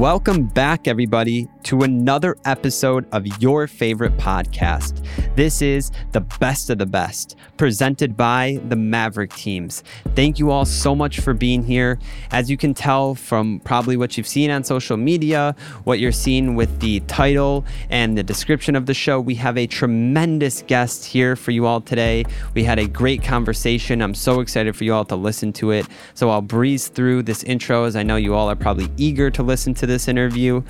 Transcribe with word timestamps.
Welcome 0.00 0.46
back, 0.46 0.88
everybody, 0.88 1.46
to 1.64 1.82
another 1.82 2.34
episode 2.46 3.06
of 3.12 3.26
your 3.42 3.66
favorite 3.66 4.16
podcast. 4.16 5.04
This 5.36 5.60
is 5.60 5.92
the 6.12 6.22
best 6.22 6.70
of 6.70 6.78
the 6.78 6.86
best, 6.86 7.36
presented 7.58 8.16
by 8.16 8.60
the 8.68 8.76
Maverick 8.76 9.34
teams. 9.34 9.84
Thank 10.14 10.38
you 10.38 10.50
all 10.50 10.64
so 10.64 10.94
much 10.94 11.20
for 11.20 11.34
being 11.34 11.62
here. 11.62 11.98
As 12.30 12.50
you 12.50 12.56
can 12.56 12.72
tell 12.72 13.14
from 13.14 13.60
probably 13.60 13.98
what 13.98 14.16
you've 14.16 14.26
seen 14.26 14.50
on 14.50 14.64
social 14.64 14.96
media, 14.96 15.54
what 15.84 15.98
you're 15.98 16.12
seeing 16.12 16.54
with 16.54 16.80
the 16.80 17.00
title 17.00 17.66
and 17.90 18.16
the 18.16 18.22
description 18.22 18.76
of 18.76 18.86
the 18.86 18.94
show, 18.94 19.20
we 19.20 19.34
have 19.34 19.58
a 19.58 19.66
tremendous 19.66 20.62
guest 20.62 21.04
here 21.04 21.36
for 21.36 21.50
you 21.50 21.66
all 21.66 21.82
today. 21.82 22.24
We 22.54 22.64
had 22.64 22.78
a 22.78 22.88
great 22.88 23.22
conversation. 23.22 24.00
I'm 24.00 24.14
so 24.14 24.40
excited 24.40 24.74
for 24.74 24.84
you 24.84 24.94
all 24.94 25.04
to 25.04 25.16
listen 25.16 25.52
to 25.54 25.72
it. 25.72 25.86
So 26.14 26.30
I'll 26.30 26.40
breeze 26.40 26.88
through 26.88 27.24
this 27.24 27.44
intro 27.44 27.84
as 27.84 27.96
I 27.96 28.02
know 28.02 28.16
you 28.16 28.34
all 28.34 28.48
are 28.48 28.56
probably 28.56 28.88
eager 28.96 29.30
to 29.32 29.42
listen 29.42 29.74
to 29.74 29.89
this 29.90 30.08
interview. 30.08 30.62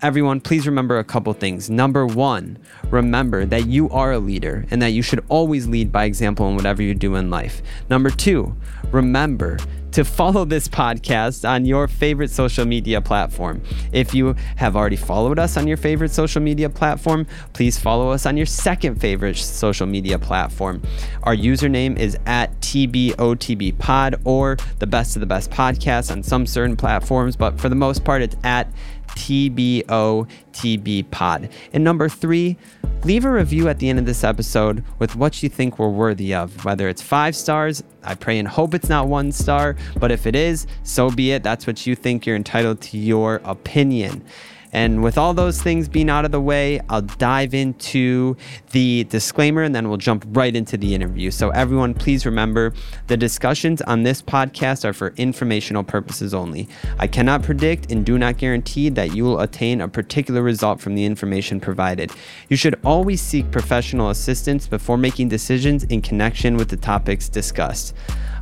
Everyone, 0.00 0.40
please 0.40 0.66
remember 0.66 0.98
a 0.98 1.04
couple 1.04 1.32
things. 1.32 1.68
Number 1.68 2.06
one, 2.06 2.58
remember 2.90 3.44
that 3.46 3.66
you 3.66 3.90
are 3.90 4.12
a 4.12 4.20
leader 4.20 4.64
and 4.70 4.80
that 4.80 4.90
you 4.90 5.02
should 5.02 5.24
always 5.28 5.66
lead 5.66 5.90
by 5.90 6.04
example 6.04 6.48
in 6.48 6.54
whatever 6.54 6.82
you 6.82 6.94
do 6.94 7.16
in 7.16 7.30
life. 7.30 7.62
Number 7.90 8.10
two, 8.10 8.54
remember 8.92 9.58
to 9.92 10.04
follow 10.04 10.44
this 10.44 10.68
podcast 10.68 11.48
on 11.48 11.64
your 11.64 11.88
favorite 11.88 12.30
social 12.30 12.64
media 12.64 13.00
platform. 13.00 13.62
If 13.92 14.14
you 14.14 14.34
have 14.56 14.76
already 14.76 14.96
followed 14.96 15.38
us 15.38 15.56
on 15.56 15.66
your 15.66 15.76
favorite 15.76 16.10
social 16.10 16.42
media 16.42 16.68
platform, 16.68 17.26
please 17.52 17.78
follow 17.78 18.10
us 18.10 18.26
on 18.26 18.36
your 18.36 18.46
second 18.46 19.00
favorite 19.00 19.36
social 19.36 19.86
media 19.86 20.18
platform. 20.18 20.82
Our 21.22 21.34
username 21.34 21.98
is 21.98 22.18
at 22.26 22.58
TBOTBpod 22.60 24.20
or 24.24 24.56
the 24.78 24.86
best 24.86 25.16
of 25.16 25.20
the 25.20 25.26
best 25.26 25.50
podcast 25.50 26.10
on 26.10 26.22
some 26.22 26.46
certain 26.46 26.76
platforms, 26.76 27.36
but 27.36 27.58
for 27.60 27.68
the 27.68 27.74
most 27.74 28.04
part, 28.04 28.22
it's 28.22 28.36
at 28.44 28.70
TBOTB 29.08 31.10
pod. 31.10 31.48
And 31.72 31.84
number 31.84 32.08
three, 32.08 32.56
leave 33.04 33.24
a 33.24 33.30
review 33.30 33.68
at 33.68 33.78
the 33.78 33.88
end 33.88 33.98
of 33.98 34.06
this 34.06 34.24
episode 34.24 34.84
with 34.98 35.16
what 35.16 35.42
you 35.42 35.48
think 35.48 35.78
we're 35.78 35.88
worthy 35.88 36.34
of, 36.34 36.64
whether 36.64 36.88
it's 36.88 37.02
five 37.02 37.36
stars. 37.36 37.82
I 38.02 38.14
pray 38.14 38.38
and 38.38 38.48
hope 38.48 38.74
it's 38.74 38.88
not 38.88 39.08
one 39.08 39.32
star, 39.32 39.76
but 39.98 40.10
if 40.10 40.26
it 40.26 40.34
is, 40.34 40.66
so 40.82 41.10
be 41.10 41.32
it. 41.32 41.42
That's 41.42 41.66
what 41.66 41.86
you 41.86 41.94
think. 41.94 42.26
You're 42.26 42.36
entitled 42.36 42.80
to 42.82 42.98
your 42.98 43.40
opinion. 43.44 44.24
And 44.72 45.02
with 45.02 45.16
all 45.16 45.34
those 45.34 45.62
things 45.62 45.88
being 45.88 46.10
out 46.10 46.24
of 46.24 46.30
the 46.30 46.40
way, 46.40 46.80
I'll 46.88 47.02
dive 47.02 47.54
into 47.54 48.36
the 48.70 49.04
disclaimer 49.04 49.62
and 49.62 49.74
then 49.74 49.88
we'll 49.88 49.98
jump 49.98 50.24
right 50.28 50.54
into 50.54 50.76
the 50.76 50.94
interview. 50.94 51.30
So, 51.30 51.50
everyone, 51.50 51.94
please 51.94 52.26
remember 52.26 52.72
the 53.06 53.16
discussions 53.16 53.80
on 53.82 54.02
this 54.02 54.20
podcast 54.20 54.84
are 54.84 54.92
for 54.92 55.14
informational 55.16 55.84
purposes 55.84 56.34
only. 56.34 56.68
I 56.98 57.06
cannot 57.06 57.42
predict 57.42 57.90
and 57.90 58.04
do 58.04 58.18
not 58.18 58.36
guarantee 58.36 58.88
that 58.90 59.14
you 59.14 59.24
will 59.24 59.40
attain 59.40 59.80
a 59.80 59.88
particular 59.88 60.42
result 60.42 60.80
from 60.80 60.94
the 60.94 61.04
information 61.04 61.60
provided. 61.60 62.12
You 62.48 62.56
should 62.56 62.78
always 62.84 63.20
seek 63.20 63.50
professional 63.50 64.10
assistance 64.10 64.66
before 64.66 64.98
making 64.98 65.28
decisions 65.28 65.84
in 65.84 66.02
connection 66.02 66.56
with 66.56 66.68
the 66.68 66.76
topics 66.76 67.28
discussed. 67.28 67.94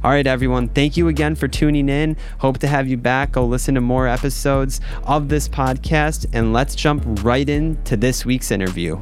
All 0.06 0.12
right, 0.12 0.24
everyone. 0.24 0.68
Thank 0.68 0.96
you 0.96 1.08
again 1.08 1.34
for 1.34 1.48
tuning 1.48 1.88
in. 1.88 2.16
Hope 2.38 2.58
to 2.58 2.68
have 2.68 2.86
you 2.86 2.96
back. 2.96 3.32
Go 3.32 3.44
listen 3.44 3.74
to 3.74 3.80
more 3.80 4.06
episodes 4.06 4.80
of 5.02 5.28
this 5.28 5.48
podcast, 5.48 6.26
and 6.32 6.52
let's 6.52 6.76
jump 6.76 7.02
right 7.24 7.48
into 7.48 7.96
this 7.96 8.24
week's 8.24 8.52
interview. 8.52 9.00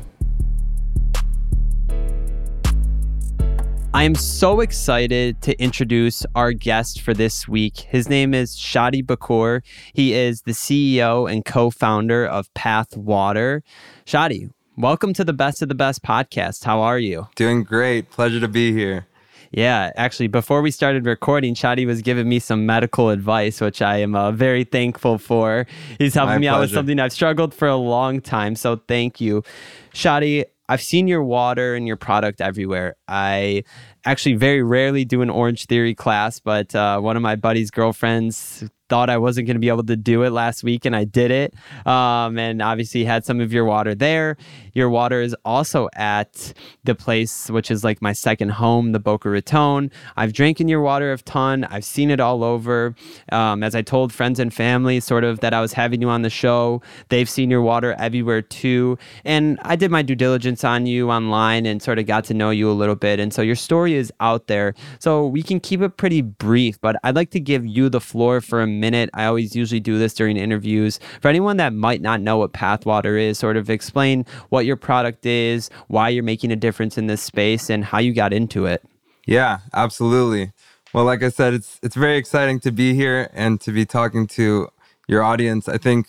I 3.92 4.04
am 4.04 4.14
so 4.14 4.60
excited 4.60 5.42
to 5.42 5.54
introduce 5.62 6.24
our 6.34 6.54
guest 6.54 7.02
for 7.02 7.12
this 7.12 7.46
week. 7.46 7.80
His 7.80 8.08
name 8.08 8.32
is 8.32 8.56
Shadi 8.56 9.04
Bakour. 9.04 9.60
He 9.92 10.14
is 10.14 10.40
the 10.46 10.52
CEO 10.52 11.30
and 11.30 11.44
co 11.44 11.68
founder 11.68 12.24
of 12.24 12.52
Path 12.54 12.96
Water. 12.96 13.62
Shadi, 14.06 14.50
welcome 14.78 15.12
to 15.12 15.22
the 15.22 15.34
Best 15.34 15.60
of 15.60 15.68
the 15.68 15.74
Best 15.74 16.02
podcast. 16.02 16.64
How 16.64 16.80
are 16.80 16.98
you? 16.98 17.28
Doing 17.36 17.62
great. 17.62 18.10
Pleasure 18.10 18.40
to 18.40 18.48
be 18.48 18.72
here. 18.72 19.06
Yeah, 19.56 19.92
actually, 19.94 20.26
before 20.26 20.62
we 20.62 20.72
started 20.72 21.06
recording, 21.06 21.54
Shadi 21.54 21.86
was 21.86 22.02
giving 22.02 22.28
me 22.28 22.40
some 22.40 22.66
medical 22.66 23.10
advice, 23.10 23.60
which 23.60 23.80
I 23.80 23.98
am 23.98 24.16
uh, 24.16 24.32
very 24.32 24.64
thankful 24.64 25.16
for. 25.16 25.66
He's 25.98 26.14
helping 26.14 26.34
My 26.34 26.38
me 26.38 26.46
pleasure. 26.48 26.56
out 26.56 26.60
with 26.62 26.72
something 26.72 26.98
I've 26.98 27.12
struggled 27.12 27.54
for 27.54 27.68
a 27.68 27.76
long 27.76 28.20
time. 28.20 28.56
So 28.56 28.80
thank 28.88 29.20
you. 29.20 29.44
Shadi, 29.92 30.44
I've 30.68 30.82
seen 30.82 31.06
your 31.06 31.22
water 31.22 31.76
and 31.76 31.86
your 31.86 31.96
product 31.96 32.40
everywhere. 32.40 32.96
I 33.06 33.62
actually 34.04 34.34
very 34.34 34.62
rarely 34.62 35.04
do 35.04 35.22
an 35.22 35.30
Orange 35.30 35.66
Theory 35.66 35.94
class, 35.94 36.40
but 36.40 36.74
uh, 36.74 36.98
one 36.98 37.16
of 37.16 37.22
my 37.22 37.36
buddy's 37.36 37.70
girlfriends 37.70 38.64
thought 38.88 39.10
I 39.10 39.18
wasn't 39.18 39.46
going 39.46 39.56
to 39.56 39.60
be 39.60 39.68
able 39.68 39.84
to 39.84 39.96
do 39.96 40.22
it 40.22 40.30
last 40.30 40.62
week, 40.62 40.84
and 40.84 40.94
I 40.94 41.04
did 41.04 41.30
it. 41.30 41.54
Um, 41.86 42.38
and 42.38 42.60
obviously, 42.60 43.04
had 43.04 43.24
some 43.24 43.40
of 43.40 43.52
your 43.52 43.64
water 43.64 43.94
there. 43.94 44.36
Your 44.72 44.90
water 44.90 45.22
is 45.22 45.34
also 45.44 45.88
at 45.94 46.52
the 46.82 46.94
place 46.94 47.48
which 47.48 47.70
is 47.70 47.84
like 47.84 48.02
my 48.02 48.12
second 48.12 48.50
home, 48.50 48.92
the 48.92 48.98
Boca 48.98 49.30
Raton. 49.30 49.90
I've 50.16 50.32
drank 50.32 50.60
in 50.60 50.68
your 50.68 50.80
water 50.80 51.12
a 51.12 51.18
ton. 51.18 51.64
I've 51.64 51.84
seen 51.84 52.10
it 52.10 52.20
all 52.20 52.44
over. 52.44 52.94
Um, 53.32 53.62
as 53.62 53.74
I 53.74 53.82
told 53.82 54.12
friends 54.12 54.38
and 54.38 54.52
family, 54.52 55.00
sort 55.00 55.24
of 55.24 55.40
that 55.40 55.54
I 55.54 55.60
was 55.60 55.72
having 55.72 56.00
you 56.00 56.08
on 56.08 56.22
the 56.22 56.30
show, 56.30 56.82
they've 57.08 57.28
seen 57.28 57.50
your 57.50 57.62
water 57.62 57.94
everywhere 57.98 58.42
too. 58.42 58.98
And 59.24 59.58
I 59.62 59.76
did 59.76 59.90
my 59.90 60.02
due 60.02 60.14
diligence 60.14 60.64
on 60.64 60.86
you 60.86 61.10
online 61.10 61.66
and 61.66 61.80
sort 61.80 61.98
of 61.98 62.06
got 62.06 62.24
to 62.24 62.34
know 62.34 62.50
you 62.50 62.70
a 62.70 62.72
little 62.72 62.96
bit. 62.96 63.20
And 63.20 63.32
so 63.32 63.42
your 63.42 63.56
story 63.56 63.94
is 63.94 64.12
out 64.20 64.46
there. 64.46 64.74
So 64.98 65.26
we 65.26 65.42
can 65.42 65.60
keep 65.60 65.80
it 65.80 65.96
pretty 65.96 66.22
brief, 66.22 66.80
but 66.80 66.96
I'd 67.04 67.16
like 67.16 67.30
to 67.30 67.40
give 67.40 67.64
you 67.66 67.88
the 67.88 68.00
floor 68.00 68.40
for 68.40 68.60
a 68.60 68.66
minute. 68.74 69.10
I 69.14 69.24
always 69.24 69.56
usually 69.56 69.80
do 69.80 69.98
this 69.98 70.14
during 70.14 70.36
interviews. 70.36 71.00
For 71.20 71.28
anyone 71.28 71.56
that 71.58 71.72
might 71.72 72.00
not 72.00 72.20
know 72.20 72.36
what 72.36 72.52
Pathwater 72.52 73.16
is, 73.16 73.38
sort 73.38 73.56
of 73.56 73.70
explain 73.70 74.26
what 74.50 74.66
your 74.66 74.76
product 74.76 75.24
is, 75.24 75.70
why 75.88 76.08
you're 76.08 76.22
making 76.22 76.52
a 76.52 76.56
difference 76.56 76.98
in 76.98 77.06
this 77.06 77.22
space, 77.22 77.70
and 77.70 77.84
how 77.84 77.98
you 77.98 78.12
got 78.12 78.32
into 78.32 78.66
it. 78.66 78.82
Yeah, 79.26 79.60
absolutely. 79.72 80.52
Well, 80.92 81.04
like 81.04 81.22
I 81.22 81.28
said, 81.28 81.54
it's 81.54 81.80
it's 81.82 81.96
very 81.96 82.16
exciting 82.16 82.60
to 82.60 82.70
be 82.70 82.94
here 82.94 83.30
and 83.32 83.60
to 83.62 83.72
be 83.72 83.84
talking 83.84 84.26
to 84.28 84.68
your 85.08 85.22
audience. 85.22 85.68
I 85.68 85.78
think 85.78 86.06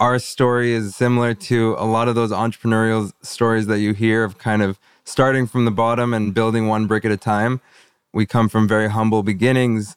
our 0.00 0.18
story 0.18 0.72
is 0.72 0.96
similar 0.96 1.34
to 1.34 1.76
a 1.78 1.86
lot 1.86 2.08
of 2.08 2.14
those 2.14 2.32
entrepreneurial 2.32 3.12
stories 3.22 3.66
that 3.66 3.78
you 3.78 3.92
hear 3.92 4.24
of 4.24 4.38
kind 4.38 4.60
of 4.60 4.80
starting 5.04 5.46
from 5.46 5.64
the 5.64 5.70
bottom 5.70 6.12
and 6.12 6.34
building 6.34 6.66
one 6.66 6.86
brick 6.86 7.04
at 7.04 7.12
a 7.12 7.16
time. 7.16 7.60
We 8.12 8.26
come 8.26 8.48
from 8.48 8.66
very 8.66 8.88
humble 8.88 9.22
beginnings. 9.22 9.96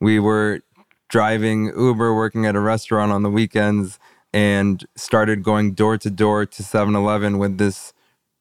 We 0.00 0.18
were 0.18 0.60
driving 1.12 1.66
Uber, 1.66 2.14
working 2.14 2.46
at 2.46 2.56
a 2.56 2.60
restaurant 2.60 3.12
on 3.12 3.22
the 3.22 3.30
weekends, 3.30 3.98
and 4.32 4.86
started 4.96 5.42
going 5.42 5.74
door 5.74 5.98
to 5.98 6.10
door 6.10 6.46
to 6.46 6.62
7 6.62 6.96
Eleven 6.96 7.36
with 7.36 7.58
this 7.58 7.92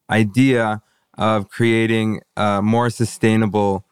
idea 0.09 0.81
of 1.17 1.49
creating 1.49 2.21
a 2.37 2.61
more 2.61 2.89
sustainable 2.89 3.85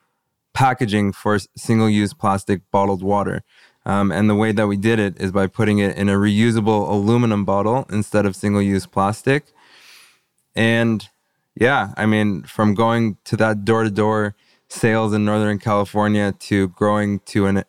packaging 0.53 1.11
for 1.11 1.37
single 1.57 1.89
use 1.89 2.13
plastic 2.13 2.61
bottled 2.71 3.03
water. 3.03 3.43
Um, 3.85 4.13
and 4.13 4.29
the 4.29 4.35
way 4.35 4.53
that 4.53 4.67
we 4.67 4.77
did 4.77 4.97
it 4.97 5.19
is 5.19 5.33
by 5.33 5.47
putting 5.47 5.79
it 5.79 5.97
in 5.97 6.07
a 6.07 6.13
reusable 6.13 6.89
aluminum 6.89 7.43
bottle 7.43 7.85
instead 7.91 8.25
of 8.25 8.35
single 8.35 8.61
use 8.61 8.85
plastic. 8.85 9.43
And 10.55 11.07
yeah, 11.53 11.93
I 11.97 12.05
mean, 12.05 12.43
from 12.43 12.75
going 12.75 13.17
to 13.25 13.35
that 13.37 13.65
door 13.65 13.83
to 13.83 13.89
door 13.89 14.35
sales 14.69 15.13
in 15.13 15.25
Northern 15.25 15.59
California 15.59 16.31
to 16.39 16.69
growing 16.69 17.19
to 17.19 17.45
an 17.45 17.63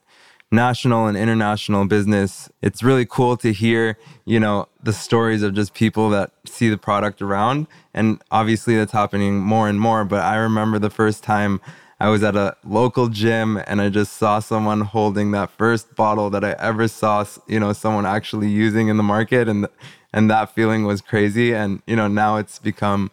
national 0.50 1.06
and 1.06 1.16
international 1.16 1.84
business. 1.86 2.50
It's 2.60 2.82
really 2.82 3.06
cool 3.06 3.36
to 3.38 3.52
hear, 3.52 3.96
you 4.24 4.40
know, 4.40 4.68
the 4.82 4.92
stories 4.92 5.42
of 5.42 5.54
just 5.54 5.74
people 5.74 6.10
that 6.10 6.32
see 6.44 6.68
the 6.68 6.78
product 6.78 7.22
around. 7.22 7.66
And 7.94 8.20
obviously 8.30 8.76
that's 8.76 8.92
happening 8.92 9.38
more 9.38 9.68
and 9.68 9.80
more. 9.80 10.04
But 10.04 10.24
I 10.24 10.36
remember 10.36 10.78
the 10.78 10.90
first 10.90 11.22
time 11.22 11.60
I 12.00 12.08
was 12.08 12.24
at 12.24 12.34
a 12.34 12.56
local 12.64 13.08
gym 13.08 13.62
and 13.66 13.80
I 13.80 13.90
just 13.90 14.14
saw 14.14 14.40
someone 14.40 14.80
holding 14.80 15.30
that 15.32 15.50
first 15.50 15.94
bottle 15.94 16.30
that 16.30 16.44
I 16.44 16.52
ever 16.58 16.88
saw, 16.88 17.24
you 17.46 17.60
know, 17.60 17.72
someone 17.72 18.06
actually 18.06 18.48
using 18.48 18.88
in 18.88 18.96
the 18.96 19.02
market 19.02 19.48
and 19.48 19.68
and 20.12 20.28
that 20.28 20.52
feeling 20.52 20.84
was 20.84 21.00
crazy 21.00 21.54
and 21.54 21.82
you 21.86 21.94
know, 21.94 22.08
now 22.08 22.36
it's 22.36 22.58
become 22.58 23.12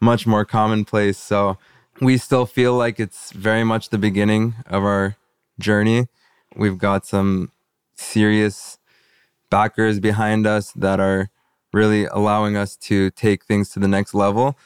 much 0.00 0.26
more 0.26 0.46
commonplace. 0.46 1.18
So 1.18 1.58
we 2.00 2.16
still 2.16 2.46
feel 2.46 2.74
like 2.74 2.98
it's 2.98 3.32
very 3.32 3.64
much 3.64 3.90
the 3.90 3.98
beginning 3.98 4.54
of 4.66 4.84
our 4.84 5.16
journey 5.58 6.06
We've 6.56 6.78
got 6.78 7.06
some 7.06 7.52
serious 7.96 8.78
backers 9.50 10.00
behind 10.00 10.46
us 10.46 10.72
that 10.72 11.00
are 11.00 11.30
really 11.72 12.06
allowing 12.06 12.56
us 12.56 12.76
to 12.76 13.10
take 13.10 13.44
things 13.44 13.70
to 13.70 13.78
the 13.78 13.88
next 13.88 14.14
level. 14.14 14.58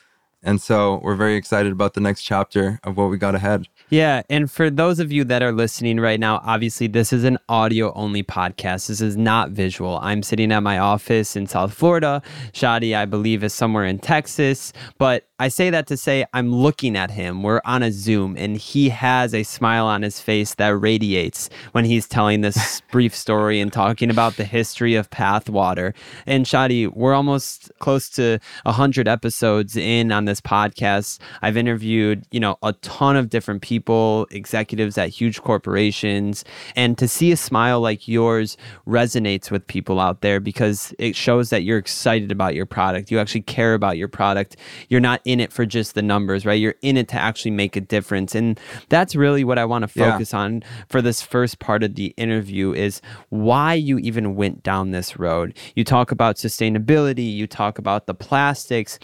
And 0.43 0.61
so 0.61 1.01
we're 1.03 1.15
very 1.15 1.37
excited 1.37 1.73
about 1.73 1.95
the 1.95 2.01
next 2.01 2.23
chapter 2.23 2.81
of 2.85 2.97
what 2.97 3.11
we 3.11 3.17
got 3.17 3.35
ahead. 3.35 3.69
Yeah. 3.91 4.23
And 4.29 4.51
for 4.51 4.71
those 4.71 4.99
of 4.99 5.13
you 5.13 5.23
that 5.25 5.43
are 5.43 5.53
listening 5.53 6.01
right 6.01 6.19
now, 6.19 6.41
obviously, 6.45 6.87
this 6.87 7.13
is 7.13 7.25
an 7.25 7.39
audio 7.49 7.93
only 7.93 8.23
podcast. 8.23 8.89
This 8.89 9.01
is 9.01 9.17
not 9.17 9.51
visual. 9.51 9.99
I'm 10.03 10.23
sitting 10.23 10.51
at 10.51 10.63
my 10.63 10.79
office 10.79 11.37
in 11.37 11.47
South 11.47 11.75
Florida. 11.75 12.23
Shadi, 12.53 12.97
I 12.97 13.05
believe, 13.05 13.45
is 13.45 13.53
somewhere 13.53 13.85
in 13.85 13.99
Texas. 13.99 14.73
But 14.99 15.29
I 15.39 15.49
say 15.49 15.71
that 15.71 15.89
to 15.89 15.97
say 15.97 16.25
I'm 16.33 16.55
looking 16.55 16.97
at 16.97 17.11
him. 17.11 17.43
We're 17.43 17.61
on 17.65 17.83
a 17.83 17.91
Zoom 17.91 18.37
and 18.39 18.57
he 18.57 18.89
has 18.91 19.35
a 19.35 19.43
smile 19.43 19.87
on 19.87 20.03
his 20.03 20.21
face 20.21 20.55
that 20.55 20.69
radiates 20.69 21.51
when 21.73 21.85
he's 21.85 22.07
telling 22.07 22.43
this 22.43 22.81
brief 22.93 23.13
story 23.13 23.61
and 23.61 23.73
talking 23.73 24.09
about 24.09 24.37
the 24.37 24.45
history 24.45 24.95
of 24.95 25.11
Pathwater. 25.11 25.95
And 26.27 26.47
Shadi, 26.47 26.87
we're 26.95 27.13
almost 27.13 27.73
close 27.81 28.09
to 28.11 28.39
100 28.63 29.09
episodes 29.09 29.77
in 29.77 30.13
on 30.13 30.27
this 30.27 30.32
podcast. 30.41 31.19
I've 31.43 31.57
interviewed, 31.57 32.25
you 32.31 32.41
know, 32.41 32.57
a 32.63 32.73
ton 32.75 33.17
of 33.17 33.29
different 33.29 33.63
people, 33.63 34.27
executives 34.31 34.99
at 34.99 35.09
huge 35.09 35.43
corporations, 35.43 36.45
and 36.77 36.97
to 36.99 37.09
see 37.09 37.33
a 37.33 37.37
smile 37.37 37.81
like 37.81 38.09
yours 38.09 38.57
resonates 38.87 39.51
with 39.51 39.67
people 39.67 40.01
out 40.01 40.21
there 40.21 40.41
because 40.41 40.95
it 40.99 41.15
shows 41.17 41.51
that 41.51 41.63
you're 41.63 41.79
excited 41.79 42.33
about 42.33 42.55
your 42.55 42.67
product. 42.67 43.11
You 43.11 43.19
actually 43.19 43.43
care 43.43 43.75
about 43.75 43.97
your 43.97 44.09
product. 44.09 44.57
You're 44.89 45.01
not 45.01 45.21
in 45.25 45.41
it 45.41 45.53
for 45.53 45.67
just 45.67 45.95
the 45.95 46.03
numbers, 46.03 46.47
right? 46.47 46.61
You're 46.61 46.75
in 46.83 46.97
it 46.97 47.09
to 47.09 47.17
actually 47.17 47.51
make 47.53 47.77
a 47.77 47.81
difference. 47.81 48.35
And 48.35 48.59
that's 48.89 49.15
really 49.15 49.45
what 49.45 49.59
I 49.59 49.65
want 49.65 49.83
to 49.83 49.89
focus 49.89 50.33
yeah. 50.33 50.41
on 50.41 50.63
for 50.89 51.03
this 51.03 51.23
first 51.23 51.59
part 51.59 51.83
of 51.83 51.95
the 51.95 52.15
interview 52.17 52.73
is 52.73 53.01
why 53.29 53.75
you 53.75 53.99
even 53.99 54.35
went 54.37 54.63
down 54.63 54.91
this 54.91 55.19
road. 55.19 55.57
You 55.75 55.85
talk 55.85 56.11
about 56.11 56.37
sustainability, 56.37 57.33
you 57.33 57.47
talk 57.47 57.79
about 57.79 58.07
the 58.07 58.15
plastics. 58.15 58.99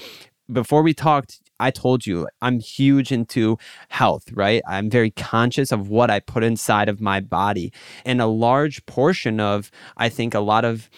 Before 0.51 0.83
we 0.83 0.95
talked, 0.95 1.41
I 1.61 1.71
told 1.71 2.07
you 2.07 2.27
I'm 2.41 2.61
huge 2.61 3.13
into 3.13 3.59
health, 3.89 4.31
right? 4.33 4.63
I'm 4.67 4.89
very 4.89 5.11
conscious 5.11 5.73
of 5.73 5.89
what 5.89 6.11
I 6.11 6.21
put 6.21 6.45
inside 6.45 6.89
of 6.89 7.01
my 7.01 7.21
body. 7.21 7.73
And 8.05 8.21
a 8.21 8.27
large 8.27 8.85
portion 8.87 9.41
of, 9.41 9.71
I 9.97 10.09
think, 10.09 10.35
a 10.35 10.41
lot 10.41 10.65
of, 10.65 10.89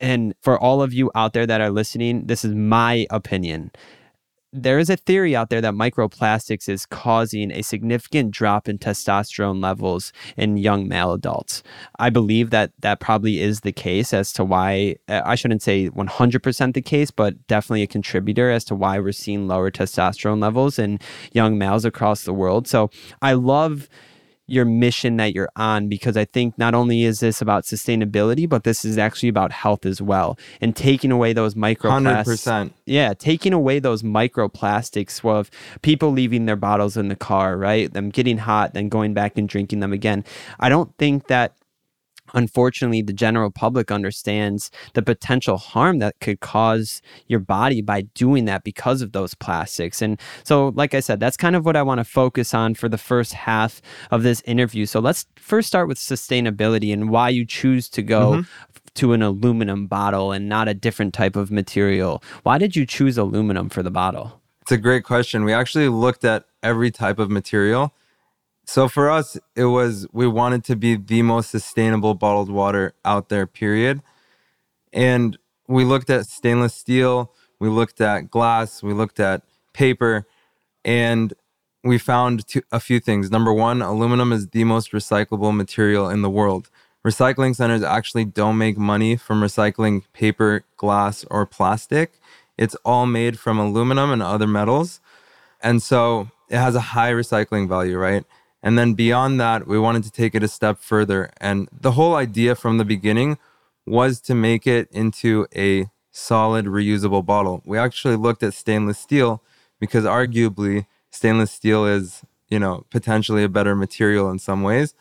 and 0.00 0.34
for 0.42 0.58
all 0.58 0.82
of 0.82 0.92
you 0.92 1.10
out 1.14 1.32
there 1.32 1.46
that 1.46 1.60
are 1.60 1.70
listening, 1.70 2.26
this 2.26 2.44
is 2.44 2.54
my 2.54 3.06
opinion 3.10 3.70
there 4.52 4.78
is 4.78 4.88
a 4.88 4.96
theory 4.96 5.36
out 5.36 5.50
there 5.50 5.60
that 5.60 5.74
microplastics 5.74 6.68
is 6.68 6.86
causing 6.86 7.50
a 7.50 7.62
significant 7.62 8.30
drop 8.30 8.68
in 8.68 8.78
testosterone 8.78 9.62
levels 9.62 10.12
in 10.36 10.56
young 10.56 10.88
male 10.88 11.12
adults. 11.12 11.62
I 11.98 12.08
believe 12.10 12.50
that 12.50 12.72
that 12.80 12.98
probably 12.98 13.40
is 13.40 13.60
the 13.60 13.72
case 13.72 14.14
as 14.14 14.32
to 14.34 14.44
why, 14.44 14.96
uh, 15.08 15.20
I 15.24 15.34
shouldn't 15.34 15.62
say 15.62 15.90
100% 15.90 16.74
the 16.74 16.82
case, 16.82 17.10
but 17.10 17.46
definitely 17.46 17.82
a 17.82 17.86
contributor 17.86 18.50
as 18.50 18.64
to 18.66 18.74
why 18.74 18.98
we're 18.98 19.12
seeing 19.12 19.48
lower 19.48 19.70
testosterone 19.70 20.40
levels 20.40 20.78
in 20.78 20.98
young 21.32 21.58
males 21.58 21.84
across 21.84 22.24
the 22.24 22.32
world. 22.32 22.66
So 22.66 22.90
I 23.20 23.34
love 23.34 23.88
your 24.48 24.64
mission 24.64 25.18
that 25.18 25.34
you're 25.34 25.50
on 25.54 25.88
because 25.88 26.16
I 26.16 26.24
think 26.24 26.56
not 26.58 26.74
only 26.74 27.04
is 27.04 27.20
this 27.20 27.40
about 27.40 27.64
sustainability, 27.64 28.48
but 28.48 28.64
this 28.64 28.84
is 28.84 28.96
actually 28.96 29.28
about 29.28 29.52
health 29.52 29.84
as 29.84 30.00
well. 30.02 30.38
And 30.60 30.74
taking 30.74 31.12
away 31.12 31.34
those 31.34 31.54
microplastics. 31.54 32.48
100%. 32.48 32.72
Yeah, 32.86 33.12
taking 33.12 33.52
away 33.52 33.78
those 33.78 34.02
microplastics 34.02 35.22
of 35.28 35.50
people 35.82 36.10
leaving 36.10 36.46
their 36.46 36.56
bottles 36.56 36.96
in 36.96 37.08
the 37.08 37.16
car, 37.16 37.58
right? 37.58 37.92
Them 37.92 38.08
getting 38.08 38.38
hot, 38.38 38.72
then 38.72 38.88
going 38.88 39.12
back 39.12 39.36
and 39.36 39.48
drinking 39.48 39.80
them 39.80 39.92
again. 39.92 40.24
I 40.58 40.70
don't 40.70 40.96
think 40.96 41.26
that 41.26 41.52
unfortunately 42.34 43.02
the 43.02 43.12
general 43.12 43.50
public 43.50 43.90
understands 43.90 44.70
the 44.94 45.02
potential 45.02 45.56
harm 45.56 45.98
that 45.98 46.18
could 46.20 46.40
cause 46.40 47.02
your 47.26 47.40
body 47.40 47.80
by 47.82 48.02
doing 48.14 48.44
that 48.46 48.64
because 48.64 49.02
of 49.02 49.12
those 49.12 49.34
plastics. 49.34 50.02
And 50.02 50.20
so 50.44 50.72
like 50.74 50.94
i 50.94 51.00
said 51.00 51.20
that's 51.20 51.36
kind 51.36 51.56
of 51.56 51.64
what 51.64 51.76
i 51.76 51.82
want 51.82 51.98
to 51.98 52.04
focus 52.04 52.54
on 52.54 52.74
for 52.74 52.88
the 52.88 52.98
first 52.98 53.32
half 53.32 53.80
of 54.10 54.22
this 54.22 54.42
interview. 54.42 54.86
So 54.86 55.00
let's 55.00 55.26
first 55.36 55.68
start 55.68 55.88
with 55.88 55.98
sustainability 55.98 56.92
and 56.92 57.10
why 57.10 57.28
you 57.28 57.44
choose 57.44 57.88
to 57.90 58.02
go 58.02 58.32
mm-hmm. 58.32 58.88
to 58.94 59.12
an 59.12 59.22
aluminum 59.22 59.86
bottle 59.86 60.32
and 60.32 60.48
not 60.48 60.68
a 60.68 60.74
different 60.74 61.14
type 61.14 61.36
of 61.36 61.50
material. 61.50 62.22
Why 62.42 62.58
did 62.58 62.76
you 62.76 62.86
choose 62.86 63.18
aluminum 63.18 63.68
for 63.68 63.82
the 63.82 63.90
bottle? 63.90 64.40
It's 64.62 64.72
a 64.72 64.76
great 64.76 65.04
question. 65.04 65.44
We 65.44 65.52
actually 65.52 65.88
looked 65.88 66.24
at 66.24 66.44
every 66.62 66.90
type 66.90 67.18
of 67.18 67.30
material 67.30 67.94
so 68.68 68.86
for 68.86 69.08
us, 69.08 69.38
it 69.56 69.64
was 69.64 70.06
we 70.12 70.26
wanted 70.26 70.62
to 70.64 70.76
be 70.76 70.94
the 70.94 71.22
most 71.22 71.50
sustainable 71.50 72.12
bottled 72.12 72.50
water 72.50 72.92
out 73.02 73.30
there, 73.30 73.46
period. 73.46 74.02
And 74.92 75.38
we 75.66 75.86
looked 75.86 76.10
at 76.10 76.26
stainless 76.26 76.74
steel, 76.74 77.32
we 77.58 77.70
looked 77.70 77.98
at 78.02 78.30
glass, 78.30 78.82
we 78.82 78.92
looked 78.92 79.20
at 79.20 79.40
paper, 79.72 80.26
and 80.84 81.32
we 81.82 81.96
found 81.96 82.46
two, 82.46 82.60
a 82.70 82.78
few 82.78 83.00
things. 83.00 83.30
Number 83.30 83.54
one, 83.54 83.80
aluminum 83.80 84.34
is 84.34 84.48
the 84.48 84.64
most 84.64 84.92
recyclable 84.92 85.56
material 85.56 86.10
in 86.10 86.20
the 86.20 86.28
world. 86.28 86.68
Recycling 87.02 87.56
centers 87.56 87.82
actually 87.82 88.26
don't 88.26 88.58
make 88.58 88.76
money 88.76 89.16
from 89.16 89.40
recycling 89.40 90.02
paper, 90.12 90.66
glass, 90.76 91.24
or 91.30 91.46
plastic. 91.46 92.20
It's 92.58 92.74
all 92.84 93.06
made 93.06 93.38
from 93.38 93.58
aluminum 93.58 94.10
and 94.10 94.22
other 94.22 94.46
metals. 94.46 95.00
And 95.62 95.82
so 95.82 96.28
it 96.50 96.58
has 96.58 96.74
a 96.74 96.80
high 96.80 97.12
recycling 97.12 97.66
value, 97.66 97.96
right? 97.96 98.26
And 98.62 98.78
then 98.78 98.94
beyond 98.94 99.40
that, 99.40 99.66
we 99.66 99.78
wanted 99.78 100.02
to 100.04 100.10
take 100.10 100.34
it 100.34 100.42
a 100.42 100.48
step 100.48 100.78
further. 100.78 101.30
And 101.40 101.68
the 101.72 101.92
whole 101.92 102.14
idea 102.14 102.54
from 102.54 102.78
the 102.78 102.84
beginning 102.84 103.38
was 103.86 104.20
to 104.22 104.34
make 104.34 104.66
it 104.66 104.88
into 104.90 105.46
a 105.54 105.86
solid 106.10 106.66
reusable 106.66 107.24
bottle. 107.24 107.62
We 107.64 107.78
actually 107.78 108.16
looked 108.16 108.42
at 108.42 108.54
stainless 108.54 108.98
steel 108.98 109.42
because 109.78 110.04
arguably 110.04 110.86
stainless 111.10 111.52
steel 111.52 111.86
is, 111.86 112.22
you 112.48 112.58
know, 112.58 112.84
potentially 112.90 113.44
a 113.44 113.48
better 113.48 113.76
material 113.76 114.30
in 114.30 114.38
some 114.38 114.62
ways. 114.62 114.94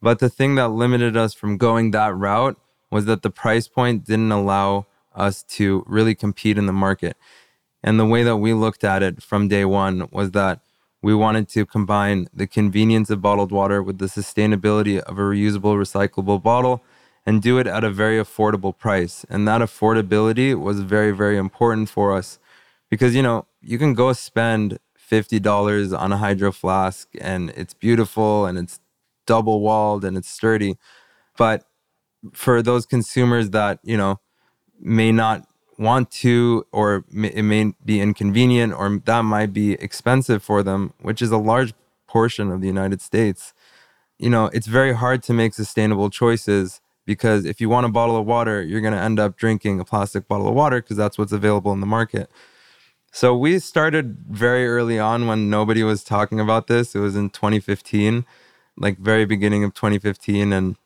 But 0.00 0.20
the 0.20 0.30
thing 0.30 0.54
that 0.54 0.68
limited 0.68 1.16
us 1.16 1.34
from 1.34 1.58
going 1.58 1.90
that 1.90 2.14
route 2.14 2.58
was 2.90 3.04
that 3.04 3.22
the 3.22 3.30
price 3.30 3.68
point 3.68 4.04
didn't 4.04 4.32
allow 4.32 4.86
us 5.14 5.42
to 5.42 5.84
really 5.86 6.14
compete 6.14 6.56
in 6.56 6.66
the 6.66 6.72
market. 6.72 7.16
And 7.82 7.98
the 7.98 8.06
way 8.06 8.22
that 8.22 8.36
we 8.36 8.52
looked 8.52 8.84
at 8.84 9.02
it 9.02 9.22
from 9.22 9.48
day 9.48 9.64
one 9.64 10.08
was 10.10 10.30
that 10.32 10.60
we 11.02 11.14
wanted 11.14 11.48
to 11.48 11.64
combine 11.64 12.28
the 12.32 12.46
convenience 12.46 13.10
of 13.10 13.22
bottled 13.22 13.52
water 13.52 13.82
with 13.82 13.98
the 13.98 14.06
sustainability 14.06 15.00
of 15.00 15.18
a 15.18 15.22
reusable, 15.22 15.76
recyclable 15.76 16.42
bottle 16.42 16.82
and 17.26 17.42
do 17.42 17.58
it 17.58 17.66
at 17.66 17.84
a 17.84 17.90
very 17.90 18.18
affordable 18.18 18.76
price. 18.76 19.24
And 19.28 19.46
that 19.48 19.60
affordability 19.60 20.58
was 20.58 20.80
very, 20.80 21.12
very 21.12 21.36
important 21.36 21.88
for 21.88 22.14
us 22.14 22.38
because, 22.90 23.14
you 23.14 23.22
know, 23.22 23.46
you 23.62 23.78
can 23.78 23.94
go 23.94 24.12
spend 24.12 24.78
$50 25.10 25.98
on 25.98 26.12
a 26.12 26.16
hydro 26.18 26.52
flask 26.52 27.08
and 27.20 27.50
it's 27.50 27.74
beautiful 27.74 28.46
and 28.46 28.58
it's 28.58 28.80
double 29.26 29.60
walled 29.60 30.04
and 30.04 30.16
it's 30.16 30.28
sturdy. 30.28 30.76
But 31.36 31.64
for 32.32 32.62
those 32.62 32.86
consumers 32.86 33.50
that, 33.50 33.80
you 33.82 33.96
know, 33.96 34.20
may 34.78 35.12
not 35.12 35.46
want 35.80 36.10
to, 36.10 36.66
or 36.72 37.04
it 37.10 37.42
may 37.42 37.72
be 37.82 38.00
inconvenient, 38.00 38.74
or 38.74 39.00
that 39.06 39.22
might 39.22 39.52
be 39.54 39.72
expensive 39.72 40.42
for 40.42 40.62
them, 40.62 40.92
which 41.00 41.22
is 41.22 41.30
a 41.30 41.38
large 41.38 41.72
portion 42.06 42.52
of 42.52 42.60
the 42.60 42.66
United 42.66 43.00
States. 43.00 43.54
You 44.18 44.28
know, 44.28 44.50
it's 44.52 44.66
very 44.66 44.92
hard 44.92 45.22
to 45.22 45.32
make 45.32 45.54
sustainable 45.54 46.10
choices 46.10 46.82
because 47.06 47.46
if 47.46 47.62
you 47.62 47.70
want 47.70 47.86
a 47.86 47.88
bottle 47.88 48.18
of 48.18 48.26
water, 48.26 48.62
you're 48.62 48.82
going 48.82 48.92
to 48.92 49.00
end 49.00 49.18
up 49.18 49.38
drinking 49.38 49.80
a 49.80 49.84
plastic 49.86 50.28
bottle 50.28 50.48
of 50.48 50.54
water 50.54 50.82
because 50.82 50.98
that's 50.98 51.16
what's 51.16 51.32
available 51.32 51.72
in 51.72 51.80
the 51.80 51.86
market. 51.86 52.30
So 53.10 53.34
we 53.34 53.58
started 53.58 54.18
very 54.28 54.68
early 54.68 54.98
on 54.98 55.26
when 55.26 55.48
nobody 55.48 55.82
was 55.82 56.04
talking 56.04 56.38
about 56.38 56.66
this. 56.66 56.94
It 56.94 57.00
was 57.00 57.16
in 57.16 57.30
2015, 57.30 58.26
like 58.76 58.98
very 58.98 59.24
beginning 59.24 59.64
of 59.64 59.72
2015 59.72 60.52
and 60.52 60.76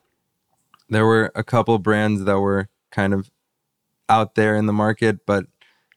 there 0.88 1.04
were 1.04 1.32
a 1.34 1.42
couple 1.42 1.76
brands 1.78 2.24
that 2.24 2.38
were 2.38 2.68
kind 2.92 3.12
of 3.12 3.30
out 4.08 4.34
there 4.34 4.54
in 4.56 4.66
the 4.66 4.72
market, 4.72 5.26
but 5.26 5.46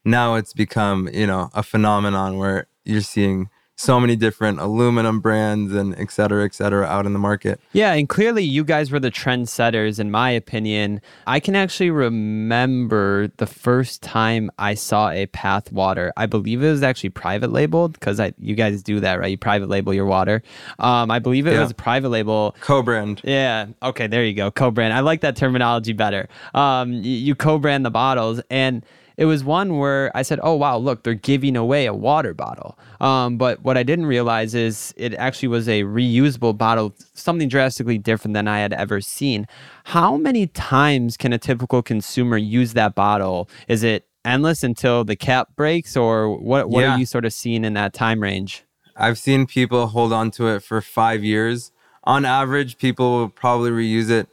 now 0.05 0.35
it's 0.35 0.53
become, 0.53 1.09
you 1.13 1.27
know, 1.27 1.49
a 1.53 1.63
phenomenon 1.63 2.37
where 2.37 2.67
you're 2.85 3.01
seeing 3.01 3.49
so 3.79 3.99
many 3.99 4.15
different 4.15 4.59
aluminum 4.59 5.19
brands 5.19 5.71
and 5.71 5.97
et 5.99 6.11
cetera, 6.11 6.43
et 6.43 6.53
cetera 6.53 6.85
out 6.85 7.05
in 7.05 7.13
the 7.13 7.19
market. 7.19 7.61
Yeah, 7.73 7.93
and 7.93 8.09
clearly 8.09 8.43
you 8.43 8.63
guys 8.63 8.91
were 8.91 8.99
the 8.99 9.11
trendsetters, 9.11 9.99
in 9.99 10.09
my 10.09 10.31
opinion. 10.31 10.99
I 11.27 11.39
can 11.39 11.55
actually 11.55 11.91
remember 11.91 13.27
the 13.37 13.45
first 13.45 14.01
time 14.01 14.49
I 14.57 14.73
saw 14.73 15.11
a 15.11 15.27
Path 15.27 15.71
water. 15.71 16.11
I 16.17 16.25
believe 16.25 16.63
it 16.63 16.71
was 16.71 16.81
actually 16.81 17.11
private 17.11 17.51
labeled 17.51 17.93
because 17.93 18.19
you 18.39 18.55
guys 18.55 18.81
do 18.81 18.99
that, 18.99 19.19
right? 19.19 19.29
You 19.29 19.37
private 19.37 19.69
label 19.69 19.93
your 19.93 20.07
water. 20.07 20.41
Um, 20.79 21.11
I 21.11 21.19
believe 21.19 21.45
it 21.45 21.53
yeah. 21.53 21.61
was 21.61 21.71
private 21.73 22.09
label. 22.09 22.55
Co-brand. 22.61 23.21
Yeah. 23.23 23.67
Okay, 23.83 24.07
there 24.07 24.25
you 24.25 24.33
go. 24.33 24.49
Co-brand. 24.49 24.91
I 24.91 25.01
like 25.01 25.21
that 25.21 25.35
terminology 25.35 25.93
better. 25.93 26.27
Um, 26.55 26.93
you, 26.93 27.11
you 27.11 27.35
co-brand 27.35 27.85
the 27.85 27.91
bottles 27.91 28.41
and 28.49 28.83
it 29.17 29.25
was 29.25 29.43
one 29.43 29.77
where 29.77 30.15
I 30.15 30.21
said, 30.21 30.39
"Oh 30.43 30.53
wow, 30.53 30.77
look, 30.77 31.03
they're 31.03 31.15
giving 31.15 31.57
away 31.57 31.87
a 31.87 31.93
water 31.93 32.33
bottle." 32.33 32.77
Um, 33.01 33.37
but 33.37 33.61
what 33.63 33.75
I 33.75 33.83
didn't 33.83 34.05
realize 34.05 34.53
is 34.53 34.93
it 34.95 35.15
actually 35.15 35.49
was 35.49 35.67
a 35.67 35.83
reusable 35.83 36.55
bottle, 36.55 36.93
something 37.13 37.49
drastically 37.49 37.97
different 37.97 38.35
than 38.35 38.47
I 38.47 38.59
had 38.59 38.73
ever 38.73 39.01
seen. 39.01 39.47
How 39.85 40.17
many 40.17 40.47
times 40.47 41.17
can 41.17 41.33
a 41.33 41.39
typical 41.39 41.81
consumer 41.81 42.37
use 42.37 42.73
that 42.73 42.93
bottle? 42.93 43.49
Is 43.67 43.83
it 43.83 44.07
endless 44.23 44.63
until 44.63 45.03
the 45.03 45.15
cap 45.15 45.49
breaks, 45.55 45.97
or 45.97 46.37
what? 46.37 46.69
What 46.69 46.81
yeah. 46.81 46.95
are 46.95 46.99
you 46.99 47.07
sort 47.07 47.25
of 47.25 47.33
seeing 47.33 47.65
in 47.65 47.73
that 47.73 47.93
time 47.93 48.21
range? 48.21 48.63
I've 48.95 49.17
seen 49.17 49.47
people 49.47 49.87
hold 49.87 50.13
on 50.13 50.31
to 50.31 50.47
it 50.47 50.61
for 50.61 50.79
five 50.81 51.23
years. 51.23 51.71
On 52.03 52.23
average, 52.23 52.77
people 52.77 53.17
will 53.17 53.29
probably 53.29 53.71
reuse 53.71 54.09
it 54.09 54.29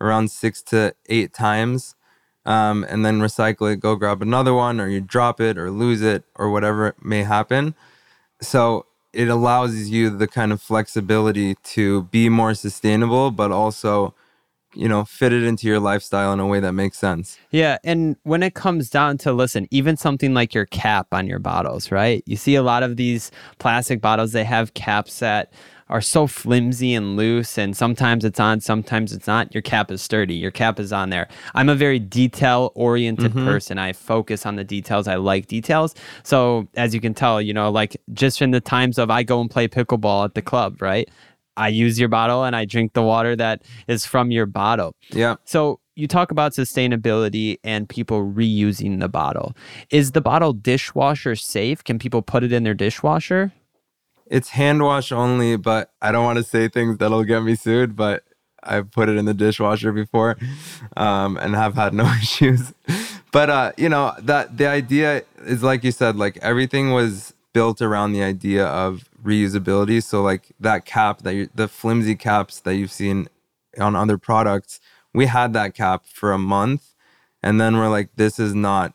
around 0.00 0.30
six 0.30 0.62
to 0.62 0.94
eight 1.08 1.32
times 1.32 1.94
um, 2.48 2.86
and 2.88 3.04
then 3.04 3.20
recycle 3.20 3.70
it, 3.70 3.76
go 3.76 3.94
grab 3.94 4.22
another 4.22 4.54
one, 4.54 4.80
or 4.80 4.88
you 4.88 5.02
drop 5.02 5.38
it 5.38 5.58
or 5.58 5.70
lose 5.70 6.00
it 6.00 6.24
or 6.34 6.50
whatever 6.50 6.94
may 7.02 7.22
happen. 7.22 7.74
So 8.40 8.86
it 9.12 9.28
allows 9.28 9.76
you 9.90 10.08
the 10.08 10.26
kind 10.26 10.50
of 10.50 10.62
flexibility 10.62 11.56
to 11.56 12.04
be 12.04 12.30
more 12.30 12.54
sustainable, 12.54 13.30
but 13.30 13.52
also 13.52 14.14
you 14.74 14.86
know, 14.88 15.04
fit 15.04 15.32
it 15.32 15.42
into 15.44 15.66
your 15.66 15.80
lifestyle 15.80 16.32
in 16.32 16.40
a 16.40 16.46
way 16.46 16.60
that 16.60 16.72
makes 16.72 16.98
sense. 16.98 17.38
Yeah. 17.50 17.78
And 17.84 18.16
when 18.24 18.42
it 18.42 18.54
comes 18.54 18.90
down 18.90 19.16
to, 19.18 19.32
listen, 19.32 19.66
even 19.70 19.96
something 19.96 20.34
like 20.34 20.54
your 20.54 20.66
cap 20.66 21.08
on 21.10 21.26
your 21.26 21.38
bottles, 21.38 21.90
right? 21.90 22.22
You 22.26 22.36
see 22.36 22.54
a 22.54 22.62
lot 22.62 22.82
of 22.82 22.96
these 22.96 23.30
plastic 23.58 24.00
bottles, 24.00 24.32
they 24.32 24.44
have 24.44 24.74
caps 24.74 25.20
that 25.20 25.52
are 25.90 26.00
so 26.00 26.26
flimsy 26.26 26.94
and 26.94 27.16
loose 27.16 27.58
and 27.58 27.76
sometimes 27.76 28.24
it's 28.24 28.40
on 28.40 28.60
sometimes 28.60 29.12
it's 29.12 29.26
not 29.26 29.52
your 29.54 29.62
cap 29.62 29.90
is 29.90 30.02
sturdy 30.02 30.34
your 30.34 30.50
cap 30.50 30.78
is 30.78 30.92
on 30.92 31.10
there 31.10 31.28
i'm 31.54 31.68
a 31.68 31.74
very 31.74 31.98
detail 31.98 32.72
oriented 32.74 33.32
mm-hmm. 33.32 33.46
person 33.46 33.78
i 33.78 33.92
focus 33.92 34.46
on 34.46 34.56
the 34.56 34.64
details 34.64 35.08
i 35.08 35.14
like 35.14 35.46
details 35.46 35.94
so 36.22 36.66
as 36.76 36.94
you 36.94 37.00
can 37.00 37.14
tell 37.14 37.40
you 37.40 37.52
know 37.52 37.70
like 37.70 37.96
just 38.12 38.42
in 38.42 38.50
the 38.50 38.60
times 38.60 38.98
of 38.98 39.10
i 39.10 39.22
go 39.22 39.40
and 39.40 39.50
play 39.50 39.66
pickleball 39.68 40.24
at 40.24 40.34
the 40.34 40.42
club 40.42 40.80
right 40.80 41.08
I 41.58 41.68
use 41.68 41.98
your 41.98 42.08
bottle 42.08 42.44
and 42.44 42.54
I 42.54 42.64
drink 42.64 42.92
the 42.92 43.02
water 43.02 43.34
that 43.34 43.62
is 43.88 44.06
from 44.06 44.30
your 44.30 44.46
bottle. 44.46 44.94
Yeah. 45.10 45.36
So 45.44 45.80
you 45.96 46.06
talk 46.06 46.30
about 46.30 46.52
sustainability 46.52 47.58
and 47.64 47.88
people 47.88 48.24
reusing 48.24 49.00
the 49.00 49.08
bottle. 49.08 49.56
Is 49.90 50.12
the 50.12 50.20
bottle 50.20 50.52
dishwasher 50.52 51.34
safe? 51.34 51.82
Can 51.82 51.98
people 51.98 52.22
put 52.22 52.44
it 52.44 52.52
in 52.52 52.62
their 52.62 52.74
dishwasher? 52.74 53.52
It's 54.30 54.50
hand 54.50 54.82
wash 54.82 55.10
only, 55.10 55.56
but 55.56 55.90
I 56.02 56.12
don't 56.12 56.24
want 56.24 56.38
to 56.38 56.44
say 56.44 56.68
things 56.68 56.98
that'll 56.98 57.24
get 57.24 57.42
me 57.42 57.54
sued, 57.54 57.96
but 57.96 58.24
I've 58.62 58.90
put 58.90 59.08
it 59.08 59.16
in 59.16 59.24
the 59.24 59.34
dishwasher 59.34 59.92
before 59.92 60.36
um, 60.96 61.36
and 61.38 61.54
have 61.54 61.74
had 61.74 61.94
no 61.94 62.04
issues. 62.22 62.72
but 63.32 63.50
uh, 63.50 63.72
you 63.76 63.88
know, 63.88 64.14
that 64.20 64.58
the 64.58 64.66
idea 64.66 65.22
is 65.44 65.62
like 65.62 65.84
you 65.84 65.92
said, 65.92 66.16
like 66.16 66.36
everything 66.38 66.92
was 66.92 67.34
built 67.52 67.80
around 67.80 68.12
the 68.12 68.22
idea 68.22 68.66
of 68.66 69.08
reusability. 69.24 70.02
So 70.02 70.22
like 70.22 70.52
that 70.60 70.84
cap 70.84 71.22
that 71.22 71.34
you, 71.34 71.48
the 71.54 71.68
flimsy 71.68 72.14
caps 72.14 72.60
that 72.60 72.74
you've 72.74 72.92
seen 72.92 73.28
on 73.78 73.96
other 73.96 74.18
products, 74.18 74.80
we 75.14 75.26
had 75.26 75.52
that 75.54 75.74
cap 75.74 76.06
for 76.06 76.32
a 76.32 76.38
month, 76.38 76.94
and 77.42 77.60
then 77.60 77.76
we're 77.76 77.88
like, 77.88 78.10
this 78.16 78.38
is 78.38 78.54
not 78.54 78.92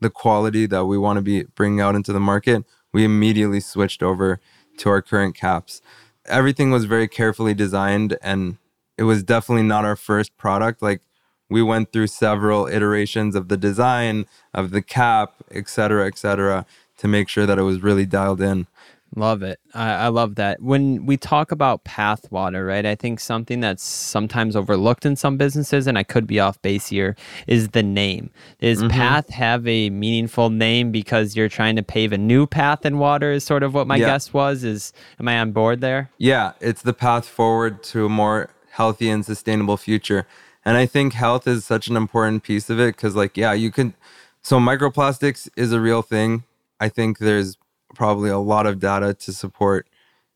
the 0.00 0.10
quality 0.10 0.66
that 0.66 0.84
we 0.84 0.98
want 0.98 1.16
to 1.16 1.22
be 1.22 1.44
bringing 1.54 1.80
out 1.80 1.94
into 1.94 2.12
the 2.12 2.20
market. 2.20 2.64
We 2.92 3.04
immediately 3.04 3.60
switched 3.60 4.02
over 4.02 4.40
to 4.78 4.88
our 4.90 5.02
current 5.02 5.34
caps. 5.34 5.80
Everything 6.26 6.70
was 6.70 6.84
very 6.84 7.08
carefully 7.08 7.54
designed, 7.54 8.16
and 8.22 8.58
it 8.96 9.04
was 9.04 9.22
definitely 9.22 9.64
not 9.64 9.84
our 9.84 9.96
first 9.96 10.36
product. 10.36 10.82
Like 10.82 11.00
we 11.48 11.62
went 11.62 11.92
through 11.92 12.06
several 12.06 12.66
iterations 12.66 13.34
of 13.34 13.48
the 13.48 13.56
design 13.56 14.26
of 14.54 14.70
the 14.70 14.82
cap, 14.82 15.34
et 15.50 15.68
cetera, 15.68 16.06
et 16.06 16.16
cetera, 16.16 16.64
to 16.98 17.08
make 17.08 17.28
sure 17.28 17.46
that 17.46 17.58
it 17.58 17.62
was 17.62 17.82
really 17.82 18.06
dialed 18.06 18.40
in. 18.40 18.66
Love 19.14 19.42
it. 19.42 19.60
I, 19.74 19.92
I, 19.92 20.08
love 20.08 20.36
that. 20.36 20.62
When 20.62 21.04
we 21.04 21.18
talk 21.18 21.52
about 21.52 21.84
path 21.84 22.30
water, 22.32 22.64
right? 22.64 22.86
I 22.86 22.94
think 22.94 23.20
something 23.20 23.60
that's 23.60 23.82
sometimes 23.82 24.56
overlooked 24.56 25.04
in 25.04 25.16
some 25.16 25.36
businesses, 25.36 25.86
and 25.86 25.98
I 25.98 26.02
could 26.02 26.26
be 26.26 26.40
off 26.40 26.60
base 26.62 26.86
here, 26.86 27.14
is 27.46 27.68
the 27.68 27.82
name. 27.82 28.30
Does 28.60 28.78
mm-hmm. 28.78 28.88
path 28.88 29.28
have 29.28 29.66
a 29.68 29.90
meaningful 29.90 30.48
name 30.48 30.92
because 30.92 31.36
you're 31.36 31.50
trying 31.50 31.76
to 31.76 31.82
pave 31.82 32.12
a 32.12 32.18
new 32.18 32.46
path 32.46 32.86
in 32.86 32.98
water? 32.98 33.32
Is 33.32 33.44
sort 33.44 33.62
of 33.62 33.74
what 33.74 33.86
my 33.86 33.96
yeah. 33.96 34.06
guess 34.06 34.32
was. 34.32 34.64
Is 34.64 34.94
am 35.20 35.28
I 35.28 35.38
on 35.38 35.52
board 35.52 35.82
there? 35.82 36.10
Yeah, 36.16 36.52
it's 36.60 36.80
the 36.80 36.94
path 36.94 37.26
forward 37.26 37.82
to 37.84 38.06
a 38.06 38.08
more 38.08 38.48
healthy 38.70 39.10
and 39.10 39.26
sustainable 39.26 39.76
future. 39.76 40.26
And 40.64 40.76
I 40.78 40.86
think 40.86 41.12
health 41.12 41.46
is 41.46 41.64
such 41.66 41.88
an 41.88 41.96
important 41.96 42.44
piece 42.44 42.70
of 42.70 42.80
it 42.80 42.96
because, 42.96 43.14
like, 43.14 43.36
yeah, 43.36 43.52
you 43.52 43.70
can. 43.70 43.94
So 44.40 44.58
microplastics 44.58 45.48
is 45.56 45.72
a 45.72 45.80
real 45.80 46.02
thing. 46.02 46.44
I 46.80 46.88
think 46.88 47.18
there's 47.18 47.56
probably 47.94 48.30
a 48.30 48.38
lot 48.38 48.66
of 48.66 48.78
data 48.78 49.14
to 49.14 49.32
support 49.32 49.86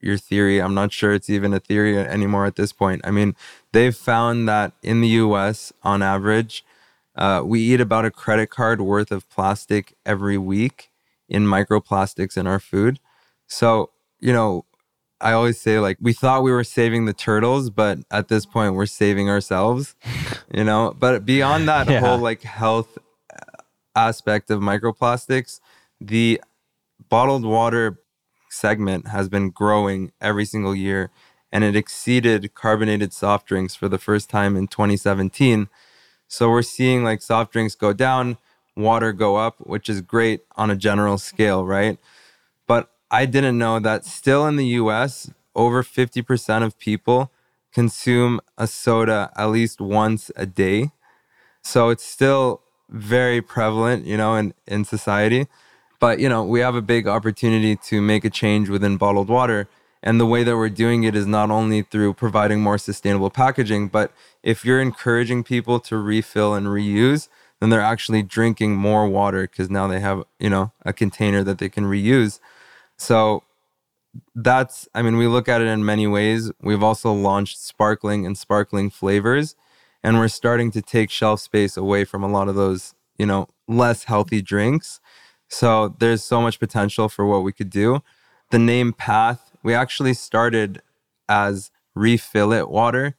your 0.00 0.16
theory. 0.16 0.60
I'm 0.60 0.74
not 0.74 0.92
sure 0.92 1.12
it's 1.12 1.30
even 1.30 1.52
a 1.54 1.60
theory 1.60 1.98
anymore 1.98 2.46
at 2.46 2.56
this 2.56 2.72
point. 2.72 3.00
I 3.04 3.10
mean, 3.10 3.34
they've 3.72 3.96
found 3.96 4.48
that 4.48 4.72
in 4.82 5.00
the 5.00 5.08
US, 5.08 5.72
on 5.82 6.02
average, 6.02 6.64
uh, 7.16 7.42
we 7.44 7.60
eat 7.60 7.80
about 7.80 8.04
a 8.04 8.10
credit 8.10 8.48
card 8.50 8.80
worth 8.80 9.10
of 9.10 9.28
plastic 9.30 9.94
every 10.04 10.36
week 10.38 10.90
in 11.28 11.44
microplastics 11.44 12.36
in 12.36 12.46
our 12.46 12.60
food. 12.60 13.00
So, 13.46 13.90
you 14.20 14.32
know, 14.32 14.64
I 15.20 15.32
always 15.32 15.58
say, 15.58 15.78
like, 15.78 15.96
we 16.00 16.12
thought 16.12 16.42
we 16.42 16.52
were 16.52 16.64
saving 16.64 17.06
the 17.06 17.14
turtles, 17.14 17.70
but 17.70 17.98
at 18.10 18.28
this 18.28 18.44
point, 18.44 18.74
we're 18.74 18.84
saving 18.86 19.30
ourselves, 19.30 19.94
you 20.54 20.62
know? 20.62 20.94
But 20.98 21.24
beyond 21.24 21.68
that 21.68 21.88
yeah. 21.88 22.00
whole, 22.00 22.18
like, 22.18 22.42
health 22.42 22.98
aspect 23.94 24.50
of 24.50 24.60
microplastics, 24.60 25.60
the 26.00 26.40
bottled 27.08 27.44
water 27.44 27.98
segment 28.50 29.08
has 29.08 29.28
been 29.28 29.50
growing 29.50 30.12
every 30.20 30.44
single 30.44 30.74
year 30.74 31.10
and 31.52 31.64
it 31.64 31.76
exceeded 31.76 32.54
carbonated 32.54 33.12
soft 33.12 33.46
drinks 33.46 33.74
for 33.74 33.88
the 33.88 33.98
first 33.98 34.28
time 34.28 34.56
in 34.56 34.66
2017. 34.66 35.68
So 36.28 36.50
we're 36.50 36.62
seeing 36.62 37.04
like 37.04 37.22
soft 37.22 37.52
drinks 37.52 37.74
go 37.74 37.92
down, 37.92 38.36
water 38.76 39.12
go 39.12 39.36
up, 39.36 39.56
which 39.60 39.88
is 39.88 40.00
great 40.00 40.40
on 40.56 40.70
a 40.70 40.76
general 40.76 41.18
scale, 41.18 41.64
right? 41.64 41.98
But 42.66 42.90
I 43.10 43.26
didn't 43.26 43.58
know 43.58 43.78
that 43.78 44.04
still 44.04 44.46
in 44.46 44.56
the 44.56 44.66
US, 44.66 45.30
over 45.54 45.82
50% 45.82 46.64
of 46.64 46.78
people 46.78 47.30
consume 47.72 48.40
a 48.58 48.66
soda 48.66 49.30
at 49.36 49.46
least 49.46 49.80
once 49.80 50.30
a 50.36 50.46
day. 50.46 50.90
So 51.62 51.90
it's 51.90 52.04
still 52.04 52.62
very 52.88 53.40
prevalent, 53.42 54.04
you 54.06 54.16
know, 54.16 54.34
in, 54.36 54.54
in 54.66 54.84
society. 54.84 55.46
But, 55.98 56.18
you 56.18 56.28
know, 56.28 56.44
we 56.44 56.60
have 56.60 56.74
a 56.74 56.82
big 56.82 57.06
opportunity 57.06 57.76
to 57.76 58.00
make 58.00 58.24
a 58.24 58.30
change 58.30 58.68
within 58.68 58.96
bottled 58.96 59.28
water. 59.28 59.68
And 60.02 60.20
the 60.20 60.26
way 60.26 60.44
that 60.44 60.56
we're 60.56 60.68
doing 60.68 61.04
it 61.04 61.16
is 61.16 61.26
not 61.26 61.50
only 61.50 61.82
through 61.82 62.14
providing 62.14 62.60
more 62.60 62.78
sustainable 62.78 63.30
packaging, 63.30 63.88
but 63.88 64.12
if 64.42 64.64
you're 64.64 64.80
encouraging 64.80 65.42
people 65.42 65.80
to 65.80 65.96
refill 65.96 66.54
and 66.54 66.66
reuse, 66.66 67.28
then 67.60 67.70
they're 67.70 67.80
actually 67.80 68.22
drinking 68.22 68.76
more 68.76 69.08
water 69.08 69.42
because 69.42 69.70
now 69.70 69.86
they 69.86 70.00
have, 70.00 70.24
you 70.38 70.50
know, 70.50 70.72
a 70.84 70.92
container 70.92 71.42
that 71.42 71.58
they 71.58 71.68
can 71.68 71.84
reuse. 71.84 72.38
So 72.98 73.42
that's, 74.34 74.88
I 74.94 75.02
mean, 75.02 75.16
we 75.16 75.26
look 75.26 75.48
at 75.48 75.60
it 75.60 75.66
in 75.66 75.84
many 75.84 76.06
ways. 76.06 76.52
We've 76.60 76.82
also 76.82 77.12
launched 77.12 77.58
sparkling 77.58 78.26
and 78.26 78.36
sparkling 78.36 78.90
flavors, 78.90 79.56
and 80.02 80.18
we're 80.18 80.28
starting 80.28 80.70
to 80.72 80.82
take 80.82 81.10
shelf 81.10 81.40
space 81.40 81.76
away 81.76 82.04
from 82.04 82.22
a 82.22 82.28
lot 82.28 82.48
of 82.48 82.54
those, 82.54 82.94
you 83.18 83.26
know, 83.26 83.48
less 83.66 84.04
healthy 84.04 84.42
drinks 84.42 85.00
so 85.48 85.94
there's 85.98 86.24
so 86.24 86.40
much 86.40 86.58
potential 86.58 87.08
for 87.08 87.26
what 87.26 87.42
we 87.42 87.52
could 87.52 87.70
do. 87.70 88.02
The 88.50 88.58
name 88.58 88.92
Path, 88.92 89.52
we 89.62 89.74
actually 89.74 90.14
started 90.14 90.82
as 91.28 91.70
refill 91.94 92.52
it 92.52 92.68
water 92.68 93.14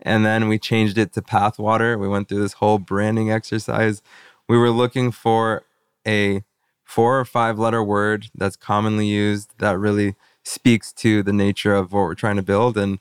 and 0.00 0.24
then 0.24 0.48
we 0.48 0.58
changed 0.58 0.98
it 0.98 1.12
to 1.14 1.22
Path 1.22 1.58
Water. 1.58 1.96
We 1.98 2.08
went 2.08 2.28
through 2.28 2.40
this 2.40 2.54
whole 2.54 2.78
branding 2.78 3.30
exercise. 3.30 4.02
We 4.48 4.58
were 4.58 4.70
looking 4.70 5.10
for 5.10 5.64
a 6.06 6.44
four 6.84 7.18
or 7.18 7.24
five 7.24 7.58
letter 7.58 7.82
word 7.82 8.26
that's 8.34 8.56
commonly 8.56 9.06
used 9.06 9.50
that 9.58 9.78
really 9.78 10.14
speaks 10.44 10.92
to 10.92 11.22
the 11.22 11.32
nature 11.32 11.74
of 11.74 11.92
what 11.92 12.02
we're 12.02 12.14
trying 12.14 12.36
to 12.36 12.42
build. 12.42 12.76
And 12.76 12.98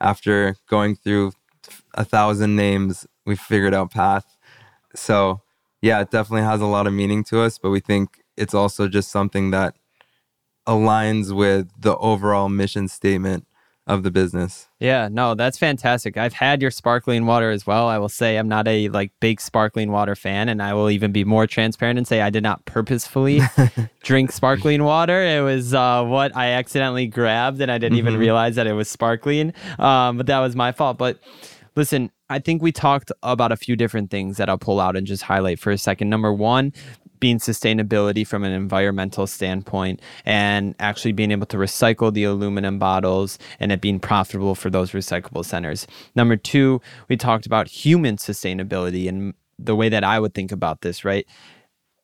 after 0.00 0.56
going 0.66 0.96
through 0.96 1.32
a 1.94 2.04
thousand 2.04 2.56
names, 2.56 3.06
we 3.26 3.36
figured 3.36 3.74
out 3.74 3.90
Path. 3.90 4.36
So 4.94 5.42
yeah, 5.82 6.00
it 6.00 6.10
definitely 6.10 6.46
has 6.46 6.60
a 6.60 6.66
lot 6.66 6.86
of 6.86 6.92
meaning 6.92 7.24
to 7.24 7.40
us, 7.40 7.58
but 7.58 7.70
we 7.70 7.80
think 7.80 8.22
it's 8.36 8.54
also 8.54 8.88
just 8.88 9.10
something 9.10 9.50
that 9.50 9.76
aligns 10.66 11.34
with 11.34 11.68
the 11.78 11.96
overall 11.96 12.48
mission 12.48 12.88
statement 12.88 13.46
of 13.86 14.02
the 14.04 14.10
business. 14.10 14.68
Yeah, 14.78 15.08
no, 15.10 15.34
that's 15.34 15.58
fantastic. 15.58 16.16
I've 16.16 16.34
had 16.34 16.62
your 16.62 16.70
sparkling 16.70 17.26
water 17.26 17.50
as 17.50 17.66
well. 17.66 17.88
I 17.88 17.98
will 17.98 18.08
say 18.08 18.36
I'm 18.36 18.46
not 18.46 18.68
a 18.68 18.88
like 18.90 19.10
big 19.20 19.40
sparkling 19.40 19.90
water 19.90 20.14
fan 20.14 20.48
and 20.48 20.62
I 20.62 20.74
will 20.74 20.90
even 20.90 21.10
be 21.10 21.24
more 21.24 21.46
transparent 21.46 21.98
and 21.98 22.06
say 22.06 22.20
I 22.20 22.30
did 22.30 22.44
not 22.44 22.64
purposefully 22.66 23.40
drink 24.04 24.30
sparkling 24.30 24.84
water. 24.84 25.24
It 25.24 25.42
was 25.42 25.74
uh, 25.74 26.04
what 26.04 26.36
I 26.36 26.50
accidentally 26.50 27.06
grabbed 27.06 27.60
and 27.60 27.70
I 27.70 27.78
didn't 27.78 27.98
mm-hmm. 27.98 28.08
even 28.08 28.20
realize 28.20 28.54
that 28.56 28.68
it 28.68 28.74
was 28.74 28.88
sparkling. 28.88 29.54
Um, 29.78 30.18
but 30.18 30.26
that 30.26 30.38
was 30.38 30.54
my 30.54 30.70
fault. 30.70 30.96
But 30.96 31.18
listen, 31.74 32.12
I 32.30 32.38
think 32.38 32.62
we 32.62 32.70
talked 32.70 33.10
about 33.24 33.50
a 33.50 33.56
few 33.56 33.74
different 33.74 34.10
things 34.10 34.36
that 34.36 34.48
I'll 34.48 34.56
pull 34.56 34.80
out 34.80 34.96
and 34.96 35.04
just 35.04 35.24
highlight 35.24 35.58
for 35.58 35.72
a 35.72 35.76
second. 35.76 36.08
Number 36.08 36.32
one, 36.32 36.72
being 37.18 37.38
sustainability 37.38 38.26
from 38.26 38.44
an 38.44 38.52
environmental 38.52 39.26
standpoint 39.26 40.00
and 40.24 40.74
actually 40.78 41.12
being 41.12 41.32
able 41.32 41.46
to 41.46 41.56
recycle 41.56 42.14
the 42.14 42.24
aluminum 42.24 42.78
bottles 42.78 43.36
and 43.58 43.72
it 43.72 43.80
being 43.80 43.98
profitable 43.98 44.54
for 44.54 44.70
those 44.70 44.92
recyclable 44.92 45.44
centers. 45.44 45.88
Number 46.14 46.36
two, 46.36 46.80
we 47.08 47.16
talked 47.16 47.46
about 47.46 47.66
human 47.66 48.16
sustainability 48.16 49.08
and 49.08 49.34
the 49.58 49.76
way 49.76 49.88
that 49.88 50.04
I 50.04 50.20
would 50.20 50.32
think 50.32 50.52
about 50.52 50.80
this, 50.80 51.04
right? 51.04 51.26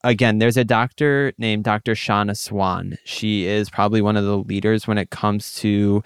Again, 0.07 0.39
there's 0.39 0.57
a 0.57 0.65
doctor 0.65 1.33
named 1.37 1.65
Dr. 1.65 1.95
Shanna 1.95 2.35
Swan. 2.35 2.97
She 3.05 3.47
is 3.47 3.69
probably 3.69 4.01
one 4.01 4.17
of 4.17 4.25
the 4.25 4.39
leaders 4.39 4.87
when 4.87 4.99
it 4.99 5.11
comes 5.11 5.57
to 5.57 6.03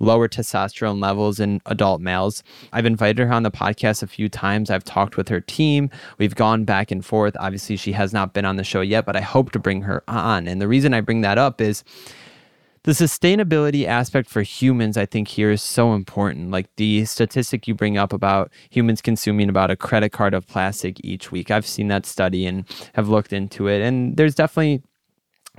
lower 0.00 0.28
testosterone 0.28 1.00
levels 1.00 1.38
in 1.38 1.60
adult 1.66 2.00
males. 2.00 2.42
I've 2.72 2.84
invited 2.84 3.26
her 3.26 3.32
on 3.32 3.44
the 3.44 3.50
podcast 3.50 4.02
a 4.02 4.08
few 4.08 4.28
times. 4.28 4.70
I've 4.70 4.84
talked 4.84 5.16
with 5.16 5.28
her 5.28 5.40
team. 5.40 5.88
We've 6.18 6.34
gone 6.34 6.64
back 6.64 6.90
and 6.90 7.04
forth. 7.04 7.36
Obviously, 7.38 7.76
she 7.76 7.92
has 7.92 8.12
not 8.12 8.34
been 8.34 8.44
on 8.44 8.56
the 8.56 8.64
show 8.64 8.80
yet, 8.80 9.06
but 9.06 9.16
I 9.16 9.20
hope 9.20 9.52
to 9.52 9.58
bring 9.58 9.82
her 9.82 10.02
on. 10.08 10.48
And 10.48 10.60
the 10.60 10.68
reason 10.68 10.92
I 10.92 11.00
bring 11.00 11.20
that 11.20 11.38
up 11.38 11.60
is 11.60 11.84
the 12.84 12.92
sustainability 12.92 13.86
aspect 13.86 14.28
for 14.28 14.42
humans, 14.42 14.96
I 14.96 15.06
think, 15.06 15.28
here 15.28 15.50
is 15.50 15.62
so 15.62 15.94
important. 15.94 16.50
Like 16.50 16.68
the 16.76 17.06
statistic 17.06 17.66
you 17.66 17.74
bring 17.74 17.96
up 17.96 18.12
about 18.12 18.52
humans 18.70 19.00
consuming 19.00 19.48
about 19.48 19.70
a 19.70 19.76
credit 19.76 20.10
card 20.10 20.34
of 20.34 20.46
plastic 20.46 20.98
each 21.02 21.32
week. 21.32 21.50
I've 21.50 21.66
seen 21.66 21.88
that 21.88 22.04
study 22.04 22.46
and 22.46 22.66
have 22.92 23.08
looked 23.08 23.32
into 23.32 23.68
it. 23.68 23.80
And 23.80 24.16
there's 24.18 24.34
definitely 24.34 24.82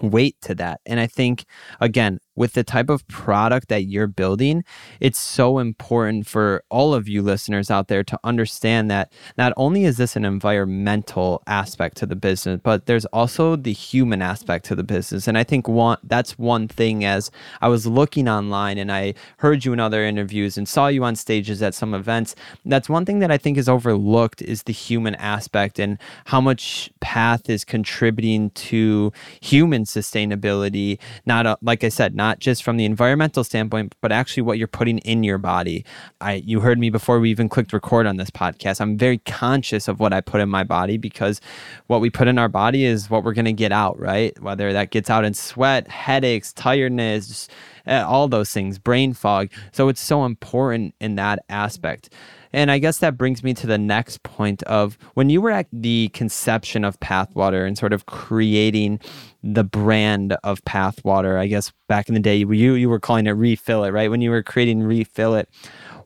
weight 0.02 0.36
to 0.42 0.54
that. 0.56 0.82
And 0.86 1.00
I 1.00 1.08
think, 1.08 1.46
again, 1.82 2.20
with 2.36 2.54
the 2.54 2.64
type 2.64 2.90
of 2.90 3.08
product 3.08 3.70
that 3.70 3.84
you're 3.84 4.08
building, 4.08 4.64
it's 5.00 5.20
so 5.20 5.60
important 5.60 6.28
for 6.28 6.64
all 6.70 6.94
of 6.94 7.08
you 7.08 7.22
listeners 7.22 7.72
out 7.72 7.88
there 7.88 8.04
to 8.04 8.20
understand 8.24 8.90
that 8.92 9.12
not 9.38 9.54
only 9.58 9.86
is 9.86 9.98
this 9.98 10.16
an 10.16 10.26
environmental 10.26 11.42
aspect 11.48 11.98
to 11.98 12.06
the 12.06 12.16
business, 12.16 12.60
but 12.64 12.86
there's 12.86 13.06
also 13.06 13.56
the 13.56 13.74
human 13.74 14.22
aspect 14.22 14.66
to 14.66 14.76
the 14.76 14.84
business. 14.84 15.28
And 15.28 15.38
I 15.38 15.44
think 15.44 15.68
one 15.68 15.98
that's 16.04 16.38
one 16.38 16.68
thing 16.68 17.06
as 17.06 17.32
I 17.62 17.68
was 17.68 17.86
looking 17.86 18.28
online 18.28 18.78
and 18.78 18.92
I 18.92 19.14
heard 19.38 19.66
you 19.66 19.74
in 19.74 19.80
other 19.80 20.04
interviews 20.04 20.58
and 20.58 20.68
saw 20.68 20.88
you 20.88 21.04
on 21.04 21.16
stages 21.16 21.62
at 21.62 21.74
some 21.74 21.94
events, 21.94 22.36
that's 22.66 22.90
one 22.90 23.06
thing 23.06 23.20
that 23.20 23.32
I 23.32 23.38
think 23.38 23.58
is 23.58 23.70
overlooked 23.70 24.42
is 24.42 24.64
the 24.64 24.74
human 24.74 25.16
aspect 25.16 25.80
and 25.80 25.98
how 26.26 26.42
much 26.42 26.92
path 27.00 27.50
is 27.50 27.64
contributing 27.64 28.50
to 28.52 29.14
human 29.42 29.84
sustainability, 29.84 31.00
not 31.26 31.46
a, 31.46 31.58
like 31.62 31.84
I 31.84 31.90
said, 31.90 32.16
not 32.16 32.25
not 32.26 32.40
just 32.40 32.64
from 32.64 32.78
the 32.78 32.86
environmental 32.86 33.44
standpoint, 33.44 33.94
but 34.02 34.12
actually 34.12 34.42
what 34.42 34.58
you're 34.58 34.68
putting 34.68 34.98
in 35.00 35.24
your 35.24 35.38
body. 35.38 35.86
I 36.22 36.34
you 36.34 36.60
heard 36.60 36.80
me 36.80 36.90
before 36.90 37.20
we 37.20 37.30
even 37.30 37.48
clicked 37.48 37.72
record 37.72 38.08
on 38.08 38.18
this 38.18 38.32
podcast. 38.32 38.82
I'm 38.82 38.98
very 38.98 39.20
conscious 39.20 39.88
of 39.88 40.00
what 40.00 40.12
I 40.12 40.22
put 40.22 40.42
in 40.42 40.50
my 40.50 40.64
body 40.64 40.98
because 40.98 41.40
what 41.86 42.02
we 42.02 42.10
put 42.10 42.28
in 42.28 42.40
our 42.40 42.50
body 42.50 42.84
is 42.84 43.12
what 43.12 43.24
we're 43.24 43.36
going 43.36 43.46
to 43.46 43.54
get 43.54 43.72
out, 43.72 44.00
right? 44.00 44.34
Whether 44.42 44.74
that 44.74 44.90
gets 44.90 45.08
out 45.08 45.24
in 45.24 45.36
sweat, 45.36 45.88
headaches, 45.88 46.52
tiredness, 46.52 47.48
eh, 47.86 48.02
all 48.02 48.28
those 48.28 48.52
things, 48.52 48.80
brain 48.80 49.14
fog. 49.14 49.52
So 49.72 49.88
it's 49.88 50.02
so 50.02 50.26
important 50.26 50.96
in 51.00 51.14
that 51.16 51.46
aspect. 51.50 52.10
And 52.56 52.72
I 52.72 52.80
guess 52.80 53.00
that 53.00 53.18
brings 53.18 53.44
me 53.44 53.54
to 53.54 53.68
the 53.68 53.78
next 53.78 54.24
point 54.24 54.64
of 54.64 54.98
when 55.14 55.30
you 55.30 55.42
were 55.42 55.52
at 55.52 55.68
the 55.74 56.08
conception 56.14 56.86
of 56.86 56.98
Pathwater 57.02 57.66
and 57.66 57.78
sort 57.78 57.92
of 57.92 58.06
creating 58.06 59.02
the 59.44 59.66
brand 59.66 60.38
of 60.42 60.64
Pathwater, 60.64 61.38
I 61.38 61.48
guess 61.48 61.74
back 61.90 62.08
in 62.08 62.14
the 62.14 62.22
day 62.22 62.38
you 62.38 62.50
you 62.54 62.88
were 62.88 63.00
calling 63.02 63.28
it 63.28 63.32
Refill 63.32 63.84
It, 63.84 63.92
right? 63.92 64.10
When 64.10 64.22
you 64.22 64.32
were 64.32 64.42
creating 64.42 64.84
Refill 64.84 65.36
It, 65.36 65.50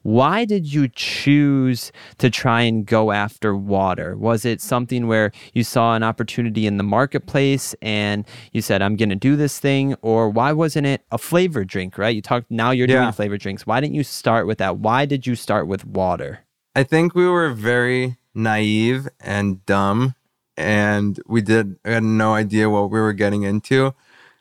why 0.03 0.46
did 0.46 0.72
you 0.72 0.88
choose 0.88 1.91
to 2.18 2.29
try 2.29 2.62
and 2.62 2.86
go 2.86 3.12
after 3.12 3.56
water? 3.56 4.15
Was 4.15 4.46
it 4.46 4.62
something 4.62 5.08
where 5.08 5.32
you 5.53 5.63
saw 5.63 5.96
an 5.96 6.03
opportunity 6.03 6.65
in 6.65 6.77
the 6.77 6.84
marketplace 6.84 7.75
and 7.82 8.25
you 8.51 8.62
said, 8.62 8.82
I'm 8.82 8.96
going 8.96 9.10
to 9.10 9.15
do 9.15 9.36
this 9.36 9.60
thing? 9.60 9.96
Or 10.01 10.29
why 10.29 10.51
wasn't 10.51 10.88
it 10.88 11.06
a 11.12 11.18
flavored 11.18 11.68
drink, 11.68 11.98
right? 11.98 12.15
You 12.15 12.22
talked, 12.22 12.50
now 12.50 12.72
you're 12.72 12.88
yeah. 12.88 13.01
doing 13.01 13.12
flavored 13.12 13.41
drinks. 13.41 13.68
Why 13.68 13.79
didn't 13.79 13.96
you 13.96 14.03
start 14.03 14.48
with 14.48 14.58
that? 14.60 14.77
Why 14.77 15.06
did 15.06 15.27
you 15.27 15.36
start 15.36 15.68
with 15.68 15.86
water? 15.86 16.39
I 16.75 16.84
think 16.84 17.15
we 17.15 17.27
were 17.27 17.51
very 17.51 18.18
naive 18.34 19.08
and 19.20 19.65
dumb 19.65 20.15
and 20.60 21.22
we 21.25 21.41
did 21.41 21.77
had 21.86 22.03
no 22.03 22.34
idea 22.34 22.70
what 22.70 22.91
we 22.91 23.00
were 23.00 23.13
getting 23.13 23.44
into. 23.44 23.96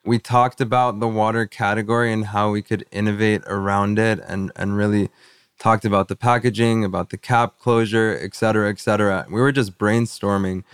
We 0.04 0.18
talked 0.18 0.60
about 0.60 0.98
the 0.98 1.08
water 1.08 1.46
category 1.46 2.12
and 2.12 2.26
how 2.26 2.50
we 2.50 2.60
could 2.60 2.84
innovate 2.90 3.42
around 3.46 3.98
it 3.98 4.18
and 4.26 4.50
and 4.56 4.76
really 4.76 5.10
talked 5.58 5.84
about 5.84 6.08
the 6.08 6.16
packaging, 6.16 6.84
about 6.84 7.10
the 7.10 7.18
cap 7.18 7.58
closure, 7.58 8.18
et 8.20 8.34
cetera, 8.34 8.70
et 8.70 8.78
cetera. 8.78 9.26
We 9.28 9.40
were 9.40 9.52
just 9.52 9.76
brainstorming, 9.76 10.64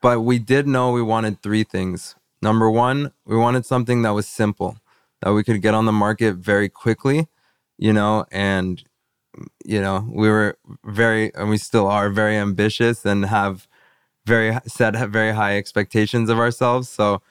but 0.00 0.20
we 0.20 0.38
did 0.38 0.66
know 0.66 0.92
we 0.92 1.02
wanted 1.02 1.42
three 1.42 1.64
things. 1.64 2.14
Number 2.40 2.70
one, 2.70 3.12
we 3.24 3.36
wanted 3.36 3.66
something 3.66 4.02
that 4.02 4.10
was 4.10 4.28
simple, 4.28 4.78
that 5.22 5.32
we 5.32 5.42
could 5.42 5.60
get 5.60 5.74
on 5.74 5.86
the 5.86 5.92
market 5.92 6.36
very 6.36 6.68
quickly, 6.68 7.26
you 7.78 7.92
know, 7.92 8.26
and, 8.30 8.84
you 9.64 9.80
know, 9.80 10.08
we 10.08 10.28
were 10.28 10.56
very, 10.84 11.34
and 11.34 11.50
we 11.50 11.58
still 11.58 11.88
are 11.88 12.08
very 12.08 12.36
ambitious 12.36 13.04
and 13.04 13.24
have 13.24 13.66
very 14.24 14.56
set 14.66 14.94
very 15.08 15.32
high 15.32 15.56
expectations 15.56 16.28
of 16.30 16.38
ourselves. 16.38 16.88
So 16.88 17.22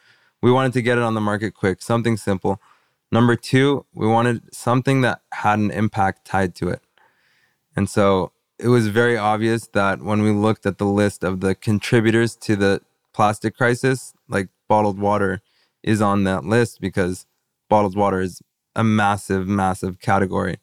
we 0.42 0.52
wanted 0.52 0.74
to 0.74 0.82
get 0.82 0.98
it 0.98 1.04
on 1.04 1.14
the 1.14 1.22
market 1.22 1.54
quick, 1.54 1.82
something 1.82 2.18
simple. 2.18 2.62
Number 3.12 3.38
two, 3.38 3.86
we 3.94 4.08
wanted 4.08 4.54
something 4.54 5.02
that 5.02 5.22
had 5.32 5.60
an 5.60 5.72
impact 5.72 6.26
tied 6.26 6.54
to 6.56 6.68
it. 6.68 6.82
And 7.78 7.88
so 7.88 8.32
it 8.58 8.70
was 8.70 8.88
very 8.88 9.16
obvious 9.16 9.68
that 9.68 10.02
when 10.02 10.24
we 10.24 10.32
looked 10.32 10.66
at 10.66 10.80
the 10.80 10.86
list 10.86 11.24
of 11.24 11.42
the 11.42 11.54
contributors 11.54 12.36
to 12.38 12.56
the 12.56 12.82
plastic 13.14 13.56
crisis, 13.56 14.14
like 14.28 14.50
bottled 14.68 15.00
water 15.00 15.42
is 15.84 16.02
on 16.02 16.24
that 16.24 16.44
list 16.44 16.82
because 16.82 17.28
bottled 17.70 17.96
water 17.96 18.20
is 18.20 18.42
a 18.76 18.84
massive, 18.84 19.48
massive 19.48 20.00
category. 20.00 20.58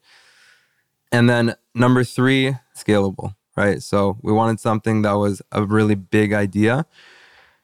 And 1.13 1.31
then 1.31 1.55
number 1.73 2.03
three, 2.03 2.57
scalable, 2.77 3.37
right? 3.57 3.81
So 3.81 4.19
we 4.21 4.33
wanted 4.33 4.59
something 4.59 5.03
that 5.03 5.13
was 5.13 5.41
a 5.53 5.63
really 5.63 5.95
big 5.95 6.33
idea. 6.33 6.85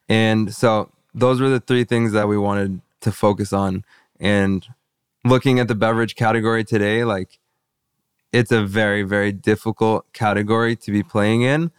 And 0.09 0.55
so 0.55 0.93
those 1.13 1.41
were 1.41 1.49
the 1.49 1.59
three 1.59 1.83
things 1.83 2.13
that 2.13 2.29
we 2.29 2.39
wanted 2.39 2.83
to 3.01 3.11
focus 3.11 3.53
on. 3.53 3.85
And 4.21 4.65
looking 5.25 5.59
at 5.59 5.67
the 5.67 5.75
beverage 5.75 6.15
category 6.15 6.63
today, 6.63 7.03
like 7.03 7.40
it's 8.33 8.53
a 8.53 8.65
very, 8.65 9.03
very 9.03 9.33
difficult 9.33 10.13
category 10.13 10.77
to 10.77 10.93
be 10.93 11.03
playing 11.03 11.43
in 11.43 11.71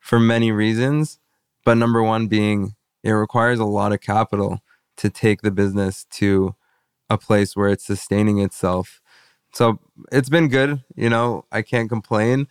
for 0.00 0.18
many 0.18 0.52
reasons. 0.52 1.18
But 1.64 1.74
number 1.74 2.02
one 2.02 2.26
being 2.26 2.74
it 3.02 3.10
requires 3.10 3.58
a 3.58 3.64
lot 3.64 3.92
of 3.92 4.00
capital 4.00 4.60
to 4.96 5.10
take 5.10 5.42
the 5.42 5.50
business 5.50 6.06
to 6.10 6.54
a 7.10 7.18
place 7.18 7.54
where 7.54 7.68
it's 7.68 7.84
sustaining 7.84 8.38
itself. 8.38 9.00
So 9.52 9.78
it's 10.10 10.28
been 10.28 10.48
good, 10.48 10.82
you 10.96 11.10
know, 11.10 11.44
I 11.52 11.62
can't 11.62 11.88
complain, 11.88 12.48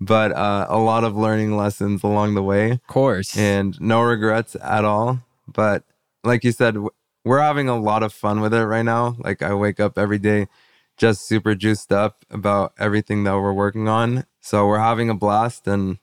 but 0.00 0.32
uh, 0.32 0.66
a 0.68 0.78
lot 0.78 1.04
of 1.04 1.16
learning 1.16 1.56
lessons 1.56 2.02
along 2.02 2.34
the 2.34 2.42
way. 2.42 2.70
Of 2.70 2.86
course. 2.86 3.36
And 3.36 3.78
no 3.80 4.02
regrets 4.02 4.56
at 4.62 4.84
all. 4.84 5.20
But 5.46 5.82
like 6.24 6.44
you 6.44 6.52
said, 6.52 6.76
we're 7.24 7.40
having 7.40 7.68
a 7.68 7.78
lot 7.78 8.02
of 8.02 8.12
fun 8.12 8.40
with 8.40 8.54
it 8.54 8.64
right 8.64 8.84
now. 8.84 9.16
Like 9.18 9.42
I 9.42 9.52
wake 9.54 9.80
up 9.80 9.98
every 9.98 10.18
day 10.18 10.46
just 11.02 11.26
super 11.26 11.56
juiced 11.56 11.90
up 11.90 12.24
about 12.30 12.72
everything 12.78 13.24
that 13.24 13.34
we're 13.34 13.52
working 13.52 13.88
on. 13.88 14.24
So 14.40 14.68
we're 14.68 14.78
having 14.78 15.10
a 15.10 15.16
blast 15.16 15.66
and 15.66 15.98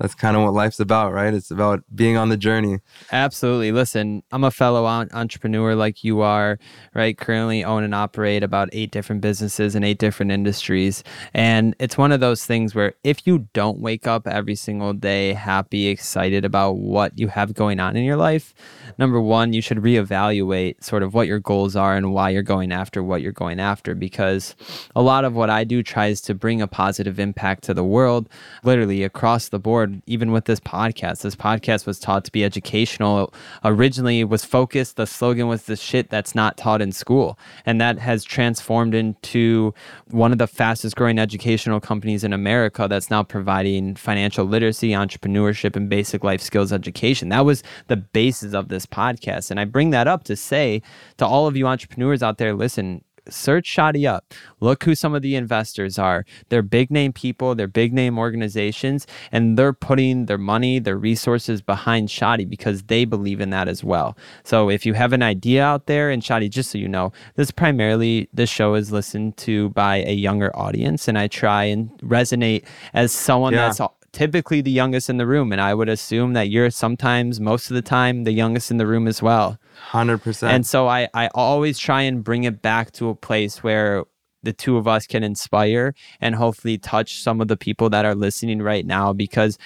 that's 0.00 0.14
kind 0.14 0.34
of 0.34 0.42
what 0.42 0.54
life's 0.54 0.80
about, 0.80 1.12
right? 1.12 1.34
It's 1.34 1.50
about 1.50 1.84
being 1.94 2.16
on 2.16 2.30
the 2.30 2.38
journey. 2.38 2.78
Absolutely. 3.12 3.70
Listen, 3.70 4.22
I'm 4.32 4.44
a 4.44 4.50
fellow 4.50 4.86
entrepreneur 4.86 5.74
like 5.74 6.02
you 6.02 6.22
are, 6.22 6.58
right? 6.94 7.16
Currently 7.16 7.62
own 7.64 7.84
and 7.84 7.94
operate 7.94 8.42
about 8.42 8.70
eight 8.72 8.92
different 8.92 9.20
businesses 9.20 9.76
in 9.76 9.84
eight 9.84 9.98
different 9.98 10.32
industries. 10.32 11.04
And 11.34 11.76
it's 11.78 11.98
one 11.98 12.12
of 12.12 12.20
those 12.20 12.46
things 12.46 12.74
where 12.74 12.94
if 13.04 13.26
you 13.26 13.48
don't 13.52 13.78
wake 13.78 14.06
up 14.06 14.26
every 14.26 14.54
single 14.54 14.94
day 14.94 15.34
happy, 15.34 15.88
excited 15.88 16.46
about 16.46 16.78
what 16.78 17.18
you 17.18 17.28
have 17.28 17.52
going 17.52 17.78
on 17.78 17.94
in 17.94 18.02
your 18.02 18.16
life, 18.16 18.54
number 18.96 19.20
one, 19.20 19.52
you 19.52 19.60
should 19.60 19.78
reevaluate 19.78 20.82
sort 20.82 21.02
of 21.02 21.12
what 21.12 21.26
your 21.26 21.40
goals 21.40 21.76
are 21.76 21.94
and 21.94 22.14
why 22.14 22.30
you're 22.30 22.42
going 22.42 22.72
after 22.72 23.02
what 23.02 23.20
you're 23.20 23.32
going 23.32 23.60
after. 23.60 23.94
Because 23.94 24.56
a 24.96 25.02
lot 25.02 25.26
of 25.26 25.34
what 25.34 25.50
I 25.50 25.64
do 25.64 25.82
tries 25.82 26.22
to 26.22 26.34
bring 26.34 26.62
a 26.62 26.66
positive 26.66 27.20
impact 27.20 27.64
to 27.64 27.74
the 27.74 27.84
world, 27.84 28.30
literally 28.64 29.04
across 29.04 29.50
the 29.50 29.58
board, 29.58 29.89
even 30.06 30.32
with 30.32 30.44
this 30.44 30.60
podcast. 30.60 31.22
This 31.22 31.36
podcast 31.36 31.86
was 31.86 31.98
taught 31.98 32.24
to 32.24 32.32
be 32.32 32.44
educational. 32.44 33.32
Originally 33.64 34.24
was 34.24 34.44
focused, 34.44 34.96
the 34.96 35.06
slogan 35.06 35.48
was 35.48 35.64
the 35.64 35.76
shit 35.76 36.10
that's 36.10 36.34
not 36.34 36.56
taught 36.56 36.82
in 36.82 36.92
school. 36.92 37.38
And 37.66 37.80
that 37.80 37.98
has 37.98 38.24
transformed 38.24 38.94
into 38.94 39.74
one 40.10 40.32
of 40.32 40.38
the 40.38 40.46
fastest 40.46 40.96
growing 40.96 41.18
educational 41.18 41.80
companies 41.80 42.24
in 42.24 42.32
America 42.32 42.86
that's 42.88 43.10
now 43.10 43.22
providing 43.22 43.96
financial 43.96 44.44
literacy, 44.44 44.90
entrepreneurship, 44.90 45.76
and 45.76 45.88
basic 45.88 46.24
life 46.24 46.40
skills 46.40 46.72
education. 46.72 47.28
That 47.28 47.44
was 47.44 47.62
the 47.88 47.96
basis 47.96 48.54
of 48.54 48.68
this 48.68 48.86
podcast. 48.86 49.50
And 49.50 49.60
I 49.60 49.64
bring 49.64 49.90
that 49.90 50.08
up 50.08 50.24
to 50.24 50.36
say 50.36 50.82
to 51.18 51.26
all 51.26 51.46
of 51.46 51.56
you 51.56 51.66
entrepreneurs 51.66 52.22
out 52.22 52.38
there, 52.38 52.54
listen, 52.54 53.04
search 53.30 53.74
Shadi 53.74 54.08
up. 54.08 54.32
Look 54.60 54.84
who 54.84 54.94
some 54.94 55.14
of 55.14 55.22
the 55.22 55.36
investors 55.36 55.98
are. 55.98 56.24
They're 56.48 56.62
big 56.62 56.90
name 56.90 57.12
people, 57.12 57.54
they're 57.54 57.66
big 57.66 57.92
name 57.92 58.18
organizations, 58.18 59.06
and 59.32 59.58
they're 59.58 59.72
putting 59.72 60.26
their 60.26 60.38
money, 60.38 60.78
their 60.78 60.98
resources 60.98 61.62
behind 61.62 62.08
Shadi 62.08 62.48
because 62.48 62.84
they 62.84 63.04
believe 63.04 63.40
in 63.40 63.50
that 63.50 63.68
as 63.68 63.82
well. 63.84 64.16
So 64.44 64.70
if 64.70 64.84
you 64.84 64.94
have 64.94 65.12
an 65.12 65.22
idea 65.22 65.64
out 65.64 65.86
there, 65.86 66.10
and 66.10 66.22
Shadi, 66.22 66.50
just 66.50 66.70
so 66.70 66.78
you 66.78 66.88
know, 66.88 67.12
this 67.36 67.50
primarily 67.50 68.28
this 68.32 68.50
show 68.50 68.74
is 68.74 68.92
listened 68.92 69.36
to 69.38 69.70
by 69.70 69.96
a 69.98 70.12
younger 70.12 70.54
audience, 70.56 71.08
and 71.08 71.18
I 71.18 71.28
try 71.28 71.64
and 71.64 71.90
resonate 72.00 72.64
as 72.92 73.12
someone 73.12 73.52
yeah. 73.52 73.66
that's 73.66 73.80
typically 74.12 74.60
the 74.60 74.70
youngest 74.70 75.08
in 75.08 75.16
the 75.16 75.26
room. 75.26 75.52
And 75.52 75.60
I 75.60 75.74
would 75.74 75.88
assume 75.88 76.32
that 76.34 76.50
you're 76.50 76.70
sometimes, 76.70 77.40
most 77.40 77.70
of 77.70 77.74
the 77.74 77.82
time, 77.82 78.24
the 78.24 78.32
youngest 78.32 78.70
in 78.70 78.76
the 78.76 78.86
room 78.86 79.06
as 79.06 79.22
well. 79.22 79.58
100%. 79.90 80.42
And 80.48 80.66
so 80.66 80.88
I, 80.88 81.08
I 81.14 81.28
always 81.34 81.78
try 81.78 82.02
and 82.02 82.22
bring 82.22 82.44
it 82.44 82.62
back 82.62 82.92
to 82.92 83.08
a 83.08 83.14
place 83.14 83.62
where 83.62 84.04
the 84.42 84.52
two 84.52 84.76
of 84.76 84.88
us 84.88 85.06
can 85.06 85.22
inspire 85.22 85.94
and 86.20 86.34
hopefully 86.34 86.78
touch 86.78 87.22
some 87.22 87.40
of 87.40 87.48
the 87.48 87.56
people 87.56 87.90
that 87.90 88.04
are 88.04 88.14
listening 88.14 88.62
right 88.62 88.86
now 88.86 89.12
because 89.12 89.58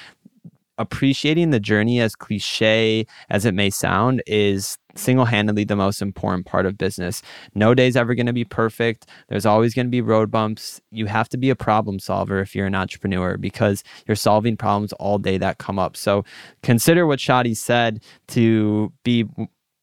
appreciating 0.78 1.50
the 1.50 1.61
journey 1.61 2.00
as 2.00 2.16
cliche 2.16 3.07
as 3.30 3.44
it 3.44 3.54
may 3.54 3.70
sound 3.70 4.22
is 4.26 4.76
single-handedly 4.96 5.64
the 5.64 5.76
most 5.76 6.00
important 6.00 6.46
part 6.46 6.66
of 6.66 6.78
business 6.78 7.22
no 7.54 7.74
day's 7.74 7.96
ever 7.96 8.14
going 8.14 8.26
to 8.26 8.33
be 8.33 8.44
perfect 8.44 9.07
there's 9.28 9.46
always 9.46 9.74
going 9.74 9.87
to 9.87 9.90
be 9.90 10.00
road 10.00 10.30
bumps 10.30 10.80
you 10.90 11.07
have 11.07 11.28
to 11.28 11.37
be 11.37 11.50
a 11.50 11.57
problem 11.57 11.98
solver 11.98 12.40
if 12.40 12.54
you're 12.54 12.66
an 12.66 12.74
entrepreneur 12.74 13.37
because 13.37 13.83
you're 14.07 14.16
solving 14.16 14.57
problems 14.57 14.92
all 14.94 15.18
day 15.18 15.38
that 15.38 15.59
come 15.59 15.78
up 15.78 15.96
so 15.96 16.24
consider 16.62 17.07
what 17.07 17.18
shadi 17.18 17.57
said 17.57 18.02
to 18.28 18.92
be 19.02 19.24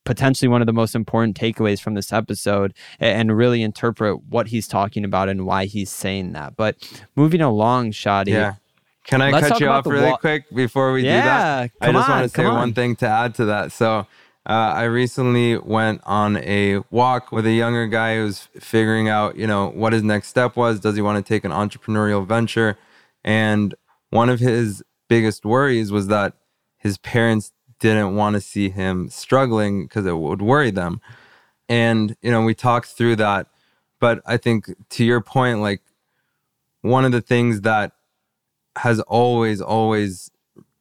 potentially 0.04 0.50
one 0.50 0.62
of 0.62 0.66
the 0.66 0.74
most 0.74 0.96
important 0.96 1.38
takeaways 1.38 1.80
from 1.80 1.94
this 1.94 2.12
episode 2.12 2.74
and 3.00 3.38
really 3.38 3.62
interpret 3.62 4.24
what 4.30 4.48
he's 4.48 4.68
talking 4.68 5.06
about 5.06 5.30
and 5.30 5.46
why 5.46 5.66
he's 5.66 5.92
saying 5.92 6.32
that 6.32 6.56
but 6.56 6.76
moving 7.16 7.42
along 7.42 7.92
shadi 7.92 8.30
yeah 8.30 8.56
can 9.06 9.22
I 9.22 9.32
cut 9.40 9.60
you 9.60 9.68
off 9.68 9.86
really 9.86 10.10
wa- 10.10 10.18
quick 10.18 10.50
before 10.54 10.94
we 10.94 11.04
yeah, 11.04 11.22
do 11.22 11.26
that? 11.26 11.72
I 11.82 11.92
just 11.92 12.10
on, 12.10 12.16
want 12.18 12.32
to 12.32 12.38
say 12.38 12.46
on. 12.46 12.56
one 12.56 12.74
thing 12.74 12.96
to 12.98 13.08
add 13.08 13.36
to 13.36 13.46
that. 13.46 13.72
So, 13.72 14.06
uh, 14.50 14.74
I 14.76 14.84
recently 14.84 15.58
went 15.58 16.02
on 16.04 16.38
a 16.38 16.80
walk 16.90 17.32
with 17.32 17.46
a 17.46 17.52
younger 17.52 17.86
guy 17.86 18.16
who's 18.16 18.48
figuring 18.60 19.08
out, 19.08 19.36
you 19.36 19.46
know, 19.46 19.70
what 19.70 19.94
his 19.94 20.02
next 20.02 20.30
step 20.30 20.56
was. 20.56 20.80
Does 20.80 20.96
he 20.96 21.02
want 21.02 21.24
to 21.24 21.34
take 21.34 21.44
an 21.44 21.52
entrepreneurial 21.52 22.26
venture? 22.26 22.78
And 23.24 23.76
one 24.10 24.30
of 24.30 24.40
his 24.40 24.84
biggest 25.08 25.46
worries 25.46 25.92
was 25.92 26.08
that 26.08 26.34
his 26.78 26.98
parents 26.98 27.52
didn't 27.80 28.16
want 28.16 28.34
to 28.34 28.42
see 28.42 28.70
him 28.70 29.10
struggling 29.10 29.84
because 29.84 30.08
it 30.08 30.18
would 30.18 30.42
worry 30.42 30.72
them. 30.72 31.02
And, 31.70 32.16
you 32.22 32.32
know, 32.32 32.42
we 32.42 32.56
talked 32.56 32.88
through 32.88 33.18
that. 33.18 33.48
But 34.00 34.24
I 34.26 34.38
think 34.38 34.74
to 34.90 35.06
your 35.06 35.22
point, 35.22 35.60
like 35.60 35.82
one 36.82 37.06
of 37.06 37.12
the 37.12 37.22
things 37.22 37.62
that 37.62 37.92
has 38.78 39.00
always, 39.02 39.62
always 39.62 40.32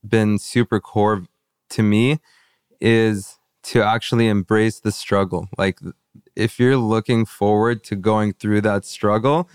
been 0.06 0.38
super 0.38 0.80
core 0.80 1.26
to 1.70 1.82
me 1.82 2.20
is 2.80 3.38
to 3.62 3.82
actually 3.82 4.28
embrace 4.28 4.80
the 4.80 4.92
struggle. 4.92 5.48
Like, 5.58 5.78
if 6.36 6.58
you're 6.58 6.76
looking 6.76 7.24
forward 7.26 7.84
to 7.84 7.96
going 7.96 8.32
through 8.34 8.62
that 8.62 8.84
struggle, 8.84 9.48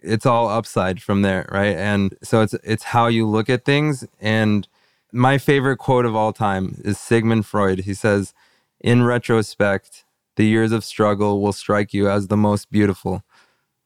it's 0.00 0.26
all 0.26 0.48
upside 0.48 1.02
from 1.02 1.22
there, 1.22 1.48
right? 1.50 1.76
And 1.76 2.14
so 2.22 2.42
it's 2.42 2.54
it's 2.62 2.84
how 2.84 3.06
you 3.08 3.26
look 3.26 3.50
at 3.50 3.64
things. 3.64 4.06
And 4.20 4.68
my 5.12 5.38
favorite 5.38 5.78
quote 5.78 6.04
of 6.04 6.14
all 6.14 6.32
time 6.32 6.80
is 6.84 6.98
Sigmund 6.98 7.46
Freud. 7.46 7.80
He 7.80 7.94
says, 7.94 8.34
"In 8.80 9.04
retrospect, 9.04 10.04
the 10.36 10.46
years 10.46 10.72
of 10.72 10.84
struggle 10.84 11.40
will 11.40 11.52
strike 11.52 11.92
you 11.92 12.08
as 12.08 12.28
the 12.28 12.36
most 12.36 12.70
beautiful." 12.70 13.22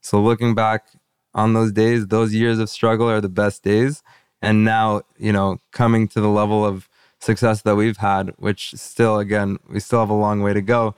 So 0.01 0.21
looking 0.21 0.53
back 0.53 0.85
on 1.33 1.53
those 1.53 1.71
days, 1.71 2.07
those 2.07 2.33
years 2.33 2.59
of 2.59 2.69
struggle 2.69 3.09
are 3.09 3.21
the 3.21 3.29
best 3.29 3.63
days. 3.63 4.03
And 4.41 4.65
now, 4.65 5.03
you 5.17 5.31
know, 5.31 5.59
coming 5.71 6.07
to 6.09 6.21
the 6.21 6.27
level 6.29 6.65
of 6.65 6.89
success 7.23 7.61
that 7.61 7.75
we've 7.75 7.97
had, 7.97 8.33
which 8.37 8.73
still, 8.75 9.17
again, 9.19 9.57
we 9.69 9.79
still 9.79 9.99
have 9.99 10.09
a 10.09 10.13
long 10.13 10.41
way 10.41 10.53
to 10.53 10.61
go. 10.61 10.95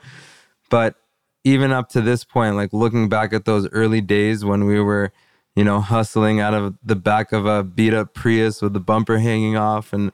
But 0.68 0.96
even 1.44 1.70
up 1.70 1.88
to 1.90 2.00
this 2.00 2.24
point, 2.24 2.56
like 2.56 2.72
looking 2.72 3.08
back 3.08 3.32
at 3.32 3.44
those 3.44 3.68
early 3.70 4.00
days 4.00 4.44
when 4.44 4.64
we 4.64 4.80
were, 4.80 5.12
you 5.54 5.64
know, 5.64 5.80
hustling 5.80 6.40
out 6.40 6.54
of 6.54 6.74
the 6.82 6.96
back 6.96 7.32
of 7.32 7.46
a 7.46 7.62
beat 7.62 7.94
up 7.94 8.14
Prius 8.14 8.60
with 8.60 8.72
the 8.72 8.80
bumper 8.80 9.18
hanging 9.18 9.56
off 9.56 9.92
and 9.92 10.10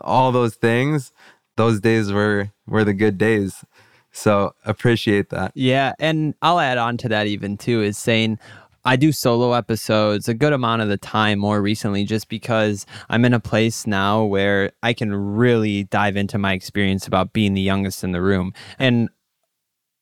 all 0.00 0.30
those 0.30 0.54
things, 0.54 1.12
those 1.56 1.80
days 1.80 2.12
were 2.12 2.50
were 2.66 2.84
the 2.84 2.92
good 2.92 3.16
days. 3.16 3.64
So 4.12 4.54
appreciate 4.64 5.30
that. 5.30 5.52
Yeah, 5.54 5.94
and 5.98 6.34
I'll 6.42 6.60
add 6.60 6.78
on 6.78 6.96
to 6.98 7.08
that 7.08 7.26
even 7.26 7.56
too 7.56 7.82
is 7.82 7.98
saying 7.98 8.38
I 8.84 8.96
do 8.96 9.12
solo 9.12 9.52
episodes 9.52 10.28
a 10.28 10.34
good 10.34 10.52
amount 10.52 10.82
of 10.82 10.88
the 10.88 10.98
time 10.98 11.38
more 11.38 11.62
recently 11.62 12.04
just 12.04 12.28
because 12.28 12.84
I'm 13.08 13.24
in 13.24 13.32
a 13.32 13.40
place 13.40 13.86
now 13.86 14.24
where 14.24 14.72
I 14.82 14.92
can 14.92 15.14
really 15.14 15.84
dive 15.84 16.16
into 16.16 16.36
my 16.36 16.52
experience 16.52 17.06
about 17.06 17.32
being 17.32 17.54
the 17.54 17.62
youngest 17.62 18.04
in 18.04 18.12
the 18.12 18.20
room. 18.20 18.52
And 18.78 19.08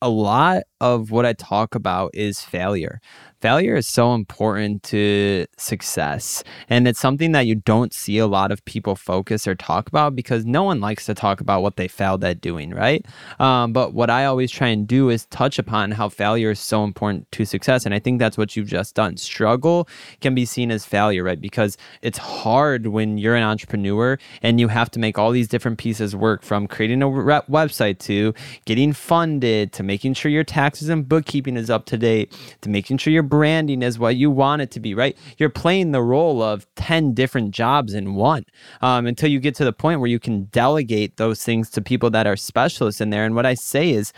a 0.00 0.08
lot 0.08 0.64
of 0.82 1.10
what 1.10 1.24
I 1.24 1.32
talk 1.32 1.74
about 1.74 2.10
is 2.14 2.42
failure 2.42 3.00
failure 3.42 3.74
is 3.74 3.88
so 3.88 4.14
important 4.14 4.84
to 4.84 5.44
success. 5.58 6.44
And 6.70 6.86
it's 6.86 7.00
something 7.00 7.32
that 7.32 7.44
you 7.44 7.56
don't 7.56 7.92
see 7.92 8.18
a 8.18 8.26
lot 8.28 8.52
of 8.52 8.64
people 8.64 8.94
focus 8.94 9.48
or 9.48 9.56
talk 9.56 9.88
about 9.88 10.14
because 10.14 10.46
no 10.46 10.62
one 10.62 10.80
likes 10.80 11.06
to 11.06 11.14
talk 11.14 11.40
about 11.40 11.60
what 11.60 11.76
they 11.76 11.88
failed 11.88 12.22
at 12.22 12.40
doing, 12.40 12.70
right? 12.70 13.04
Um, 13.40 13.72
but 13.72 13.94
what 13.94 14.10
I 14.10 14.24
always 14.26 14.52
try 14.52 14.68
and 14.68 14.86
do 14.86 15.10
is 15.10 15.26
touch 15.26 15.58
upon 15.58 15.90
how 15.90 16.08
failure 16.08 16.52
is 16.52 16.60
so 16.60 16.84
important 16.84 17.30
to 17.32 17.44
success. 17.44 17.84
And 17.84 17.92
I 17.92 17.98
think 17.98 18.20
that's 18.20 18.38
what 18.38 18.54
you've 18.54 18.68
just 18.68 18.94
done. 18.94 19.16
Struggle 19.16 19.88
can 20.20 20.36
be 20.36 20.44
seen 20.44 20.70
as 20.70 20.84
failure, 20.84 21.24
right? 21.24 21.40
Because 21.40 21.76
it's 22.00 22.18
hard 22.18 22.86
when 22.86 23.18
you're 23.18 23.34
an 23.34 23.42
entrepreneur 23.42 24.18
and 24.42 24.60
you 24.60 24.68
have 24.68 24.88
to 24.92 25.00
make 25.00 25.18
all 25.18 25.32
these 25.32 25.48
different 25.48 25.78
pieces 25.78 26.14
work 26.14 26.44
from 26.44 26.68
creating 26.68 27.02
a 27.02 27.08
re- 27.10 27.40
website 27.50 27.98
to 27.98 28.32
getting 28.66 28.92
funded 28.92 29.72
to 29.72 29.82
making 29.82 30.14
sure 30.14 30.30
your 30.30 30.44
taxes 30.72 30.88
and 30.88 31.06
bookkeeping 31.06 31.58
is 31.58 31.68
up 31.68 31.84
to 31.84 31.98
date 31.98 32.32
to 32.62 32.70
making 32.70 32.96
sure 32.96 33.12
your 33.12 33.22
branding 33.22 33.82
is 33.82 33.98
what 33.98 34.16
you 34.16 34.30
want 34.30 34.62
it 34.62 34.70
to 34.70 34.80
be, 34.80 34.94
right? 34.94 35.18
You're 35.36 35.50
playing 35.50 35.92
the 35.92 36.00
role 36.00 36.40
of 36.42 36.66
10 36.76 37.12
different 37.12 37.50
jobs 37.50 37.92
in 37.92 38.14
one 38.14 38.46
um, 38.80 39.06
until 39.06 39.28
you 39.28 39.38
get 39.38 39.54
to 39.56 39.66
the 39.66 39.72
point 39.72 40.00
where 40.00 40.08
you 40.08 40.18
can 40.18 40.44
delegate 40.44 41.18
those 41.18 41.44
things 41.44 41.68
to 41.72 41.82
people 41.82 42.08
that 42.10 42.26
are 42.26 42.36
specialists 42.36 43.02
in 43.02 43.10
there. 43.10 43.26
And 43.26 43.34
what 43.34 43.44
I 43.44 43.52
say 43.52 43.90
is, 43.90 44.14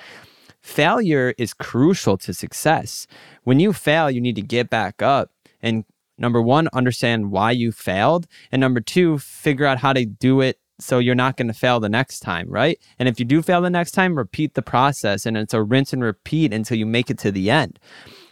failure 0.63 1.35
is 1.39 1.53
crucial 1.53 2.17
to 2.19 2.33
success. 2.33 3.09
When 3.43 3.59
you 3.59 3.73
fail, 3.73 4.09
you 4.09 4.21
need 4.21 4.37
to 4.37 4.43
get 4.43 4.71
back 4.71 5.03
up 5.03 5.31
and 5.61 5.85
number 6.19 6.41
one, 6.41 6.69
understand 6.73 7.33
why 7.33 7.51
you 7.51 7.73
failed. 7.73 8.29
And 8.53 8.61
number 8.61 8.81
two, 8.81 9.19
figure 9.19 9.67
out 9.67 9.79
how 9.79 9.93
to 9.93 10.07
do 10.07 10.41
it 10.41 10.61
so 10.79 10.99
you're 10.99 11.15
not 11.15 11.37
going 11.37 11.49
to 11.49 11.55
fail 11.55 11.81
the 11.81 11.89
next 11.89 12.21
time, 12.21 12.49
right? 12.49 12.79
And 12.99 13.09
if 13.09 13.19
you 13.19 13.25
do 13.25 13.43
fail 13.43 13.61
the 13.61 13.71
next 13.71 13.93
time, 13.93 14.17
repeat 14.17 14.55
the 14.55 14.63
process 14.63 15.27
and 15.27 15.37
it's 15.37 15.55
a 15.55 15.63
rinse 15.63 15.93
and 15.93 16.03
repeat 16.03 16.53
until 16.53 16.77
you 16.77 16.87
make 16.87 17.11
it 17.11 17.19
to 17.19 17.31
the 17.31 17.51
end. 17.51 17.79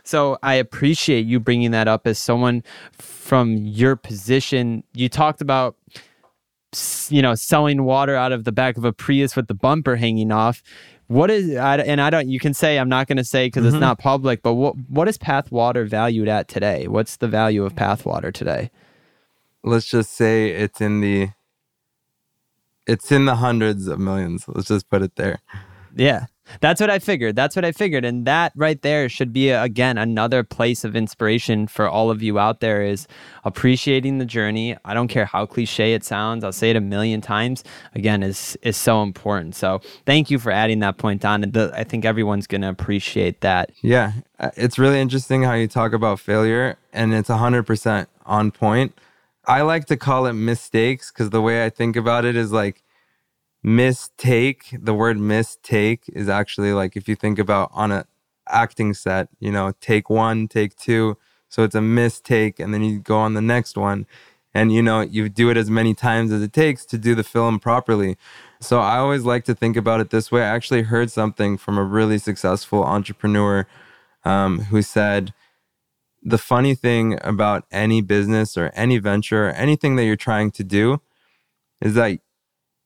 So 0.05 0.39
I 0.43 0.55
appreciate 0.55 1.27
you 1.27 1.39
bringing 1.39 1.71
that 1.71 1.87
up 1.87 2.07
as 2.07 2.19
someone 2.19 2.65
from 2.93 3.57
your 3.57 3.97
position. 3.97 4.83
You 4.95 5.09
talked 5.09 5.41
about 5.41 5.77
you 7.11 7.21
know 7.21 7.35
selling 7.35 7.85
water 7.85 8.17
out 8.17 8.33
of 8.33 8.45
the 8.45 8.53
back 8.53 8.77
of 8.77 8.85
a 8.85 8.93
Prius 8.93 9.37
with 9.37 9.47
the 9.47 9.55
bumper 9.55 9.97
hanging 9.97 10.33
off. 10.33 10.63
What 11.07 11.31
is 11.31 11.55
I, 11.55 11.77
and 11.79 12.01
I 12.01 12.11
don't 12.11 12.29
you 12.29 12.41
can 12.41 12.55
say 12.55 12.79
I'm 12.79 12.89
not 12.89 13.07
going 13.07 13.19
to 13.19 13.25
say 13.25 13.47
because 13.47 13.65
mm-hmm. 13.65 13.77
it's 13.77 13.81
not 13.81 13.99
public, 13.99 14.43
but 14.43 14.55
what 14.55 14.75
what 14.89 15.07
is 15.07 15.19
Path 15.19 15.53
Water 15.53 15.85
valued 15.85 16.29
at 16.29 16.49
today? 16.49 16.89
What's 16.89 17.17
the 17.17 17.29
value 17.29 17.65
of 17.65 17.77
Path 17.77 18.05
Water 18.05 18.33
today? 18.33 18.71
Let's 19.63 19.87
just 19.87 20.15
say 20.15 20.51
it's 20.51 20.81
in 20.81 21.01
the 21.01 21.29
it's 22.87 23.13
in 23.13 23.25
the 23.25 23.37
hundreds 23.37 23.87
of 23.87 23.99
millions. 23.99 24.45
Let's 24.49 24.69
just 24.69 24.89
put 24.89 25.03
it 25.03 25.17
there. 25.17 25.41
Yeah. 25.95 26.27
That's 26.61 26.81
what 26.81 26.91
I 26.91 26.99
figured. 26.99 27.37
That's 27.37 27.57
what 27.57 27.65
I 27.65 27.73
figured. 27.73 28.05
And 28.05 28.27
that 28.27 28.53
right 28.57 28.81
there 28.83 29.09
should 29.09 29.33
be, 29.33 29.51
again, 29.51 29.97
another 29.97 30.43
place 30.43 30.85
of 30.85 30.95
inspiration 30.95 31.67
for 31.67 31.89
all 31.89 32.11
of 32.11 32.23
you 32.23 32.39
out 32.39 32.61
there 32.61 32.83
is 32.83 33.07
appreciating 33.45 34.19
the 34.19 34.25
journey. 34.25 34.77
I 34.85 34.95
don't 34.95 35.09
care 35.09 35.25
how 35.25 35.47
cliche 35.47 35.95
it 35.95 36.05
sounds. 36.05 36.45
I'll 36.45 36.53
say 36.53 36.71
it 36.71 36.77
a 36.77 36.81
million 36.81 37.21
times. 37.21 37.65
Again, 37.95 38.23
is 38.23 38.59
is 38.63 38.77
so 38.77 39.03
important. 39.03 39.55
So 39.55 39.81
thank 40.05 40.31
you 40.31 40.39
for 40.39 40.51
adding 40.51 40.81
that 40.81 40.99
point 40.99 41.25
on. 41.25 41.57
I 41.57 41.85
think 41.85 42.05
everyone's 42.05 42.47
going 42.47 42.63
to 42.63 42.69
appreciate 42.69 43.41
that. 43.41 43.71
Yeah. 43.81 44.13
Uh, 44.39 44.51
it's 44.57 44.79
really 44.79 45.01
interesting 45.01 45.43
how 45.43 45.55
you 45.55 45.69
talk 45.69 45.93
about 45.93 46.21
failure 46.21 46.77
and 46.93 47.15
it's 47.15 47.29
100% 47.29 48.07
on 48.27 48.51
point. 48.51 48.99
I 49.47 49.63
like 49.63 49.87
to 49.87 49.97
call 49.97 50.27
it 50.27 50.35
mistakes 50.35 51.11
because 51.11 51.31
the 51.31 51.43
way 51.43 51.65
I 51.65 51.71
think 51.71 51.97
about 51.97 52.25
it 52.25 52.37
is 52.37 52.53
like, 52.53 52.83
mistake 53.65 54.77
the 54.77 54.93
word 54.93 55.17
mistake 55.17 56.03
is 56.09 56.29
actually 56.29 56.73
like 56.73 56.97
if 56.97 57.07
you 57.09 57.15
think 57.15 57.39
about 57.39 57.71
on 57.73 57.93
a 57.93 58.05
acting 58.49 58.93
set 58.93 59.29
you 59.39 59.53
know 59.53 59.73
take 59.81 60.11
one 60.11 60.49
take 60.49 60.75
two 60.75 61.17
so 61.49 61.63
it's 61.63 61.77
a 61.77 61.81
mistake 61.81 62.59
and 62.59 62.75
then 62.75 62.83
you 62.83 62.99
go 62.99 63.17
on 63.19 63.35
the 63.35 63.41
next 63.41 63.77
one 63.77 64.05
and 64.55 64.73
you 64.73 64.83
know 64.83 65.01
you 65.01 65.29
do 65.29 65.51
it 65.51 65.57
as 65.57 65.71
many 65.71 65.95
times 65.95 66.33
as 66.33 66.43
it 66.43 66.53
takes 66.53 66.85
to 66.87 66.99
do 66.99 67.15
the 67.15 67.25
film 67.25 67.59
properly. 67.59 68.17
So 68.61 68.81
i 68.81 68.99
always 68.99 69.25
like 69.25 69.45
to 69.45 69.55
think 69.55 69.77
about 69.77 70.01
it 70.01 70.11
this 70.11 70.31
way. 70.31 70.43
I 70.43 70.55
actually 70.55 70.83
heard 70.83 71.11
something 71.11 71.57
from 71.57 71.79
a 71.79 71.85
really 71.85 72.19
successful 72.19 72.85
entrepreneur 72.85 73.67
um, 74.25 74.61
who 74.61 74.83
said 74.83 75.33
the 76.23 76.39
funny 76.39 76.75
thing 76.75 77.19
about 77.23 77.65
any 77.71 78.01
business 78.01 78.57
or 78.57 78.71
any 78.75 78.99
venture 78.99 79.49
or 79.49 79.51
anything 79.51 79.97
that 79.97 80.05
you're 80.05 80.17
trying 80.17 80.51
to 80.53 80.65
do 80.65 81.01
is 81.81 81.95
that 81.95 82.21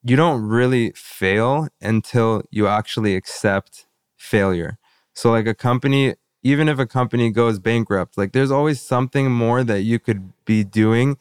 you 0.03 0.17
don't 0.17 0.43
really 0.43 0.93
fail 0.95 1.69
until 1.81 2.43
you 2.51 2.67
actually 2.67 3.15
accept 3.15 3.87
failure. 4.17 4.79
So, 5.15 5.31
like 5.31 5.47
a 5.47 5.55
company, 5.55 6.15
even 6.43 6.69
if 6.69 6.79
a 6.79 6.87
company 6.87 7.31
goes 7.31 7.59
bankrupt, 7.59 8.17
like 8.17 8.33
there's 8.33 8.51
always 8.51 8.81
something 8.81 9.31
more 9.31 9.65
that 9.65 9.83
you 9.83 9.99
could 9.99 10.33
be 10.45 10.65
doing 10.65 11.19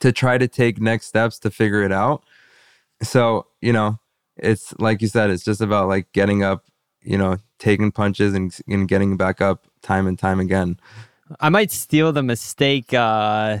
to 0.00 0.12
try 0.12 0.38
to 0.38 0.48
take 0.48 0.80
next 0.80 1.06
steps 1.06 1.38
to 1.40 1.50
figure 1.50 1.82
it 1.82 1.92
out. 1.92 2.22
So, 3.02 3.46
you 3.60 3.72
know, 3.72 3.98
it's 4.36 4.72
like 4.78 5.02
you 5.02 5.08
said, 5.08 5.30
it's 5.30 5.44
just 5.44 5.60
about 5.60 5.88
like 5.88 6.12
getting 6.12 6.42
up, 6.42 6.64
you 7.02 7.18
know, 7.18 7.38
taking 7.58 7.92
punches 7.92 8.34
and, 8.34 8.56
and 8.68 8.88
getting 8.88 9.16
back 9.16 9.40
up 9.40 9.66
time 9.82 10.06
and 10.06 10.18
time 10.18 10.40
again. 10.40 10.78
I 11.40 11.48
might 11.48 11.70
steal 11.70 12.12
the 12.12 12.22
mistake, 12.22 12.94
uh, 12.94 13.58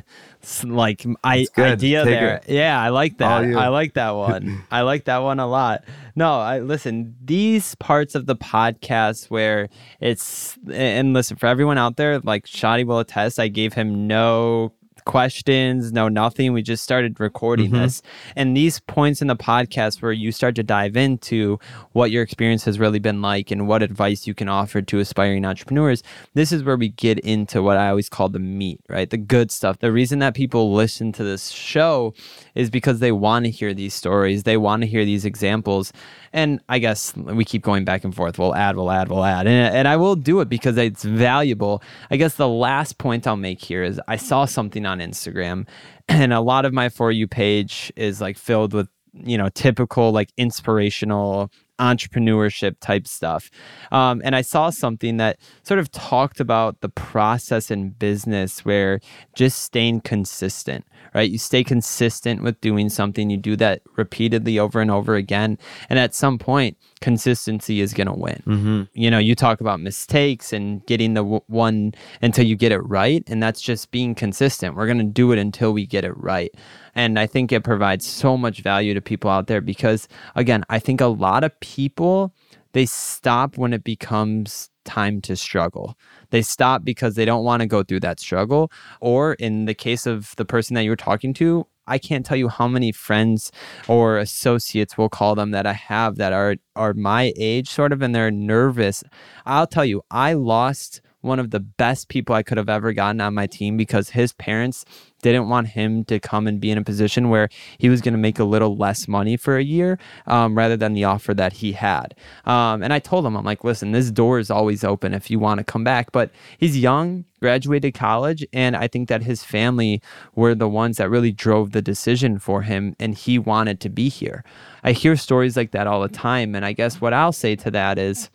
like 0.64 1.04
I, 1.22 1.46
idea 1.58 2.04
Take 2.04 2.14
there. 2.14 2.36
It. 2.36 2.48
Yeah, 2.48 2.80
I 2.80 2.88
like 2.88 3.18
that. 3.18 3.44
I 3.44 3.68
like 3.68 3.94
that 3.94 4.10
one. 4.10 4.64
I 4.70 4.82
like 4.82 5.04
that 5.04 5.18
one 5.18 5.40
a 5.40 5.46
lot. 5.46 5.84
No, 6.14 6.38
I 6.40 6.60
listen. 6.60 7.16
These 7.22 7.74
parts 7.76 8.14
of 8.14 8.26
the 8.26 8.36
podcast 8.36 9.30
where 9.30 9.68
it's 10.00 10.58
and 10.72 11.12
listen 11.12 11.36
for 11.36 11.46
everyone 11.46 11.78
out 11.78 11.96
there, 11.96 12.18
like 12.20 12.46
Shadi 12.46 12.86
will 12.86 12.98
attest. 12.98 13.38
I 13.38 13.48
gave 13.48 13.74
him 13.74 14.06
no 14.06 14.72
questions, 15.08 15.90
no 15.90 16.06
nothing. 16.08 16.52
We 16.52 16.62
just 16.62 16.84
started 16.84 17.18
recording 17.18 17.70
mm-hmm. 17.70 17.82
this. 17.82 18.02
And 18.36 18.56
these 18.56 18.78
points 18.78 19.20
in 19.22 19.26
the 19.26 19.36
podcast 19.36 20.02
where 20.02 20.12
you 20.12 20.30
start 20.30 20.54
to 20.56 20.62
dive 20.62 20.96
into 20.96 21.58
what 21.92 22.10
your 22.10 22.22
experience 22.22 22.64
has 22.66 22.78
really 22.78 22.98
been 22.98 23.22
like 23.22 23.50
and 23.50 23.66
what 23.66 23.82
advice 23.82 24.26
you 24.26 24.34
can 24.34 24.48
offer 24.48 24.82
to 24.82 24.98
aspiring 25.00 25.46
entrepreneurs, 25.46 26.02
this 26.34 26.52
is 26.52 26.62
where 26.62 26.76
we 26.76 26.90
get 26.90 27.18
into 27.20 27.62
what 27.62 27.78
I 27.78 27.88
always 27.88 28.10
call 28.10 28.28
the 28.28 28.38
meat, 28.38 28.80
right? 28.88 29.08
The 29.08 29.16
good 29.16 29.50
stuff. 29.50 29.78
The 29.78 29.90
reason 29.90 30.18
that 30.18 30.34
people 30.34 30.74
listen 30.74 31.10
to 31.12 31.24
this 31.24 31.48
show 31.48 32.12
is 32.54 32.68
because 32.68 33.00
they 33.00 33.10
want 33.10 33.46
to 33.46 33.50
hear 33.50 33.72
these 33.72 33.94
stories, 33.94 34.42
they 34.42 34.58
want 34.58 34.82
to 34.82 34.86
hear 34.86 35.06
these 35.06 35.24
examples. 35.24 35.90
And 36.32 36.60
I 36.68 36.78
guess 36.78 37.14
we 37.16 37.44
keep 37.44 37.62
going 37.62 37.84
back 37.84 38.04
and 38.04 38.14
forth. 38.14 38.38
We'll 38.38 38.54
add, 38.54 38.76
we'll 38.76 38.90
add, 38.90 39.08
we'll 39.08 39.24
add. 39.24 39.46
And, 39.46 39.74
and 39.74 39.88
I 39.88 39.96
will 39.96 40.16
do 40.16 40.40
it 40.40 40.48
because 40.48 40.76
it's 40.76 41.04
valuable. 41.04 41.82
I 42.10 42.16
guess 42.16 42.34
the 42.34 42.48
last 42.48 42.98
point 42.98 43.26
I'll 43.26 43.36
make 43.36 43.62
here 43.62 43.82
is 43.82 44.00
I 44.08 44.16
saw 44.16 44.44
something 44.44 44.86
on 44.86 44.98
Instagram, 44.98 45.66
and 46.08 46.32
a 46.32 46.40
lot 46.40 46.64
of 46.64 46.72
my 46.72 46.88
For 46.88 47.10
You 47.10 47.26
page 47.26 47.92
is 47.96 48.20
like 48.20 48.36
filled 48.36 48.72
with, 48.72 48.88
you 49.12 49.38
know, 49.38 49.48
typical 49.48 50.12
like 50.12 50.30
inspirational 50.36 51.50
entrepreneurship 51.78 52.76
type 52.80 53.06
stuff. 53.06 53.50
Um, 53.92 54.20
and 54.24 54.34
I 54.36 54.42
saw 54.42 54.70
something 54.70 55.16
that 55.18 55.38
sort 55.62 55.80
of 55.80 55.90
talked 55.90 56.40
about 56.40 56.80
the 56.80 56.88
process 56.88 57.70
in 57.70 57.90
business 57.90 58.64
where 58.64 59.00
just 59.34 59.62
staying 59.62 60.02
consistent, 60.02 60.84
right? 61.14 61.30
You 61.30 61.38
stay 61.38 61.64
consistent 61.64 62.42
with 62.42 62.60
doing 62.60 62.88
something, 62.88 63.30
you 63.30 63.36
do 63.36 63.56
that 63.56 63.82
repeatedly 63.96 64.58
over 64.58 64.80
and 64.80 64.90
over 64.90 65.14
again. 65.14 65.58
And 65.88 65.98
at 65.98 66.14
some 66.14 66.38
point, 66.38 66.76
consistency 67.00 67.80
is 67.80 67.94
going 67.94 68.08
to 68.08 68.12
win. 68.12 68.42
Mm-hmm. 68.46 68.82
You 68.94 69.10
know, 69.10 69.18
you 69.18 69.34
talk 69.34 69.60
about 69.60 69.80
mistakes 69.80 70.52
and 70.52 70.84
getting 70.86 71.14
the 71.14 71.22
w- 71.22 71.42
one 71.46 71.94
until 72.22 72.44
you 72.44 72.56
get 72.56 72.72
it 72.72 72.80
right. 72.80 73.22
And 73.28 73.42
that's 73.42 73.60
just 73.60 73.90
being 73.90 74.14
consistent. 74.14 74.74
We're 74.74 74.86
going 74.86 74.98
to 74.98 75.04
do 75.04 75.32
it 75.32 75.38
until 75.38 75.72
we 75.72 75.86
get 75.86 76.04
it 76.04 76.16
right. 76.16 76.52
And 76.98 77.16
I 77.16 77.28
think 77.28 77.52
it 77.52 77.62
provides 77.62 78.04
so 78.04 78.36
much 78.36 78.60
value 78.60 78.92
to 78.92 79.00
people 79.00 79.30
out 79.30 79.46
there 79.46 79.60
because, 79.60 80.08
again, 80.34 80.64
I 80.68 80.80
think 80.80 81.00
a 81.00 81.06
lot 81.06 81.44
of 81.44 81.58
people, 81.60 82.34
they 82.72 82.86
stop 82.86 83.56
when 83.56 83.72
it 83.72 83.84
becomes 83.84 84.68
time 84.84 85.20
to 85.20 85.36
struggle. 85.36 85.96
They 86.30 86.42
stop 86.42 86.82
because 86.82 87.14
they 87.14 87.24
don't 87.24 87.44
want 87.44 87.60
to 87.60 87.68
go 87.68 87.84
through 87.84 88.00
that 88.00 88.18
struggle. 88.18 88.72
Or 89.00 89.34
in 89.34 89.66
the 89.66 89.74
case 89.74 90.06
of 90.06 90.34
the 90.34 90.44
person 90.44 90.74
that 90.74 90.82
you 90.82 90.90
were 90.90 90.96
talking 90.96 91.32
to, 91.34 91.68
I 91.86 91.98
can't 91.98 92.26
tell 92.26 92.36
you 92.36 92.48
how 92.48 92.66
many 92.66 92.90
friends 92.90 93.52
or 93.86 94.18
associates 94.18 94.98
we'll 94.98 95.08
call 95.08 95.36
them 95.36 95.52
that 95.52 95.66
I 95.66 95.74
have 95.74 96.16
that 96.16 96.32
are 96.32 96.56
are 96.74 96.94
my 96.94 97.32
age 97.36 97.70
sort 97.70 97.92
of 97.92 98.02
and 98.02 98.12
they're 98.12 98.32
nervous. 98.32 99.04
I'll 99.46 99.68
tell 99.68 99.84
you, 99.84 100.02
I 100.10 100.32
lost 100.32 101.00
one 101.20 101.38
of 101.38 101.50
the 101.50 101.60
best 101.60 102.08
people 102.08 102.34
I 102.34 102.42
could 102.42 102.58
have 102.58 102.68
ever 102.68 102.92
gotten 102.92 103.20
on 103.20 103.34
my 103.34 103.46
team 103.46 103.76
because 103.76 104.10
his 104.10 104.32
parents 104.32 104.84
didn't 105.20 105.48
want 105.48 105.68
him 105.68 106.04
to 106.04 106.20
come 106.20 106.46
and 106.46 106.60
be 106.60 106.70
in 106.70 106.78
a 106.78 106.84
position 106.84 107.28
where 107.28 107.48
he 107.78 107.88
was 107.88 108.00
going 108.00 108.14
to 108.14 108.18
make 108.18 108.38
a 108.38 108.44
little 108.44 108.76
less 108.76 109.08
money 109.08 109.36
for 109.36 109.56
a 109.56 109.64
year 109.64 109.98
um, 110.28 110.56
rather 110.56 110.76
than 110.76 110.92
the 110.92 111.02
offer 111.04 111.34
that 111.34 111.54
he 111.54 111.72
had. 111.72 112.14
Um, 112.44 112.82
and 112.82 112.92
I 112.92 113.00
told 113.00 113.26
him, 113.26 113.36
I'm 113.36 113.44
like, 113.44 113.64
listen, 113.64 113.90
this 113.90 114.12
door 114.12 114.38
is 114.38 114.50
always 114.50 114.84
open 114.84 115.14
if 115.14 115.28
you 115.28 115.40
want 115.40 115.58
to 115.58 115.64
come 115.64 115.82
back. 115.82 116.12
But 116.12 116.30
he's 116.58 116.78
young, 116.78 117.24
graduated 117.40 117.94
college, 117.94 118.46
and 118.52 118.76
I 118.76 118.86
think 118.86 119.08
that 119.08 119.22
his 119.22 119.42
family 119.42 120.00
were 120.36 120.54
the 120.54 120.68
ones 120.68 120.98
that 120.98 121.10
really 121.10 121.32
drove 121.32 121.72
the 121.72 121.82
decision 121.82 122.38
for 122.38 122.62
him, 122.62 122.94
and 123.00 123.14
he 123.14 123.40
wanted 123.40 123.80
to 123.80 123.88
be 123.88 124.08
here. 124.08 124.44
I 124.84 124.92
hear 124.92 125.16
stories 125.16 125.56
like 125.56 125.72
that 125.72 125.88
all 125.88 126.00
the 126.00 126.08
time. 126.08 126.54
And 126.54 126.64
I 126.64 126.72
guess 126.72 127.00
what 127.00 127.12
I'll 127.12 127.32
say 127.32 127.56
to 127.56 127.70
that 127.72 127.98
is, 127.98 128.30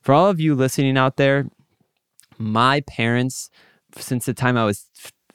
for 0.00 0.14
all 0.14 0.28
of 0.28 0.40
you 0.40 0.54
listening 0.54 0.96
out 0.96 1.16
there, 1.16 1.46
my 2.42 2.80
parents, 2.82 3.50
since 3.96 4.26
the 4.26 4.34
time 4.34 4.56
I 4.56 4.64
was 4.64 4.88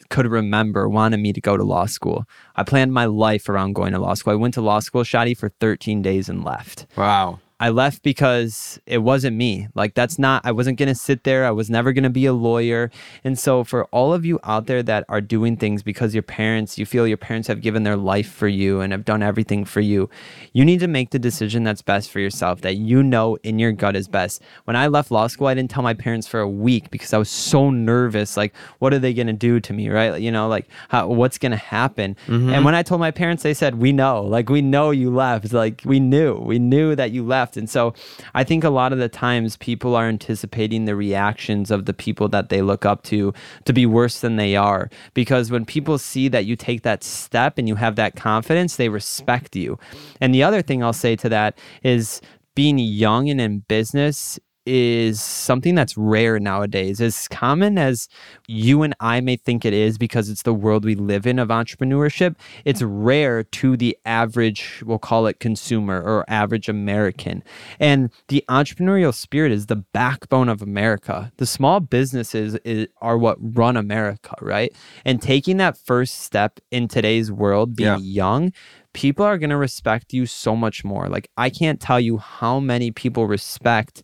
could 0.09 0.27
remember, 0.27 0.87
wanted 0.87 1.19
me 1.19 1.33
to 1.33 1.41
go 1.41 1.57
to 1.57 1.63
law 1.63 1.85
school. 1.85 2.25
I 2.55 2.63
planned 2.63 2.93
my 2.93 3.05
life 3.05 3.49
around 3.49 3.73
going 3.73 3.93
to 3.93 3.99
law 3.99 4.13
school. 4.13 4.33
I 4.33 4.37
went 4.37 4.53
to 4.53 4.61
law 4.61 4.79
school, 4.79 5.03
Shadi, 5.03 5.35
for 5.35 5.49
13 5.59 6.01
days 6.01 6.29
and 6.29 6.43
left. 6.43 6.85
Wow. 6.95 7.39
I 7.59 7.69
left 7.69 8.03
because 8.03 8.79
it 8.85 8.99
wasn't 8.99 9.35
me. 9.35 9.67
Like, 9.73 9.95
that's 9.95 10.19
not, 10.19 10.45
I 10.45 10.51
wasn't 10.51 10.77
going 10.77 10.89
to 10.89 10.95
sit 10.95 11.23
there. 11.23 11.43
I 11.43 11.49
was 11.49 11.71
never 11.71 11.91
going 11.91 12.03
to 12.03 12.09
be 12.09 12.27
a 12.27 12.33
lawyer. 12.33 12.91
And 13.23 13.37
so, 13.37 13.63
for 13.63 13.85
all 13.85 14.13
of 14.13 14.25
you 14.25 14.39
out 14.43 14.67
there 14.67 14.83
that 14.83 15.05
are 15.09 15.21
doing 15.21 15.57
things 15.57 15.81
because 15.81 16.13
your 16.13 16.21
parents, 16.21 16.77
you 16.77 16.85
feel 16.85 17.07
your 17.07 17.17
parents 17.17 17.47
have 17.47 17.61
given 17.61 17.81
their 17.81 17.97
life 17.97 18.31
for 18.31 18.47
you 18.47 18.81
and 18.81 18.91
have 18.91 19.05
done 19.05 19.23
everything 19.23 19.65
for 19.65 19.81
you, 19.81 20.07
you 20.53 20.63
need 20.63 20.79
to 20.81 20.87
make 20.87 21.09
the 21.09 21.17
decision 21.17 21.63
that's 21.63 21.81
best 21.81 22.11
for 22.11 22.19
yourself, 22.19 22.61
that 22.61 22.75
you 22.75 23.01
know 23.01 23.37
in 23.37 23.57
your 23.57 23.71
gut 23.71 23.95
is 23.95 24.07
best. 24.07 24.43
When 24.65 24.75
I 24.75 24.85
left 24.85 25.09
law 25.09 25.25
school, 25.25 25.47
I 25.47 25.55
didn't 25.55 25.71
tell 25.71 25.83
my 25.83 25.95
parents 25.95 26.27
for 26.27 26.39
a 26.39 26.49
week 26.49 26.91
because 26.91 27.11
I 27.11 27.17
was 27.17 27.29
so 27.29 27.71
nervous. 27.71 28.37
Like, 28.37 28.53
what 28.77 28.93
are 28.93 28.99
they 28.99 29.15
going 29.15 29.27
to 29.27 29.33
do 29.33 29.59
to 29.61 29.73
me? 29.73 29.89
Right. 29.89 30.21
You 30.21 30.31
know, 30.31 30.47
like, 30.47 30.67
how, 30.89 31.07
what's 31.07 31.39
going 31.39 31.53
to 31.53 31.57
happen? 31.57 32.15
Mm-hmm. 32.27 32.49
And 32.51 32.65
when 32.65 32.75
I 32.75 32.83
told 32.83 33.01
my 33.01 33.11
parents, 33.11 33.41
they 33.41 33.55
said, 33.55 33.75
We 33.75 33.91
know, 33.93 34.21
like, 34.21 34.47
we 34.47 34.61
know 34.61 34.91
you 34.91 35.09
left. 35.09 35.51
Like, 35.53 35.81
we 35.85 35.99
knew, 35.99 36.35
we 36.35 36.59
knew 36.59 36.95
that 36.95 37.09
you 37.09 37.23
left 37.23 37.46
left. 37.47 37.57
And 37.57 37.69
so 37.69 37.93
I 38.33 38.43
think 38.43 38.63
a 38.63 38.69
lot 38.69 38.93
of 38.93 38.99
the 38.99 39.09
times 39.09 39.57
people 39.57 39.95
are 39.95 40.07
anticipating 40.07 40.85
the 40.85 40.95
reactions 40.95 41.71
of 41.71 41.85
the 41.85 41.93
people 41.93 42.27
that 42.29 42.49
they 42.49 42.61
look 42.61 42.85
up 42.85 43.03
to 43.03 43.33
to 43.65 43.73
be 43.73 43.85
worse 43.85 44.19
than 44.19 44.35
they 44.35 44.55
are. 44.55 44.89
Because 45.13 45.51
when 45.51 45.65
people 45.65 45.97
see 45.97 46.27
that 46.29 46.45
you 46.45 46.55
take 46.55 46.81
that 46.83 47.03
step 47.03 47.57
and 47.57 47.67
you 47.67 47.75
have 47.75 47.95
that 47.95 48.15
confidence, 48.15 48.75
they 48.75 48.89
respect 48.89 49.55
you. 49.55 49.79
And 50.19 50.33
the 50.33 50.43
other 50.43 50.61
thing 50.61 50.83
I'll 50.83 50.93
say 50.93 51.15
to 51.15 51.29
that 51.29 51.57
is 51.83 52.21
being 52.55 52.79
young 52.79 53.29
and 53.29 53.39
in 53.39 53.59
business 53.67 54.39
is 54.67 55.21
something 55.21 55.73
that's 55.75 55.97
rare 55.97 56.39
nowadays. 56.39 56.99
As 56.99 57.27
common 57.29 57.77
as 57.77 58.09
you 58.47 58.83
and 58.83 58.93
I 58.99 59.21
may 59.21 59.37
think 59.37 59.63
it 59.63 59.73
is 59.73 59.97
because 59.97 60.29
it's 60.29 60.41
the 60.43 60.53
world 60.53 60.83
we 60.83 60.95
live 60.95 61.25
in 61.25 61.39
of 61.39 61.47
entrepreneurship, 61.47 62.35
it's 62.65 62.81
mm-hmm. 62.81 63.03
rare 63.03 63.43
to 63.43 63.77
the 63.77 63.97
average, 64.05 64.83
we'll 64.85 64.99
call 64.99 65.25
it 65.25 65.39
consumer 65.39 66.01
or 66.01 66.25
average 66.27 66.67
American. 66.67 67.43
And 67.79 68.11
the 68.27 68.43
entrepreneurial 68.49 69.13
spirit 69.13 69.53
is 69.53 69.67
the 69.67 69.77
backbone 69.77 70.49
of 70.49 70.61
America. 70.61 71.31
The 71.37 71.45
small 71.45 71.79
businesses 71.79 72.55
is, 72.65 72.87
are 73.01 73.17
what 73.17 73.37
run 73.39 73.77
America, 73.77 74.35
right? 74.41 74.75
And 75.05 75.21
taking 75.21 75.57
that 75.57 75.77
first 75.77 76.21
step 76.21 76.59
in 76.71 76.89
today's 76.89 77.31
world, 77.31 77.75
being 77.75 77.87
yeah. 77.87 77.97
young, 77.99 78.51
people 78.93 79.23
are 79.23 79.37
going 79.37 79.51
to 79.51 79.57
respect 79.57 80.11
you 80.11 80.25
so 80.25 80.55
much 80.55 80.83
more. 80.83 81.07
Like, 81.07 81.29
I 81.37 81.49
can't 81.49 81.79
tell 81.79 81.99
you 81.99 82.17
how 82.17 82.59
many 82.59 82.91
people 82.91 83.27
respect 83.27 84.03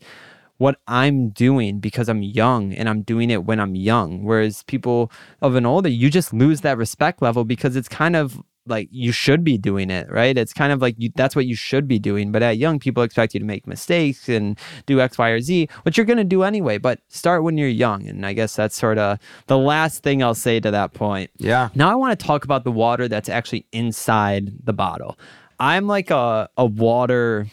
what 0.57 0.77
I'm 0.87 1.29
doing 1.29 1.79
because 1.79 2.07
I'm 2.09 2.23
young 2.23 2.73
and 2.73 2.87
I'm 2.87 3.01
doing 3.01 3.29
it 3.29 3.43
when 3.45 3.59
I'm 3.59 3.75
young. 3.75 4.23
Whereas 4.23 4.63
people 4.63 5.11
of 5.41 5.55
an 5.55 5.65
older, 5.65 5.89
you 5.89 6.09
just 6.09 6.33
lose 6.33 6.61
that 6.61 6.77
respect 6.77 7.21
level 7.21 7.43
because 7.43 7.75
it's 7.75 7.89
kind 7.89 8.15
of 8.15 8.41
like 8.65 8.87
you 8.91 9.11
should 9.11 9.43
be 9.43 9.57
doing 9.57 9.89
it, 9.89 10.09
right? 10.09 10.37
It's 10.37 10.53
kind 10.53 10.71
of 10.71 10.81
like 10.81 10.95
you, 10.97 11.11
that's 11.15 11.35
what 11.35 11.45
you 11.45 11.55
should 11.55 11.87
be 11.87 11.99
doing. 11.99 12.31
But 12.31 12.43
at 12.43 12.57
young, 12.57 12.79
people 12.79 13.03
expect 13.03 13.33
you 13.33 13.39
to 13.39 13.45
make 13.45 13.67
mistakes 13.67 14.29
and 14.29 14.57
do 14.85 15.01
X, 15.01 15.17
Y, 15.17 15.29
or 15.29 15.41
Z, 15.41 15.67
which 15.83 15.97
you're 15.97 16.05
going 16.05 16.17
to 16.17 16.23
do 16.23 16.43
anyway. 16.43 16.77
But 16.77 16.99
start 17.09 17.43
when 17.43 17.57
you're 17.57 17.67
young. 17.67 18.07
And 18.07 18.25
I 18.25 18.33
guess 18.33 18.55
that's 18.55 18.75
sort 18.75 18.97
of 18.97 19.19
the 19.47 19.57
last 19.57 20.03
thing 20.03 20.23
I'll 20.23 20.35
say 20.35 20.59
to 20.59 20.71
that 20.71 20.93
point. 20.93 21.29
Yeah. 21.37 21.69
Now 21.75 21.91
I 21.91 21.95
want 21.95 22.17
to 22.17 22.25
talk 22.25 22.45
about 22.45 22.63
the 22.63 22.71
water 22.71 23.07
that's 23.07 23.29
actually 23.29 23.65
inside 23.71 24.53
the 24.63 24.73
bottle. 24.73 25.17
I'm 25.59 25.87
like 25.87 26.09
a, 26.09 26.49
a 26.57 26.65
water 26.65 27.47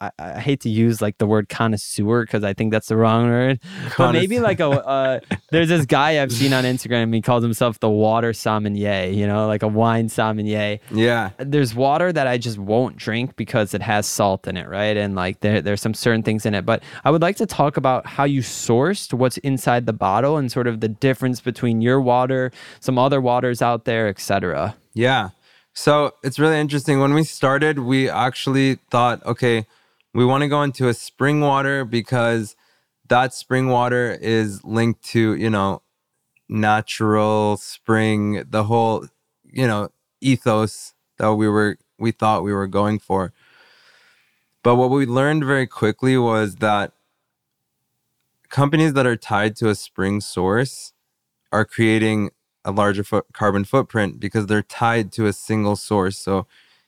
I, 0.00 0.10
I, 0.18 0.40
hate 0.40 0.60
to 0.60 0.70
use 0.70 1.00
like 1.00 1.18
the 1.18 1.26
word 1.26 1.48
connoisseur 1.48 2.24
because 2.24 2.44
I 2.44 2.52
think 2.52 2.72
that's 2.72 2.88
the 2.88 2.96
wrong 2.96 3.28
word, 3.28 3.60
but 3.96 4.12
maybe 4.12 4.40
like 4.40 4.60
a 4.60 4.68
uh, 4.68 5.20
there's 5.50 5.68
this 5.68 5.86
guy 5.86 6.22
I've 6.22 6.32
seen 6.32 6.52
on 6.52 6.64
Instagram. 6.64 7.14
He 7.14 7.20
calls 7.20 7.42
himself 7.42 7.80
the 7.80 7.90
water 7.90 8.32
sommelier. 8.32 9.10
You 9.10 9.26
know, 9.26 9.46
like 9.46 9.62
a 9.62 9.68
wine 9.68 10.08
sommelier. 10.08 10.78
Yeah. 10.90 11.30
There's 11.38 11.74
water 11.74 12.12
that 12.12 12.26
I 12.26 12.38
just 12.38 12.58
won't 12.58 12.96
drink 12.96 13.36
because 13.36 13.74
it 13.74 13.82
has 13.82 14.06
salt 14.06 14.46
in 14.46 14.56
it, 14.56 14.68
right? 14.68 14.96
And 14.96 15.14
like 15.14 15.40
there 15.40 15.60
there's 15.60 15.80
some 15.80 15.94
certain 15.94 16.22
things 16.22 16.46
in 16.46 16.54
it. 16.54 16.64
But 16.66 16.82
I 17.04 17.10
would 17.10 17.22
like 17.22 17.36
to 17.36 17.46
talk 17.46 17.76
about 17.76 18.06
how 18.06 18.24
you 18.24 18.40
sourced 18.40 19.12
what's 19.12 19.38
inside 19.38 19.86
the 19.86 19.92
bottle 19.92 20.36
and 20.36 20.50
sort 20.50 20.66
of 20.66 20.80
the 20.80 20.88
difference 20.88 21.40
between 21.40 21.80
your 21.80 22.00
water, 22.00 22.52
some 22.80 22.98
other 22.98 23.20
waters 23.20 23.62
out 23.62 23.84
there, 23.84 24.08
etc. 24.08 24.76
Yeah. 24.94 25.30
So 25.74 26.12
it's 26.22 26.38
really 26.38 26.58
interesting. 26.58 27.00
When 27.00 27.14
we 27.14 27.24
started, 27.24 27.78
we 27.78 28.08
actually 28.08 28.76
thought, 28.90 29.24
okay, 29.24 29.66
we 30.14 30.24
want 30.24 30.42
to 30.42 30.48
go 30.48 30.62
into 30.62 30.88
a 30.88 30.94
spring 30.94 31.40
water 31.40 31.84
because 31.84 32.56
that 33.08 33.32
spring 33.34 33.68
water 33.68 34.18
is 34.20 34.62
linked 34.64 35.02
to, 35.04 35.34
you 35.34 35.50
know, 35.50 35.82
natural 36.48 37.56
spring, 37.56 38.44
the 38.50 38.64
whole 38.64 39.06
you 39.52 39.66
know, 39.66 39.90
ethos 40.20 40.94
that 41.18 41.34
we 41.34 41.48
were 41.48 41.78
we 41.98 42.10
thought 42.10 42.42
we 42.42 42.52
were 42.52 42.66
going 42.66 42.98
for. 42.98 43.32
But 44.62 44.76
what 44.76 44.90
we 44.90 45.06
learned 45.06 45.44
very 45.44 45.66
quickly 45.66 46.16
was 46.16 46.56
that 46.56 46.92
companies 48.48 48.94
that 48.94 49.06
are 49.06 49.16
tied 49.16 49.56
to 49.56 49.68
a 49.68 49.74
spring 49.74 50.20
source 50.20 50.92
are 51.52 51.64
creating 51.64 52.30
a 52.64 52.70
larger 52.70 53.04
foot 53.04 53.26
carbon 53.32 53.64
footprint 53.64 54.20
because 54.20 54.46
they're 54.46 54.62
tied 54.62 55.12
to 55.12 55.26
a 55.26 55.32
single 55.32 55.76
source. 55.76 56.18
So 56.18 56.46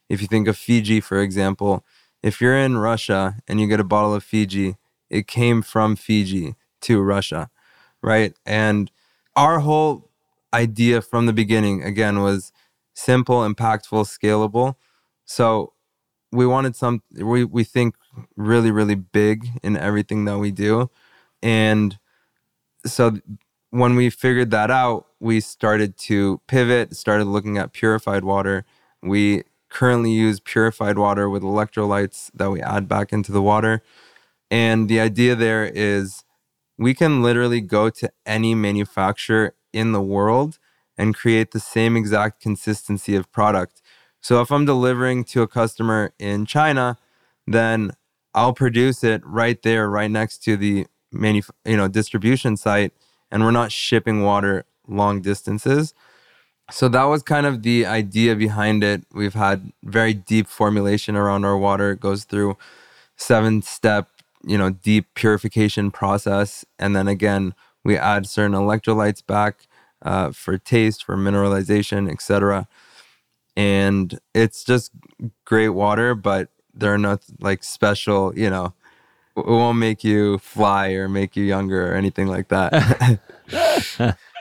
if 0.09 0.21
you 0.21 0.29
think 0.29 0.49
of 0.49 0.57
Fiji, 0.57 1.01
for 1.01 1.21
example, 1.21 1.85
if 2.23 2.41
you're 2.41 2.57
in 2.57 2.79
Russia 2.79 3.37
and 3.49 3.61
you 3.61 3.67
get 3.67 3.81
a 3.81 3.85
bottle 3.85 4.15
of 4.15 4.25
Fiji, 4.25 4.77
it 5.11 5.27
came 5.27 5.63
from 5.63 5.97
Fiji 5.97 6.55
to 6.83 7.03
Russia, 7.03 7.51
right? 8.03 8.35
And 8.47 8.91
our 9.37 9.61
whole 9.61 10.11
idea 10.53 11.03
from 11.03 11.27
the 11.27 11.33
beginning, 11.33 11.83
again, 11.83 12.21
was 12.23 12.53
simple, 12.95 13.41
impactful, 13.41 14.07
scalable. 14.07 14.77
So 15.25 15.73
we 16.31 16.47
wanted 16.47 16.77
some, 16.77 17.03
we, 17.13 17.45
we 17.45 17.65
think 17.65 17.97
really, 18.37 18.71
really 18.71 18.95
big 18.95 19.47
in 19.63 19.77
everything 19.77 20.25
that 20.27 20.39
we 20.39 20.51
do. 20.51 20.91
And 21.43 21.99
so 22.87 23.19
when 23.71 23.97
we 23.97 24.11
figured 24.11 24.51
that 24.53 24.71
out, 24.71 25.07
we 25.25 25.41
started 25.41 25.97
to 25.97 26.39
pivot, 26.47 26.95
started 26.95 27.25
looking 27.25 27.57
at 27.57 27.73
purified 27.73 28.25
water. 28.25 28.67
We 29.03 29.45
currently 29.71 30.13
use 30.13 30.39
purified 30.39 30.99
water 30.99 31.31
with 31.31 31.43
electrolytes 31.43 32.31
that 32.35 32.51
we 32.51 32.61
add 32.61 32.87
back 32.87 33.11
into 33.11 33.33
the 33.33 33.41
water. 33.41 33.83
And 34.51 34.87
the 34.87 35.01
idea 35.01 35.35
there 35.35 35.65
is 35.65 36.25
we 36.77 36.93
can 36.93 37.23
literally 37.23 37.63
go 37.63 37.89
to 37.89 38.13
any 38.27 38.55
manufacturer 38.55 39.55
in 39.73 39.93
the 39.93 40.03
world 40.03 40.59
and 40.99 41.15
create 41.15 41.53
the 41.53 41.61
same 41.61 41.97
exact 41.97 42.43
consistency 42.43 43.17
of 43.17 43.33
product. 43.33 43.81
So 44.21 44.43
if 44.43 44.53
I'm 44.53 44.67
delivering 44.67 45.25
to 45.25 45.41
a 45.41 45.49
customer 45.49 46.13
in 46.19 46.45
China, 46.45 46.99
then 47.47 47.93
I'll 48.35 48.53
produce 48.53 49.03
it 49.03 49.23
right 49.25 49.61
there, 49.63 49.89
right 49.89 50.11
next 50.11 50.45
to 50.45 50.59
the 50.59 50.87
manuf- 51.15 51.51
you 51.65 51.79
know 51.79 51.89
distribution 51.89 52.59
site, 52.59 52.93
and 53.31 53.43
we're 53.43 53.53
not 53.53 53.73
shipping 53.73 54.23
water 54.23 54.67
long 54.87 55.20
distances. 55.20 55.94
So 56.70 56.88
that 56.88 57.05
was 57.05 57.23
kind 57.23 57.47
of 57.47 57.62
the 57.62 57.85
idea 57.85 58.35
behind 58.35 58.83
it. 58.83 59.03
We've 59.12 59.35
had 59.35 59.73
very 59.83 60.14
deep 60.14 60.47
formulation 60.49 61.14
around 61.14 61.44
our 61.44 61.59
water. 61.59 61.92
It 61.92 62.01
goes 62.01 62.25
through 62.25 62.57
seven 63.16 63.62
step, 63.62 64.09
you 64.42 64.57
know, 64.57 64.70
deep 64.70 65.07
purification 65.14 65.90
process, 65.90 66.64
and 66.79 66.97
then 66.97 67.07
again 67.07 67.55
we 67.85 67.99
add 67.99 68.27
certain 68.27 68.57
electrolytes 68.57 69.25
back 69.25 69.66
uh, 70.03 70.33
for 70.33 70.57
taste, 70.57 71.05
for 71.05 71.16
mineralization, 71.16 72.11
etc. 72.11 72.66
And 73.57 74.18
it's 74.35 74.64
just 74.64 74.90
great 75.44 75.70
water, 75.70 76.14
but 76.14 76.49
they're 76.73 76.99
not 76.99 77.25
like 77.40 77.62
special, 77.62 78.37
you 78.37 78.51
know. 78.51 78.73
It 79.37 79.47
won't 79.47 79.79
make 79.79 80.05
you 80.05 80.38
fly 80.38 80.90
or 80.90 81.09
make 81.09 81.37
you 81.37 81.44
younger 81.44 81.92
or 81.92 81.97
anything 81.97 82.29
like 82.29 82.49
that. 82.49 83.20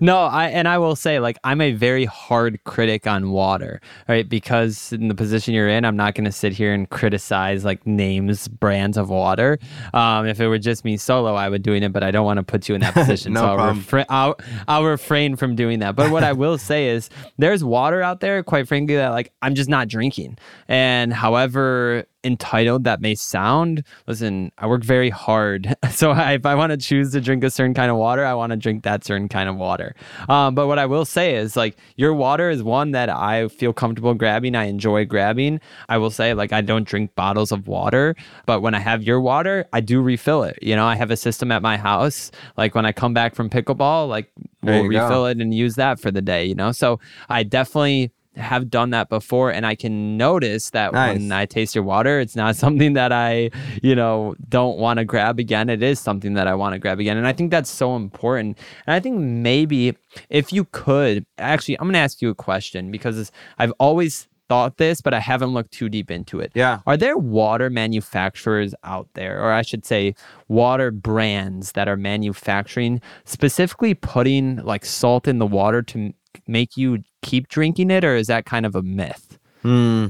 no, 0.00 0.18
I 0.24 0.48
and 0.48 0.68
I 0.68 0.78
will 0.78 0.96
say 0.96 1.18
like 1.20 1.38
I'm 1.44 1.60
a 1.60 1.72
very 1.72 2.04
hard 2.04 2.62
critic 2.64 3.06
on 3.06 3.30
water, 3.30 3.80
right? 4.08 4.28
Because 4.28 4.92
in 4.92 5.08
the 5.08 5.14
position 5.14 5.54
you're 5.54 5.68
in, 5.68 5.84
I'm 5.84 5.96
not 5.96 6.14
going 6.14 6.24
to 6.24 6.32
sit 6.32 6.52
here 6.52 6.72
and 6.72 6.88
criticize 6.88 7.64
like 7.64 7.86
names, 7.86 8.48
brands 8.48 8.96
of 8.96 9.10
water. 9.10 9.58
Um, 9.94 10.26
if 10.26 10.40
it 10.40 10.48
were 10.48 10.58
just 10.58 10.84
me 10.84 10.96
solo, 10.96 11.34
I 11.34 11.48
would 11.48 11.62
doing 11.62 11.82
it, 11.82 11.92
but 11.92 12.02
I 12.02 12.10
don't 12.10 12.24
want 12.24 12.38
to 12.38 12.42
put 12.42 12.68
you 12.68 12.74
in 12.74 12.80
that 12.82 12.94
position, 13.02 13.32
no 13.32 13.40
so 13.40 13.46
I'll, 13.46 13.56
problem. 13.56 13.80
refra- 13.84 14.06
I'll 14.08 14.36
I'll 14.68 14.84
refrain 14.84 15.36
from 15.36 15.56
doing 15.56 15.80
that. 15.80 15.96
But 15.96 16.10
what 16.10 16.24
I 16.24 16.32
will 16.32 16.58
say 16.58 16.88
is, 16.88 17.10
there's 17.38 17.64
water 17.64 18.02
out 18.02 18.20
there, 18.20 18.42
quite 18.42 18.68
frankly, 18.68 18.96
that 18.96 19.10
like 19.10 19.32
I'm 19.42 19.54
just 19.54 19.68
not 19.68 19.88
drinking, 19.88 20.38
and 20.68 21.12
however 21.12 22.06
entitled 22.24 22.84
that 22.84 23.00
may 23.00 23.14
sound, 23.14 23.84
listen, 24.06 24.52
I 24.58 24.66
work 24.66 24.84
very 24.84 25.10
hard. 25.10 25.74
So 25.92 26.10
I, 26.10 26.32
if 26.32 26.46
I 26.46 26.54
want 26.54 26.70
to 26.70 26.78
choose 26.78 27.12
to 27.12 27.20
drink 27.20 27.44
a 27.44 27.50
certain 27.50 27.74
kind 27.74 27.90
of 27.90 27.98
water, 27.98 28.24
I 28.24 28.32
want 28.32 28.50
to 28.50 28.56
drink 28.56 28.82
that 28.84 29.04
certain 29.04 29.28
kind 29.28 29.48
of 29.48 29.56
water. 29.56 29.94
Um, 30.28 30.54
but 30.54 30.66
what 30.66 30.78
I 30.78 30.86
will 30.86 31.04
say 31.04 31.34
is 31.34 31.54
like 31.54 31.76
your 31.96 32.14
water 32.14 32.48
is 32.48 32.62
one 32.62 32.92
that 32.92 33.10
I 33.10 33.48
feel 33.48 33.74
comfortable 33.74 34.14
grabbing. 34.14 34.56
I 34.56 34.64
enjoy 34.64 35.04
grabbing. 35.04 35.60
I 35.90 35.98
will 35.98 36.10
say 36.10 36.32
like 36.32 36.50
I 36.52 36.62
don't 36.62 36.88
drink 36.88 37.14
bottles 37.14 37.52
of 37.52 37.68
water, 37.68 38.16
but 38.46 38.62
when 38.62 38.74
I 38.74 38.78
have 38.78 39.02
your 39.02 39.20
water, 39.20 39.66
I 39.74 39.80
do 39.80 40.00
refill 40.00 40.44
it. 40.44 40.58
You 40.62 40.74
know, 40.76 40.86
I 40.86 40.96
have 40.96 41.10
a 41.10 41.16
system 41.16 41.52
at 41.52 41.60
my 41.60 41.76
house. 41.76 42.30
Like 42.56 42.74
when 42.74 42.86
I 42.86 42.92
come 42.92 43.12
back 43.12 43.34
from 43.34 43.50
pickleball, 43.50 44.08
like 44.08 44.30
we'll 44.62 44.84
you 44.84 44.92
go. 44.92 45.04
refill 45.04 45.26
it 45.26 45.40
and 45.40 45.52
use 45.52 45.74
that 45.74 46.00
for 46.00 46.10
the 46.10 46.22
day. 46.22 46.44
You 46.46 46.54
know, 46.54 46.72
so 46.72 47.00
I 47.28 47.42
definitely 47.42 48.12
have 48.36 48.70
done 48.70 48.90
that 48.90 49.08
before 49.08 49.50
and 49.50 49.66
I 49.66 49.74
can 49.74 50.16
notice 50.16 50.70
that 50.70 50.92
when 50.92 51.32
I 51.32 51.46
taste 51.46 51.74
your 51.74 51.84
water, 51.84 52.20
it's 52.20 52.36
not 52.36 52.56
something 52.64 52.94
that 52.94 53.12
I, 53.12 53.50
you 53.82 53.94
know, 53.94 54.34
don't 54.48 54.78
want 54.78 54.98
to 54.98 55.04
grab 55.04 55.38
again. 55.38 55.68
It 55.68 55.82
is 55.82 56.00
something 56.00 56.34
that 56.34 56.46
I 56.46 56.54
want 56.54 56.72
to 56.74 56.78
grab 56.78 56.98
again. 56.98 57.16
And 57.16 57.26
I 57.26 57.32
think 57.32 57.50
that's 57.50 57.70
so 57.70 57.94
important. 57.96 58.58
And 58.86 58.94
I 58.94 59.00
think 59.00 59.18
maybe 59.18 59.96
if 60.30 60.52
you 60.52 60.64
could, 60.72 61.26
actually, 61.38 61.78
I'm 61.78 61.86
going 61.86 61.94
to 61.94 61.98
ask 61.98 62.22
you 62.22 62.30
a 62.30 62.34
question 62.34 62.90
because 62.90 63.30
I've 63.58 63.72
always 63.78 64.28
thought 64.48 64.76
this, 64.76 65.00
but 65.00 65.14
I 65.14 65.20
haven't 65.20 65.54
looked 65.54 65.72
too 65.72 65.88
deep 65.88 66.10
into 66.10 66.38
it. 66.38 66.52
yeah. 66.54 66.80
Are 66.86 66.96
there 66.98 67.16
water 67.16 67.70
manufacturers 67.70 68.74
out 68.84 69.08
there, 69.14 69.42
or 69.42 69.50
I 69.50 69.62
should 69.62 69.86
say, 69.86 70.14
water 70.48 70.90
brands 70.90 71.72
that 71.72 71.88
are 71.88 71.96
manufacturing, 71.96 73.00
specifically 73.24 73.94
putting 73.94 74.56
like 74.56 74.84
salt 74.84 75.26
in 75.26 75.38
the 75.38 75.46
water 75.46 75.80
to 75.82 76.12
make 76.46 76.76
you 76.76 77.02
keep 77.22 77.48
drinking 77.48 77.90
it, 77.90 78.04
or 78.04 78.16
is 78.16 78.26
that 78.26 78.44
kind 78.44 78.66
of 78.66 78.74
a 78.74 78.82
myth? 78.82 79.38
Hmm. 79.62 80.08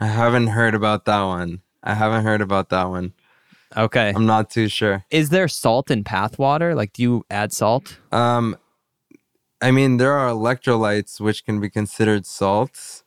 I 0.00 0.06
haven't 0.06 0.48
heard 0.48 0.74
about 0.74 1.04
that 1.04 1.22
one. 1.22 1.62
I 1.82 1.94
haven't 1.94 2.24
heard 2.24 2.40
about 2.40 2.70
that 2.70 2.84
one. 2.84 3.12
Okay. 3.76 4.12
I'm 4.14 4.26
not 4.26 4.50
too 4.50 4.68
sure. 4.68 5.04
Is 5.10 5.30
there 5.30 5.48
salt 5.48 5.90
in 5.90 6.04
Pathwater? 6.04 6.74
Like, 6.74 6.92
do 6.92 7.02
you 7.02 7.24
add 7.30 7.52
salt? 7.52 7.98
Um, 8.10 8.56
I 9.60 9.70
mean, 9.70 9.96
there 9.96 10.12
are 10.12 10.30
electrolytes 10.30 11.20
which 11.20 11.44
can 11.44 11.60
be 11.60 11.70
considered 11.70 12.26
salts. 12.26 13.04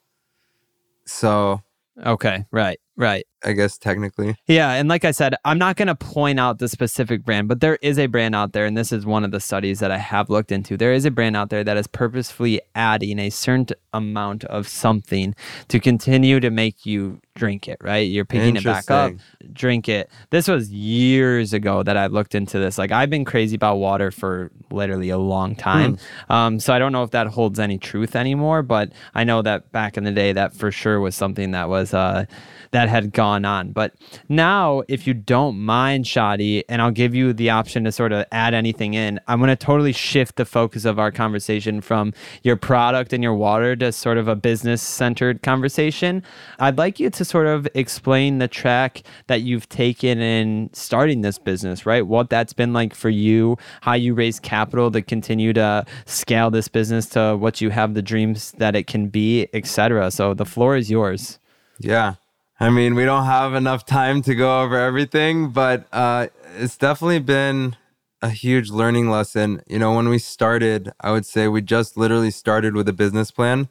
So 1.06 1.62
Okay, 2.04 2.46
right, 2.52 2.80
right. 2.98 3.26
I 3.46 3.54
guess 3.54 3.78
technically, 3.78 4.36
Yeah, 4.48 4.72
and 4.72 4.90
like 4.90 5.06
I 5.06 5.12
said, 5.12 5.36
I'm 5.46 5.60
not 5.60 5.76
going 5.76 5.88
to 5.88 5.96
point 5.96 6.40
out 6.40 6.58
the 6.58 6.68
specific 6.68 7.24
brand, 7.24 7.48
but 7.48 7.62
there 7.62 7.78
is 7.82 8.00
a 8.00 8.08
brand 8.08 8.34
out 8.34 8.54
there, 8.54 8.66
and 8.66 8.76
this 8.76 8.92
is 8.92 9.06
one 9.06 9.24
of 9.24 9.30
the 9.30 9.40
studies 9.40 9.80
that 9.80 9.92
I 9.92 9.98
have 9.98 10.32
looked 10.32 10.52
into. 10.52 10.76
There 10.78 10.94
is 10.94 11.06
a 11.06 11.12
brand 11.12 11.38
out 11.38 11.52
there 11.52 11.64
that 11.64 11.78
is 11.78 11.86
purposefully 11.86 12.60
adding 12.74 13.20
a 13.20 13.30
certain 13.30 13.68
amount 13.94 14.46
of 14.46 14.68
something 14.68 15.36
to 15.68 15.80
continue 15.80 16.40
to 16.40 16.50
make 16.50 16.88
you 16.88 17.22
drink 17.36 17.68
it, 17.68 17.78
right? 17.82 18.10
You're 18.10 18.26
picking 18.26 18.56
it 18.56 18.64
back 18.64 18.90
up, 18.90 19.14
drink 19.54 19.88
it. 19.88 20.10
This 20.32 20.48
was 20.48 20.72
years 20.72 21.54
ago 21.54 21.84
that 21.84 21.98
I 21.98 22.08
looked 22.08 22.34
into 22.34 22.58
this. 22.58 22.80
Like, 22.80 22.92
I've 22.92 23.12
been 23.12 23.26
crazy 23.26 23.56
about 23.56 23.76
water 23.76 24.10
for 24.10 24.52
literally 24.72 25.10
a 25.10 25.18
long 25.20 25.56
time. 25.56 26.00
Um, 26.30 26.60
so 26.60 26.74
I 26.74 26.80
don't 26.80 26.92
know 26.92 27.04
if 27.04 27.12
that 27.12 27.28
holds 27.28 27.60
any 27.60 27.78
truth 27.78 28.16
anymore, 28.16 28.64
but 28.64 28.92
I 29.14 29.24
know 29.24 29.44
that 29.44 29.72
back 29.72 29.98
in 29.98 30.04
the 30.04 30.12
day, 30.12 30.34
that 30.34 30.56
for 30.56 30.72
sure 30.72 31.00
was 31.00 31.16
something 31.16 31.52
that 31.52 31.70
was. 31.70 31.94
Uh, 31.94 32.26
that 32.72 32.90
had 32.90 33.14
gone 33.14 33.35
on. 33.44 33.72
But 33.72 33.96
now, 34.30 34.84
if 34.88 35.06
you 35.06 35.14
don't 35.14 35.60
mind, 35.60 36.06
Shadi, 36.06 36.64
and 36.70 36.82
I'll 36.82 36.92
give 36.92 37.14
you 37.14 37.34
the 37.34 37.50
option 37.50 37.84
to 37.84 37.92
sort 37.92 38.14
of 38.14 38.26
add 38.32 38.54
anything 38.54 38.94
in, 38.94 39.20
I'm 39.28 39.40
going 39.40 39.50
to 39.50 39.56
totally 39.56 39.92
shift 39.92 40.36
the 40.38 40.46
focus 40.46 40.86
of 40.86 41.00
our 41.00 41.12
conversation 41.12 41.82
from 41.82 42.14
your 42.44 42.56
product 42.56 43.12
and 43.12 43.24
your 43.24 43.34
water 43.34 43.76
to 43.78 43.92
sort 43.92 44.18
of 44.18 44.28
a 44.28 44.36
business 44.36 44.82
centered 44.82 45.42
conversation. 45.42 46.24
I'd 46.60 46.78
like 46.78 47.00
you 47.00 47.10
to 47.10 47.26
sort 47.26 47.48
of 47.48 47.68
explain 47.74 48.38
the 48.38 48.48
track 48.48 49.02
that 49.28 49.42
you've 49.42 49.68
taken 49.68 50.20
in 50.20 50.70
starting 50.74 51.22
this 51.22 51.40
business, 51.40 51.86
right? 51.86 52.06
What 52.06 52.30
that's 52.30 52.54
been 52.54 52.74
like 52.74 52.94
for 52.94 53.10
you, 53.10 53.58
how 53.82 53.94
you 53.94 54.14
raise 54.14 54.40
capital 54.40 54.92
to 54.92 55.02
continue 55.02 55.52
to 55.54 55.86
scale 56.06 56.52
this 56.52 56.68
business 56.68 57.08
to 57.08 57.36
what 57.36 57.62
you 57.62 57.72
have 57.72 57.96
the 57.96 58.02
dreams 58.02 58.52
that 58.58 58.76
it 58.76 58.88
can 58.88 59.08
be, 59.08 59.48
etc. 59.54 60.12
So 60.12 60.34
the 60.34 60.46
floor 60.46 60.76
is 60.76 60.92
yours. 60.92 61.40
Yeah. 61.80 62.16
I 62.58 62.70
mean, 62.70 62.96
we 62.96 63.04
don't 63.04 63.26
have 63.26 63.54
enough 63.54 63.86
time 63.86 64.22
to 64.22 64.34
go 64.34 64.62
over 64.62 64.80
everything, 64.80 65.50
but 65.50 65.88
uh, 65.92 66.28
it's 66.58 66.78
definitely 66.78 67.20
been 67.20 67.76
a 68.22 68.30
huge 68.30 68.70
learning 68.70 69.10
lesson. 69.10 69.62
You 69.68 69.78
know, 69.78 69.94
when 69.94 70.08
we 70.08 70.20
started, 70.20 70.94
I 71.02 71.12
would 71.12 71.26
say 71.26 71.50
we 71.50 71.62
just 71.62 71.98
literally 71.98 72.32
started 72.32 72.74
with 72.74 72.88
a 72.88 72.94
business 72.94 73.30
plan. 73.30 73.68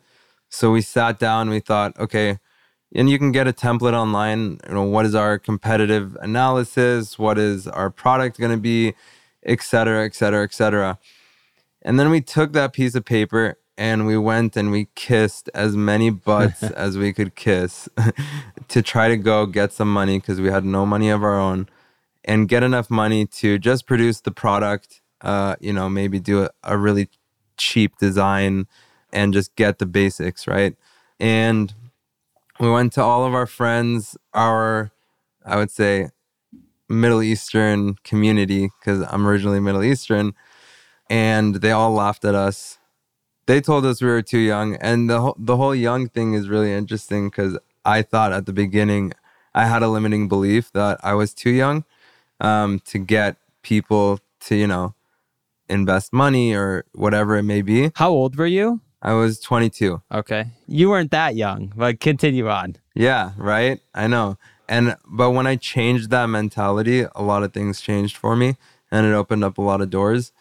So 0.50 0.70
we 0.70 0.82
sat 0.82 1.18
down, 1.18 1.48
we 1.48 1.60
thought, 1.60 1.98
okay, 1.98 2.38
and 2.94 3.08
you 3.08 3.18
can 3.18 3.32
get 3.32 3.48
a 3.48 3.54
template 3.54 3.94
online. 3.94 4.60
You 4.68 4.74
know, 4.74 4.82
what 4.82 5.06
is 5.06 5.14
our 5.14 5.38
competitive 5.38 6.16
analysis? 6.20 7.18
What 7.18 7.38
is 7.38 7.66
our 7.66 7.88
product 7.88 8.38
going 8.38 8.52
to 8.52 8.58
be, 8.58 8.92
et 9.44 9.62
cetera, 9.62 10.04
et 10.04 10.14
cetera, 10.14 10.44
et 10.44 10.52
cetera. 10.52 10.98
And 11.80 11.98
then 11.98 12.10
we 12.10 12.20
took 12.20 12.52
that 12.52 12.74
piece 12.74 12.94
of 12.94 13.06
paper 13.06 13.56
and 13.76 14.06
we 14.06 14.16
went 14.16 14.56
and 14.56 14.70
we 14.70 14.88
kissed 14.94 15.50
as 15.54 15.76
many 15.76 16.10
butts 16.10 16.62
as 16.62 16.96
we 16.96 17.12
could 17.12 17.34
kiss 17.34 17.88
to 18.68 18.82
try 18.82 19.08
to 19.08 19.16
go 19.16 19.46
get 19.46 19.72
some 19.72 19.92
money 19.92 20.18
because 20.18 20.40
we 20.40 20.48
had 20.48 20.64
no 20.64 20.84
money 20.86 21.10
of 21.10 21.22
our 21.22 21.38
own 21.38 21.68
and 22.24 22.48
get 22.48 22.62
enough 22.62 22.90
money 22.90 23.26
to 23.26 23.58
just 23.58 23.86
produce 23.86 24.20
the 24.20 24.30
product, 24.30 25.02
uh, 25.20 25.56
you 25.60 25.72
know, 25.72 25.88
maybe 25.88 26.18
do 26.18 26.42
a, 26.42 26.50
a 26.62 26.78
really 26.78 27.08
cheap 27.56 27.98
design 27.98 28.66
and 29.12 29.32
just 29.32 29.54
get 29.56 29.78
the 29.78 29.86
basics, 29.86 30.46
right? 30.46 30.74
And 31.20 31.72
we 32.58 32.70
went 32.70 32.92
to 32.94 33.02
all 33.02 33.26
of 33.26 33.34
our 33.34 33.46
friends, 33.46 34.16
our, 34.32 34.90
I 35.44 35.56
would 35.56 35.70
say, 35.70 36.10
Middle 36.88 37.22
Eastern 37.22 37.94
community, 38.04 38.70
because 38.78 39.06
I'm 39.10 39.26
originally 39.26 39.60
Middle 39.60 39.82
Eastern, 39.82 40.34
and 41.08 41.56
they 41.56 41.70
all 41.70 41.92
laughed 41.92 42.24
at 42.24 42.34
us. 42.34 42.78
They 43.46 43.60
told 43.60 43.84
us 43.84 44.00
we 44.00 44.08
were 44.08 44.22
too 44.22 44.38
young, 44.38 44.76
and 44.76 45.08
the 45.08 45.32
the 45.38 45.56
whole 45.56 45.74
young 45.74 46.08
thing 46.08 46.34
is 46.34 46.48
really 46.48 46.72
interesting 46.72 47.28
because 47.28 47.58
I 47.84 48.02
thought 48.02 48.32
at 48.32 48.46
the 48.46 48.52
beginning 48.52 49.12
I 49.54 49.66
had 49.66 49.82
a 49.82 49.88
limiting 49.88 50.28
belief 50.28 50.72
that 50.72 50.98
I 51.02 51.14
was 51.14 51.34
too 51.34 51.50
young 51.50 51.84
um, 52.40 52.80
to 52.86 52.98
get 52.98 53.36
people 53.62 54.20
to 54.40 54.54
you 54.56 54.66
know 54.66 54.94
invest 55.68 56.12
money 56.12 56.54
or 56.54 56.84
whatever 56.92 57.36
it 57.36 57.42
may 57.42 57.62
be. 57.62 57.90
How 57.94 58.10
old 58.10 58.36
were 58.36 58.46
you? 58.46 58.80
I 59.00 59.12
was 59.12 59.38
22. 59.40 60.00
Okay. 60.12 60.46
You 60.66 60.88
weren't 60.88 61.10
that 61.10 61.36
young, 61.36 61.72
but 61.76 62.00
continue 62.00 62.48
on. 62.48 62.76
Yeah, 62.94 63.32
right? 63.36 63.80
I 63.94 64.06
know. 64.06 64.38
And 64.66 64.96
but 65.06 65.32
when 65.32 65.46
I 65.46 65.56
changed 65.56 66.08
that 66.10 66.26
mentality, 66.26 67.04
a 67.14 67.22
lot 67.22 67.42
of 67.42 67.52
things 67.52 67.82
changed 67.82 68.16
for 68.16 68.34
me 68.34 68.56
and 68.90 69.06
it 69.06 69.12
opened 69.12 69.44
up 69.44 69.58
a 69.58 69.62
lot 69.62 69.82
of 69.82 69.90
doors. 69.90 70.32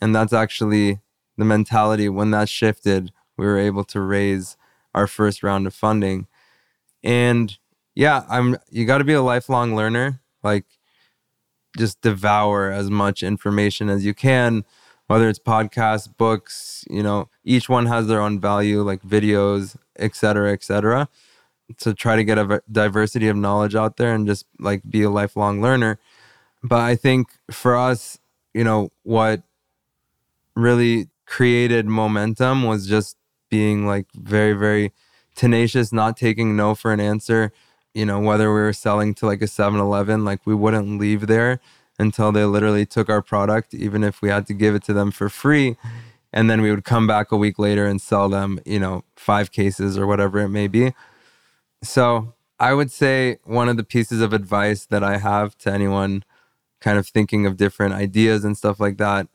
And 0.00 0.14
that's 0.14 0.32
actually 0.32 1.00
the 1.36 1.44
mentality 1.44 2.08
when 2.08 2.30
that 2.30 2.48
shifted, 2.48 3.10
we 3.36 3.46
were 3.46 3.58
able 3.58 3.84
to 3.84 4.00
raise 4.00 4.56
our 4.94 5.06
first 5.06 5.42
round 5.42 5.66
of 5.66 5.74
funding. 5.74 6.28
And 7.04 7.56
yeah, 7.94 8.24
I'm 8.28 8.56
you 8.70 8.86
got 8.86 8.98
to 8.98 9.04
be 9.04 9.12
a 9.12 9.22
lifelong 9.22 9.76
learner. 9.76 10.20
Like 10.42 10.64
just 11.76 12.00
devour 12.00 12.72
as 12.72 12.90
much 12.90 13.22
information 13.22 13.88
as 13.88 14.04
you 14.04 14.14
can, 14.14 14.64
whether 15.06 15.28
it's 15.28 15.38
podcasts, 15.38 16.08
books, 16.16 16.84
you 16.88 17.02
know, 17.02 17.28
each 17.44 17.68
one 17.68 17.86
has 17.86 18.06
their 18.06 18.20
own 18.20 18.40
value, 18.40 18.82
like 18.82 19.02
videos, 19.02 19.76
etc., 19.98 20.14
cetera, 20.14 20.52
et 20.52 20.64
cetera. 20.64 21.08
To 21.78 21.94
try 21.94 22.16
to 22.16 22.24
get 22.24 22.38
a 22.38 22.62
diversity 22.70 23.28
of 23.28 23.36
knowledge 23.36 23.74
out 23.74 23.96
there 23.96 24.14
and 24.14 24.26
just 24.26 24.44
like 24.58 24.82
be 24.88 25.02
a 25.02 25.10
lifelong 25.10 25.62
learner. 25.62 25.98
But 26.62 26.80
I 26.80 26.94
think 26.94 27.28
for 27.50 27.74
us, 27.76 28.18
you 28.52 28.64
know, 28.64 28.90
what 29.02 29.42
really 30.54 31.08
created 31.26 31.86
momentum 31.86 32.64
was 32.64 32.86
just 32.86 33.16
being 33.50 33.86
like 33.86 34.06
very, 34.14 34.52
very 34.52 34.92
tenacious, 35.34 35.92
not 35.92 36.16
taking 36.16 36.56
no 36.56 36.74
for 36.74 36.92
an 36.92 37.00
answer, 37.00 37.52
you 37.92 38.04
know, 38.04 38.20
whether 38.20 38.52
we 38.52 38.60
were 38.60 38.72
selling 38.72 39.14
to 39.14 39.26
like 39.26 39.42
a 39.42 39.46
7 39.46 39.78
Eleven, 39.78 40.24
like 40.24 40.40
we 40.44 40.54
wouldn't 40.54 40.98
leave 40.98 41.26
there 41.26 41.60
until 41.98 42.32
they 42.32 42.44
literally 42.44 42.84
took 42.84 43.08
our 43.08 43.22
product, 43.22 43.72
even 43.72 44.02
if 44.02 44.20
we 44.20 44.28
had 44.28 44.46
to 44.46 44.54
give 44.54 44.74
it 44.74 44.82
to 44.84 44.92
them 44.92 45.10
for 45.10 45.28
free. 45.28 45.76
And 46.32 46.50
then 46.50 46.60
we 46.60 46.70
would 46.70 46.84
come 46.84 47.06
back 47.06 47.30
a 47.30 47.36
week 47.36 47.58
later 47.58 47.86
and 47.86 48.00
sell 48.00 48.28
them, 48.28 48.58
you 48.64 48.80
know, 48.80 49.04
five 49.14 49.52
cases 49.52 49.96
or 49.96 50.06
whatever 50.06 50.40
it 50.40 50.48
may 50.48 50.66
be. 50.66 50.92
So 51.82 52.34
I 52.58 52.74
would 52.74 52.90
say 52.90 53.38
one 53.44 53.68
of 53.68 53.76
the 53.76 53.84
pieces 53.84 54.20
of 54.20 54.32
advice 54.32 54.86
that 54.86 55.04
I 55.04 55.18
have 55.18 55.56
to 55.58 55.72
anyone 55.72 56.24
kind 56.80 56.98
of 56.98 57.06
thinking 57.06 57.46
of 57.46 57.56
different 57.56 57.94
ideas 57.94 58.44
and 58.44 58.56
stuff 58.56 58.80
like 58.80 58.98
that 58.98 59.28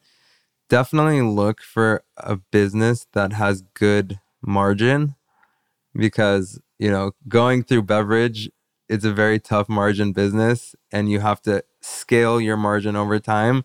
definitely 0.70 1.22
look 1.22 1.62
for 1.62 2.04
a 2.18 2.36
business 2.36 3.08
that 3.14 3.34
has 3.34 3.64
good 3.74 4.20
margin 4.42 5.16
because 6.00 6.60
you 6.80 6.90
know, 6.90 7.12
going 7.28 7.64
through 7.64 7.84
beverage, 7.84 8.50
it's 8.88 9.06
a 9.06 9.14
very 9.14 9.40
tough 9.40 9.70
margin 9.70 10.14
business 10.14 10.76
and 10.92 11.12
you 11.12 11.20
have 11.20 11.42
to 11.44 11.64
scale 11.82 12.42
your 12.42 12.58
margin 12.58 12.96
over 12.96 13.20
time 13.20 13.64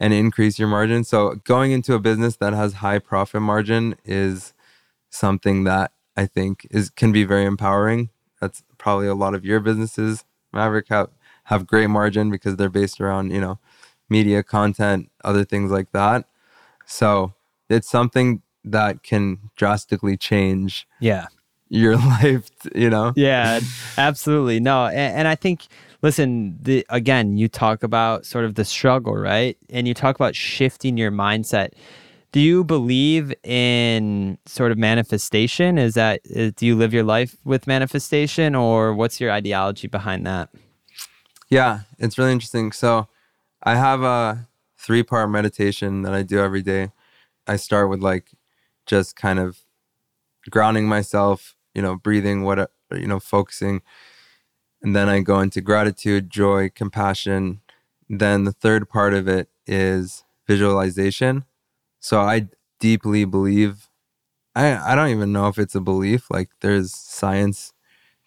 and 0.00 0.12
increase 0.12 0.58
your 0.58 0.66
margin. 0.66 1.04
So 1.04 1.36
going 1.44 1.70
into 1.70 1.94
a 1.94 2.00
business 2.00 2.36
that 2.36 2.54
has 2.54 2.74
high 2.74 2.98
profit 2.98 3.42
margin 3.42 3.94
is 4.04 4.54
something 5.10 5.64
that 5.64 5.92
I 6.16 6.26
think 6.26 6.66
is 6.70 6.90
can 6.90 7.12
be 7.12 7.24
very 7.24 7.44
empowering. 7.44 8.08
That's 8.40 8.64
probably 8.78 9.06
a 9.06 9.14
lot 9.14 9.34
of 9.34 9.44
your 9.44 9.60
businesses, 9.60 10.24
Maverick, 10.52 10.88
have 10.88 11.10
have 11.44 11.66
great 11.66 11.88
margin 11.88 12.30
because 12.30 12.56
they're 12.56 12.70
based 12.70 13.00
around, 13.00 13.30
you 13.30 13.40
know, 13.40 13.58
media 14.08 14.42
content, 14.42 15.10
other 15.22 15.44
things 15.44 15.70
like 15.70 15.92
that. 15.92 16.26
So 16.86 17.34
it's 17.68 17.88
something 17.88 18.42
that 18.64 19.02
can 19.02 19.50
drastically 19.56 20.16
change 20.16 20.86
yeah 21.00 21.26
your 21.70 21.96
life, 22.22 22.50
you 22.74 22.90
know? 22.90 23.14
Yeah, 23.16 23.60
absolutely. 23.96 24.60
No, 24.60 24.86
and, 24.86 25.16
and 25.16 25.28
I 25.28 25.34
think, 25.34 25.66
listen, 26.02 26.58
the, 26.60 26.84
again, 26.90 27.38
you 27.38 27.48
talk 27.48 27.82
about 27.82 28.26
sort 28.26 28.44
of 28.44 28.56
the 28.56 28.64
struggle, 28.64 29.14
right? 29.14 29.56
And 29.70 29.88
you 29.88 29.94
talk 29.94 30.16
about 30.16 30.36
shifting 30.36 30.98
your 30.98 31.10
mindset. 31.10 31.70
Do 32.32 32.40
you 32.40 32.62
believe 32.62 33.32
in 33.42 34.38
sort 34.46 34.70
of 34.70 34.78
manifestation? 34.78 35.78
Is 35.78 35.94
that, 35.94 36.20
is, 36.24 36.52
do 36.52 36.66
you 36.66 36.76
live 36.76 36.92
your 36.92 37.02
life 37.02 37.36
with 37.44 37.66
manifestation 37.66 38.54
or 38.54 38.94
what's 38.94 39.20
your 39.20 39.32
ideology 39.32 39.88
behind 39.88 40.26
that? 40.26 40.50
Yeah, 41.48 41.80
it's 41.98 42.18
really 42.18 42.32
interesting. 42.32 42.70
So 42.70 43.08
I 43.62 43.74
have 43.74 44.02
a 44.02 44.48
three 44.78 45.02
part 45.02 45.30
meditation 45.30 46.02
that 46.02 46.14
I 46.14 46.22
do 46.22 46.38
every 46.38 46.62
day. 46.62 46.92
I 47.46 47.56
start 47.56 47.90
with 47.90 48.00
like 48.00 48.30
just 48.86 49.16
kind 49.16 49.40
of 49.40 49.58
grounding 50.48 50.86
myself 50.88 51.56
you 51.80 51.86
know, 51.86 51.96
breathing, 51.96 52.42
what, 52.42 52.58
uh, 52.58 52.66
you 52.92 53.06
know, 53.06 53.18
focusing. 53.18 53.80
And 54.82 54.94
then 54.94 55.08
I 55.08 55.20
go 55.20 55.40
into 55.40 55.62
gratitude, 55.62 56.28
joy, 56.28 56.68
compassion. 56.68 57.62
Then 58.10 58.44
the 58.44 58.52
third 58.52 58.90
part 58.90 59.14
of 59.14 59.26
it 59.28 59.48
is 59.66 60.24
visualization. 60.46 61.46
So 62.00 62.20
I 62.20 62.48
deeply 62.80 63.24
believe, 63.24 63.88
I, 64.54 64.92
I 64.92 64.94
don't 64.94 65.08
even 65.08 65.32
know 65.32 65.48
if 65.48 65.58
it's 65.58 65.74
a 65.74 65.80
belief, 65.80 66.30
like 66.30 66.50
there's 66.60 66.94
science 66.94 67.72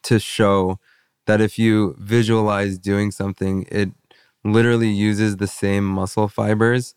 to 0.03 0.19
show 0.19 0.79
that 1.27 1.41
if 1.41 1.59
you 1.59 1.95
visualize 1.99 2.79
doing 2.79 3.11
something, 3.11 3.67
it 3.71 3.91
literally 4.43 4.89
uses 4.89 5.37
the 5.37 5.47
same 5.47 5.85
muscle 5.85 6.27
fibers 6.27 6.95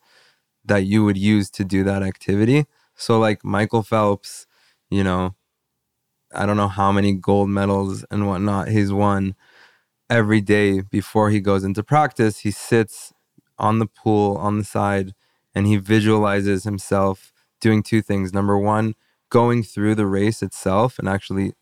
that 0.65 0.85
you 0.87 1.05
would 1.05 1.19
use 1.19 1.51
to 1.51 1.65
do 1.65 1.85
that 1.85 2.03
activity. 2.03 2.67
So, 2.97 3.19
like 3.19 3.45
Michael 3.45 3.83
Phelps, 3.83 4.47
you 4.91 5.05
know, 5.05 5.35
I 6.35 6.47
don't 6.47 6.57
know 6.57 6.69
how 6.69 6.93
many 6.93 7.15
gold 7.15 7.49
medals 7.49 8.05
and 8.11 8.27
whatnot 8.27 8.69
he's 8.69 8.93
won 8.93 9.35
every 10.11 10.41
day 10.41 10.81
before 10.81 11.31
he 11.31 11.41
goes 11.41 11.65
into 11.65 11.83
practice. 11.83 12.41
He 12.41 12.51
sits 12.51 13.13
on 13.59 13.79
the 13.79 13.87
pool 13.87 14.37
on 14.37 14.59
the 14.59 14.65
side 14.65 15.15
and 15.55 15.67
he 15.67 15.77
visualizes 15.77 16.65
himself 16.65 17.33
doing 17.61 17.83
two 17.83 18.03
things. 18.03 18.33
Number 18.33 18.59
one, 18.59 18.95
going 19.31 19.63
through 19.63 19.95
the 19.95 20.07
race 20.07 20.43
itself 20.43 20.99
and 20.99 21.09
actually 21.09 21.53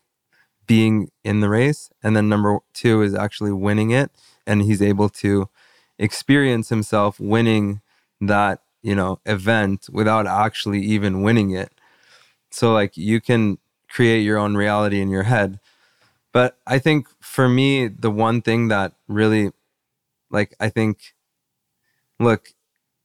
being 0.67 1.09
in 1.23 1.39
the 1.39 1.49
race. 1.49 1.89
And 2.03 2.15
then 2.15 2.29
number 2.29 2.59
two 2.73 3.01
is 3.01 3.15
actually 3.15 3.51
winning 3.51 3.91
it. 3.91 4.11
And 4.45 4.61
he's 4.61 4.81
able 4.81 5.09
to 5.09 5.49
experience 5.97 6.69
himself 6.69 7.19
winning 7.19 7.81
that, 8.21 8.61
you 8.81 8.95
know, 8.95 9.19
event 9.25 9.87
without 9.91 10.27
actually 10.27 10.81
even 10.81 11.21
winning 11.21 11.51
it. 11.51 11.71
So 12.51 12.73
like 12.73 12.95
you 12.97 13.21
can 13.21 13.57
create 13.95 14.23
your 14.23 14.37
own 14.37 14.57
reality 14.57 14.99
in 14.99 15.09
your 15.09 15.23
head. 15.23 15.57
But 16.33 16.57
I 16.67 16.79
think 16.79 17.07
for 17.21 17.47
me, 17.47 17.87
the 17.87 18.11
one 18.11 18.41
thing 18.41 18.67
that 18.67 18.91
really, 19.07 19.51
like, 20.29 20.53
I 20.59 20.67
think, 20.67 21.15
look, 22.19 22.49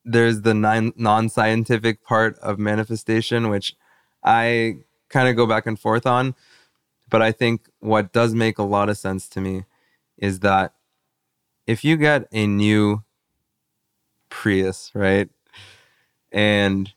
there's 0.04 0.40
the 0.40 0.52
non 0.52 1.28
scientific 1.28 2.02
part 2.02 2.36
of 2.40 2.58
manifestation, 2.58 3.50
which 3.50 3.76
I 4.24 4.78
kind 5.08 5.28
of 5.28 5.36
go 5.36 5.46
back 5.46 5.64
and 5.64 5.78
forth 5.78 6.06
on. 6.06 6.34
But 7.08 7.22
I 7.22 7.30
think 7.30 7.68
what 7.78 8.12
does 8.12 8.34
make 8.34 8.58
a 8.58 8.64
lot 8.64 8.88
of 8.88 8.98
sense 8.98 9.28
to 9.28 9.40
me 9.40 9.66
is 10.18 10.40
that 10.40 10.74
if 11.68 11.84
you 11.84 11.96
get 11.96 12.26
a 12.32 12.48
new 12.48 13.04
Prius, 14.28 14.90
right? 14.92 15.28
And 16.32 16.92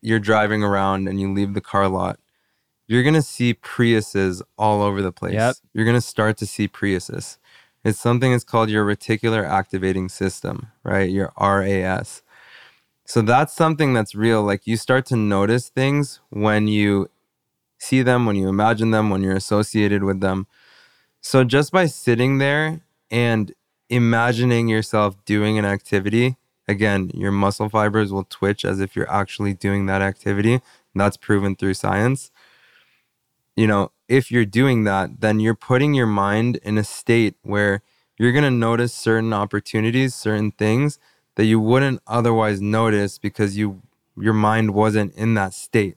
you're 0.00 0.18
driving 0.18 0.64
around 0.64 1.06
and 1.06 1.20
you 1.20 1.32
leave 1.32 1.54
the 1.54 1.60
car 1.60 1.86
lot 1.88 2.18
you're 2.92 3.02
going 3.02 3.14
to 3.14 3.22
see 3.22 3.54
Priuses 3.54 4.42
all 4.58 4.82
over 4.82 5.00
the 5.00 5.12
place. 5.12 5.32
Yep. 5.32 5.56
You're 5.72 5.84
going 5.86 5.96
to 5.96 6.00
start 6.00 6.36
to 6.38 6.46
see 6.46 6.68
Priuses. 6.68 7.38
It's 7.84 7.98
something 7.98 8.32
that's 8.32 8.44
called 8.44 8.68
your 8.68 8.84
reticular 8.84 9.48
activating 9.48 10.08
system, 10.08 10.68
right? 10.84 11.08
Your 11.08 11.32
RAS. 11.40 12.22
So 13.06 13.22
that's 13.22 13.54
something 13.54 13.94
that's 13.94 14.14
real. 14.14 14.42
Like 14.42 14.66
you 14.66 14.76
start 14.76 15.06
to 15.06 15.16
notice 15.16 15.68
things 15.70 16.20
when 16.28 16.68
you 16.68 17.08
see 17.78 18.02
them, 18.02 18.26
when 18.26 18.36
you 18.36 18.48
imagine 18.48 18.90
them, 18.90 19.10
when 19.10 19.22
you're 19.22 19.36
associated 19.36 20.04
with 20.04 20.20
them. 20.20 20.46
So 21.22 21.44
just 21.44 21.72
by 21.72 21.86
sitting 21.86 22.38
there 22.38 22.82
and 23.10 23.52
imagining 23.88 24.68
yourself 24.68 25.16
doing 25.24 25.58
an 25.58 25.64
activity, 25.64 26.36
again, 26.68 27.10
your 27.14 27.32
muscle 27.32 27.68
fibers 27.68 28.12
will 28.12 28.24
twitch 28.24 28.64
as 28.64 28.80
if 28.80 28.94
you're 28.94 29.10
actually 29.10 29.54
doing 29.54 29.86
that 29.86 30.02
activity. 30.02 30.60
That's 30.94 31.16
proven 31.16 31.56
through 31.56 31.74
science 31.74 32.30
you 33.56 33.66
know, 33.66 33.92
if 34.08 34.30
you're 34.30 34.44
doing 34.46 34.84
that, 34.84 35.20
then 35.20 35.40
you're 35.40 35.54
putting 35.54 35.94
your 35.94 36.06
mind 36.06 36.56
in 36.62 36.78
a 36.78 36.84
state 36.84 37.36
where 37.42 37.82
you're 38.18 38.32
going 38.32 38.44
to 38.44 38.50
notice 38.50 38.92
certain 38.94 39.32
opportunities, 39.32 40.14
certain 40.14 40.52
things 40.52 40.98
that 41.36 41.46
you 41.46 41.60
wouldn't 41.60 42.02
otherwise 42.06 42.60
notice 42.60 43.18
because 43.18 43.56
you 43.56 43.82
your 44.18 44.34
mind 44.34 44.74
wasn't 44.74 45.14
in 45.16 45.34
that 45.34 45.54
state. 45.54 45.96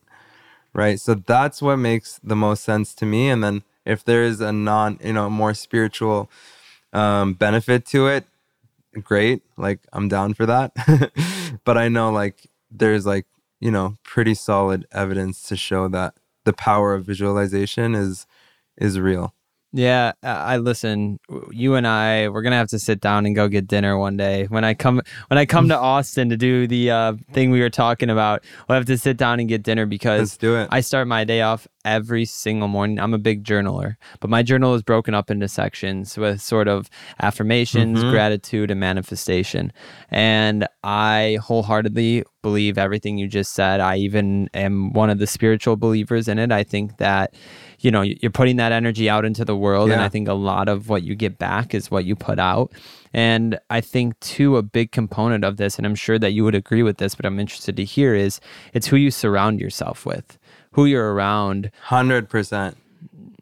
right? 0.74 1.00
So 1.00 1.16
that's 1.16 1.62
what 1.62 1.78
makes 1.78 2.20
the 2.24 2.36
most 2.36 2.64
sense 2.64 2.94
to 2.96 3.06
me. 3.06 3.30
And 3.30 3.44
then 3.44 3.64
if 3.86 4.04
there 4.06 4.24
is 4.24 4.42
a 4.42 4.52
non, 4.52 5.00
you 5.04 5.14
know, 5.14 5.30
more 5.30 5.54
spiritual 5.54 6.30
um, 6.94 7.34
benefit 7.34 7.86
to 7.88 8.08
it, 8.08 8.26
great. 9.04 9.44
Like 9.58 9.80
I'm 9.94 10.08
down 10.08 10.34
for 10.34 10.46
that. 10.46 10.74
but 11.66 11.78
I 11.78 11.90
know 11.90 12.12
like 12.12 12.48
there's 12.72 13.06
like, 13.06 13.26
you 13.60 13.72
know, 13.72 13.98
pretty 14.04 14.34
solid 14.34 14.86
evidence 14.92 15.44
to 15.44 15.56
show 15.56 15.88
that 15.90 16.16
the 16.46 16.54
power 16.54 16.96
of 16.96 17.06
visualization 17.06 17.96
is 17.96 18.28
is 18.78 19.00
real. 19.00 19.35
Yeah, 19.78 20.14
I 20.24 20.56
listen. 20.56 21.20
You 21.52 21.76
and 21.76 21.86
I, 21.86 22.30
we're 22.30 22.44
gonna 22.44 22.56
have 22.56 22.70
to 22.70 22.80
sit 22.80 23.02
down 23.02 23.26
and 23.26 23.36
go 23.36 23.50
get 23.50 23.68
dinner 23.68 23.98
one 23.98 24.16
day. 24.16 24.46
When 24.46 24.64
I 24.64 24.74
come, 24.74 25.02
when 25.28 25.38
I 25.38 25.46
come 25.46 25.68
to 25.68 25.78
Austin 25.94 26.30
to 26.30 26.38
do 26.38 26.66
the 26.66 26.92
uh, 26.92 27.14
thing 27.34 27.52
we 27.52 27.60
were 27.60 27.70
talking 27.70 28.10
about, 28.10 28.46
we'll 28.70 28.78
have 28.78 28.86
to 28.86 28.98
sit 28.98 29.18
down 29.18 29.42
and 29.42 29.50
get 29.50 29.64
dinner 29.64 29.86
because 29.86 30.20
Let's 30.22 30.38
do 30.38 30.56
it. 30.56 30.70
I 30.72 30.80
start 30.80 31.10
my 31.10 31.26
day 31.26 31.42
off 31.42 31.68
every 31.84 32.24
single 32.24 32.70
morning. 32.70 33.02
I'm 33.02 33.14
a 33.14 33.18
big 33.18 33.44
journaler, 33.44 33.98
but 34.22 34.30
my 34.30 34.44
journal 34.44 34.76
is 34.76 34.82
broken 34.82 35.14
up 35.14 35.30
into 35.30 35.50
sections 35.50 36.18
with 36.18 36.42
sort 36.42 36.70
of 36.70 36.90
affirmations, 37.22 38.02
Mhm. 38.02 38.12
gratitude, 38.12 38.72
and 38.72 38.80
manifestation. 38.80 39.74
And 40.10 40.68
I 40.86 41.38
wholeheartedly 41.42 42.24
believe 42.42 42.78
everything 42.78 43.18
you 43.18 43.28
just 43.28 43.54
said. 43.54 43.82
I 43.82 43.98
even 43.98 44.50
am 44.54 44.94
one 44.94 45.10
of 45.10 45.20
the 45.20 45.28
spiritual 45.28 45.76
believers 45.76 46.30
in 46.30 46.40
it. 46.40 46.52
I 46.54 46.64
think 46.64 46.96
that 46.98 47.34
you 47.86 47.92
know 47.92 48.02
you're 48.02 48.32
putting 48.32 48.56
that 48.56 48.72
energy 48.72 49.08
out 49.08 49.24
into 49.24 49.46
the 49.46 49.56
world 49.56 49.92
and 49.92 50.02
i 50.02 50.10
think 50.10 50.28
a 50.28 50.34
lot 50.34 50.68
of 50.68 50.90
what 50.90 51.04
you 51.04 51.14
get 51.14 51.38
back 51.38 51.76
is 51.76 51.92
what 51.92 52.04
you 52.04 52.16
put 52.16 52.40
out. 52.40 52.74
And 53.14 53.60
i 53.70 53.80
think 53.80 54.20
too 54.20 54.58
a 54.58 54.64
big 54.64 54.92
component 54.92 55.46
of 55.46 55.58
this 55.58 55.78
and 55.78 55.86
i'm 55.86 55.96
sure 55.96 56.18
that 56.18 56.32
you 56.32 56.44
would 56.44 56.56
agree 56.56 56.84
with 56.84 56.98
this 56.98 57.14
but 57.14 57.26
i'm 57.26 57.40
interested 57.40 57.78
to 57.78 57.86
hear 57.86 58.16
is 58.16 58.42
it's 58.74 58.88
who 58.88 58.98
you 58.98 59.12
surround 59.12 59.62
yourself 59.62 60.06
with 60.06 60.38
who 60.72 60.86
you're 60.86 61.14
around. 61.14 61.72
Hundred 61.84 62.28
percent. 62.28 62.76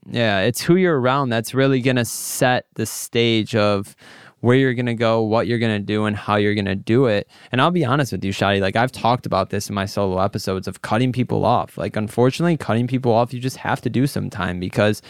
yeah 0.06 0.40
it's 0.42 0.62
who 0.62 0.76
you're 0.76 1.00
around 1.00 1.30
that's 1.30 1.54
really 1.54 1.80
going 1.82 1.96
to 1.96 2.06
set 2.06 2.66
the 2.76 2.86
stage 2.86 3.56
of 3.56 3.96
where 4.44 4.58
you're 4.58 4.74
going 4.74 4.86
to 4.86 4.94
go 4.94 5.22
what 5.22 5.48
you're 5.48 5.58
going 5.58 5.80
to 5.80 5.86
do 5.86 6.04
and 6.04 6.18
how 6.18 6.36
you're 6.36 6.54
going 6.54 6.66
to 6.66 6.76
do 6.76 7.06
it. 7.06 7.30
And 7.54 7.62
i'll 7.62 7.72
be 7.72 7.86
honest 7.86 8.12
with 8.12 8.26
you 8.26 8.34
shadi 8.34 8.60
like 8.60 8.76
i've 8.76 8.92
talked 8.92 9.26
about 9.26 9.52
this 9.52 9.70
in 9.70 9.76
my 9.76 9.86
solo 9.86 10.20
episodes 10.20 10.68
of 10.68 10.82
cutting 10.82 11.14
people 11.14 11.46
off. 11.46 11.78
Like 11.78 11.96
unfortunately 11.96 12.58
cutting 12.58 12.86
people 12.86 13.14
off 13.14 13.34
you 13.34 13.40
just 13.40 13.58
have 13.58 13.80
to 13.82 13.90
do 13.90 14.06
sometime 14.06 14.60
because 14.60 15.02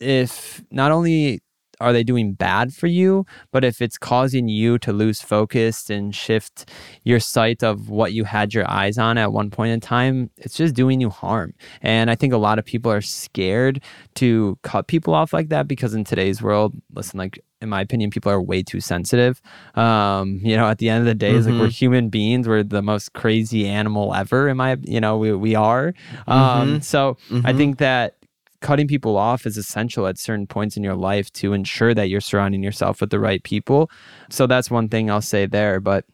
if 0.00 0.64
not 0.72 0.90
only 0.90 1.42
are 1.80 1.92
they 1.92 2.02
doing 2.02 2.32
bad 2.32 2.72
for 2.72 2.86
you, 2.86 3.26
but 3.52 3.64
if 3.64 3.82
it's 3.82 3.98
causing 3.98 4.48
you 4.48 4.78
to 4.78 4.92
lose 4.92 5.20
focus 5.20 5.90
and 5.90 6.14
shift 6.14 6.70
your 7.04 7.20
sight 7.20 7.62
of 7.62 7.88
what 7.88 8.12
you 8.12 8.24
had 8.24 8.54
your 8.54 8.68
eyes 8.70 8.98
on 8.98 9.18
at 9.18 9.32
one 9.32 9.50
point 9.50 9.72
in 9.72 9.80
time, 9.80 10.30
it's 10.38 10.56
just 10.56 10.74
doing 10.74 11.00
you 11.00 11.10
harm. 11.10 11.54
And 11.82 12.10
I 12.10 12.14
think 12.14 12.32
a 12.32 12.38
lot 12.38 12.58
of 12.58 12.64
people 12.64 12.90
are 12.90 13.00
scared 13.00 13.82
to 14.16 14.58
cut 14.62 14.86
people 14.86 15.14
off 15.14 15.32
like 15.32 15.48
that 15.50 15.68
because 15.68 15.94
in 15.94 16.04
today's 16.04 16.42
world, 16.42 16.74
listen, 16.94 17.18
like 17.18 17.42
in 17.62 17.70
my 17.70 17.80
opinion, 17.80 18.10
people 18.10 18.30
are 18.30 18.40
way 18.40 18.62
too 18.62 18.80
sensitive. 18.80 19.40
Um, 19.74 20.40
you 20.42 20.56
know, 20.56 20.68
at 20.68 20.78
the 20.78 20.90
end 20.90 21.00
of 21.00 21.06
the 21.06 21.14
day, 21.14 21.34
it's 21.34 21.46
like 21.46 21.58
we're 21.58 21.68
human 21.68 22.10
beings. 22.10 22.46
We're 22.46 22.62
the 22.62 22.82
most 22.82 23.14
crazy 23.14 23.66
animal 23.66 24.14
ever. 24.14 24.48
In 24.48 24.58
my, 24.58 24.76
you 24.82 25.00
know, 25.00 25.16
we, 25.16 25.32
we 25.32 25.54
are. 25.54 25.94
Um, 26.26 26.80
so 26.82 27.16
I 27.44 27.52
think 27.54 27.78
that 27.78 28.15
cutting 28.60 28.88
people 28.88 29.16
off 29.16 29.46
is 29.46 29.56
essential 29.56 30.06
at 30.06 30.18
certain 30.18 30.46
points 30.46 30.76
in 30.76 30.82
your 30.82 30.96
life 30.96 31.32
to 31.34 31.52
ensure 31.52 31.94
that 31.94 32.08
you're 32.08 32.20
surrounding 32.20 32.62
yourself 32.62 33.00
with 33.00 33.10
the 33.10 33.20
right 33.20 33.42
people. 33.42 33.90
So 34.30 34.46
that's 34.46 34.70
one 34.70 34.88
thing 34.88 35.10
I'll 35.10 35.22
say 35.22 35.46
there. 35.46 35.80
But 35.80 36.04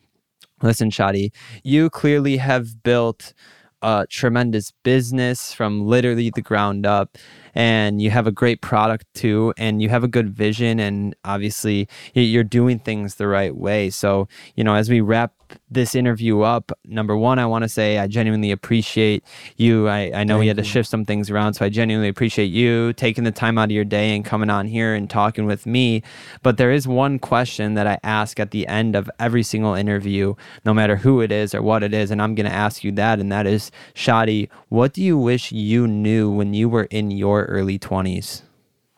listen, 0.63 0.91
Shadi, 0.91 1.33
you 1.63 1.91
clearly 1.91 2.37
have 2.39 2.83
built 2.83 3.35
a 3.83 4.07
tremendous 4.09 4.73
business 4.85 5.53
from 5.53 5.87
literally 5.87 6.31
the 6.31 6.43
ground 6.43 6.87
up 6.87 7.19
and 7.55 8.01
you 8.01 8.11
have 8.11 8.27
a 8.27 8.33
great 8.33 8.61
product 8.61 9.07
too 9.15 9.53
and 9.57 9.83
you 9.83 9.89
have 9.89 10.05
a 10.05 10.09
good 10.09 10.31
vision 10.31 10.81
and 10.81 11.15
obviously 11.25 11.89
you're 12.15 12.45
doing 12.45 12.79
things 12.79 13.17
the 13.17 13.27
right 13.27 13.57
way. 13.57 13.91
So 13.91 14.29
you 14.57 14.65
know 14.65 14.75
as 14.75 14.89
we 14.89 15.01
wrap 15.01 15.33
this 15.71 15.95
interview 15.95 16.41
up 16.41 16.73
number 16.85 17.17
one 17.17 17.39
i 17.39 17.47
want 17.47 17.63
to 17.63 17.69
say 17.69 17.99
i 17.99 18.07
genuinely 18.07 18.51
appreciate 18.51 19.25
you. 19.57 19.89
I, 19.89 20.11
I 20.15 20.25
know 20.25 20.39
we 20.39 20.47
had 20.47 20.57
to 20.57 20.65
shift 20.65 20.89
some 20.89 21.05
things 21.05 21.31
around 21.31 21.55
so 21.55 21.65
i 21.65 21.69
genuinely 21.69 22.09
appreciate 22.09 22.47
you 22.47 22.93
taking 22.95 23.25
the 23.25 23.33
time 23.33 23.59
out 23.59 23.65
of 23.65 23.71
your 23.71 23.85
day 23.85 24.15
and 24.15 24.25
coming 24.25 24.51
on 24.51 24.67
here 24.67 24.95
and 24.95 25.09
talking 25.09 25.47
with 25.47 25.67
me. 25.67 26.03
But 26.43 26.57
there 26.57 26.71
is 26.71 26.87
one 26.87 27.19
question 27.19 27.75
that 27.75 27.87
i 27.87 27.99
ask 28.03 28.39
at 28.41 28.51
the 28.51 28.67
end 28.67 28.97
of 28.97 29.11
every 29.19 29.43
single 29.43 29.75
interview 29.75 30.35
no 30.65 30.75
matter 30.75 30.97
who 30.97 31.21
it 31.21 31.33
is 31.33 31.55
or 31.55 31.63
what 31.63 31.83
it 31.83 31.95
is 31.95 32.11
and 32.11 32.21
i'm 32.21 32.35
going 32.35 32.49
to 32.49 32.53
ask 32.53 32.85
you 32.85 32.93
that 32.93 33.19
and 33.19 33.31
that 33.31 33.47
is 33.47 33.71
shadi 33.95 34.49
what 34.69 34.93
do 34.93 35.03
you 35.03 35.17
wish 35.19 35.53
you 35.53 35.87
knew 35.87 36.31
when 36.31 36.55
you 36.55 36.69
were 36.69 36.85
in 36.85 37.11
your 37.11 37.42
early 37.47 37.79
20s 37.79 38.43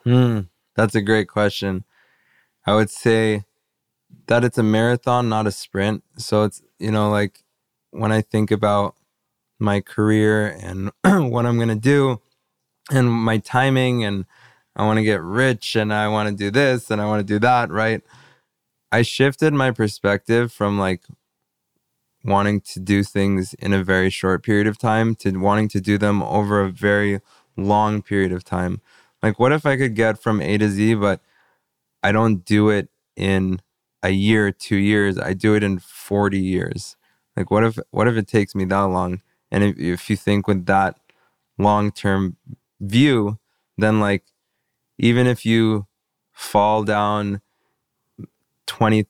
Hmm, 0.04 0.40
that's 0.76 0.94
a 0.94 1.00
great 1.00 1.28
question. 1.28 1.84
I 2.66 2.74
would 2.74 2.90
say 2.90 3.44
that 4.26 4.44
it's 4.44 4.58
a 4.58 4.62
marathon, 4.62 5.28
not 5.28 5.46
a 5.46 5.50
sprint. 5.50 6.04
So 6.18 6.44
it's, 6.44 6.62
you 6.78 6.90
know, 6.90 7.10
like 7.10 7.42
when 7.90 8.12
I 8.12 8.20
think 8.20 8.50
about 8.50 8.96
my 9.58 9.80
career 9.80 10.46
and 10.60 10.90
what 11.30 11.46
I'm 11.46 11.56
going 11.56 11.68
to 11.68 11.74
do 11.74 12.20
and 12.90 13.10
my 13.10 13.38
timing 13.38 14.04
and 14.04 14.26
I 14.76 14.84
want 14.84 14.98
to 14.98 15.04
get 15.04 15.22
rich 15.22 15.76
and 15.76 15.92
I 15.92 16.08
want 16.08 16.28
to 16.28 16.34
do 16.34 16.50
this 16.50 16.90
and 16.90 17.00
I 17.00 17.06
want 17.06 17.20
to 17.20 17.34
do 17.34 17.38
that, 17.38 17.70
right? 17.70 18.02
I 18.92 19.02
shifted 19.02 19.54
my 19.54 19.70
perspective 19.70 20.52
from 20.52 20.78
like 20.78 21.02
wanting 22.24 22.60
to 22.60 22.80
do 22.80 23.02
things 23.02 23.54
in 23.54 23.72
a 23.72 23.84
very 23.84 24.10
short 24.10 24.42
period 24.42 24.66
of 24.66 24.78
time 24.78 25.14
to 25.14 25.30
wanting 25.38 25.68
to 25.68 25.80
do 25.80 25.98
them 25.98 26.22
over 26.22 26.62
a 26.62 26.70
very 26.70 27.20
long 27.56 28.02
period 28.02 28.32
of 28.32 28.44
time. 28.44 28.80
Like, 29.22 29.38
what 29.38 29.52
if 29.52 29.64
I 29.64 29.76
could 29.76 29.94
get 29.94 30.22
from 30.22 30.40
A 30.40 30.58
to 30.58 30.68
Z, 30.68 30.94
but 30.94 31.20
I 32.02 32.12
don't 32.12 32.44
do 32.44 32.68
it 32.68 32.88
in 33.16 33.60
a 34.02 34.10
year, 34.10 34.52
two 34.52 34.76
years. 34.76 35.18
I 35.18 35.32
do 35.32 35.54
it 35.54 35.62
in 35.62 35.78
40 35.78 36.38
years. 36.38 36.96
Like, 37.36 37.50
what 37.50 37.64
if, 37.64 37.78
what 37.90 38.06
if 38.06 38.16
it 38.16 38.28
takes 38.28 38.54
me 38.54 38.64
that 38.66 38.82
long? 38.82 39.22
And 39.50 39.64
if, 39.64 39.78
if 39.78 40.10
you 40.10 40.16
think 40.16 40.46
with 40.46 40.66
that 40.66 40.98
long 41.58 41.90
term 41.90 42.36
view, 42.80 43.38
then 43.78 44.00
like, 44.00 44.24
even 44.98 45.26
if 45.26 45.46
you 45.46 45.86
fall 46.32 46.84
down 46.84 47.40
20, 48.66 49.06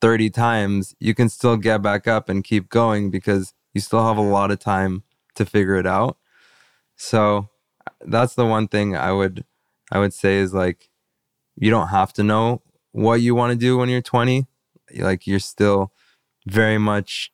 30 0.00 0.30
times, 0.30 0.94
you 1.00 1.14
can 1.14 1.28
still 1.28 1.56
get 1.56 1.82
back 1.82 2.06
up 2.06 2.28
and 2.28 2.44
keep 2.44 2.68
going 2.68 3.10
because 3.10 3.54
you 3.74 3.80
still 3.80 4.06
have 4.06 4.16
a 4.16 4.22
lot 4.22 4.50
of 4.50 4.58
time 4.58 5.02
to 5.34 5.44
figure 5.44 5.76
it 5.76 5.86
out. 5.86 6.16
So 6.96 7.48
that's 8.06 8.34
the 8.34 8.46
one 8.46 8.68
thing 8.68 8.96
I 8.96 9.12
would 9.12 9.44
I 9.90 9.98
would 9.98 10.14
say 10.14 10.36
is 10.36 10.52
like 10.54 10.88
you 11.56 11.70
don't 11.70 11.88
have 11.88 12.12
to 12.14 12.22
know 12.22 12.62
what 12.92 13.20
you 13.20 13.34
want 13.34 13.52
to 13.52 13.58
do 13.58 13.76
when 13.76 13.88
you're 13.88 14.02
20. 14.02 14.46
Like 14.98 15.26
you're 15.26 15.38
still 15.38 15.92
very 16.46 16.78
much 16.78 17.32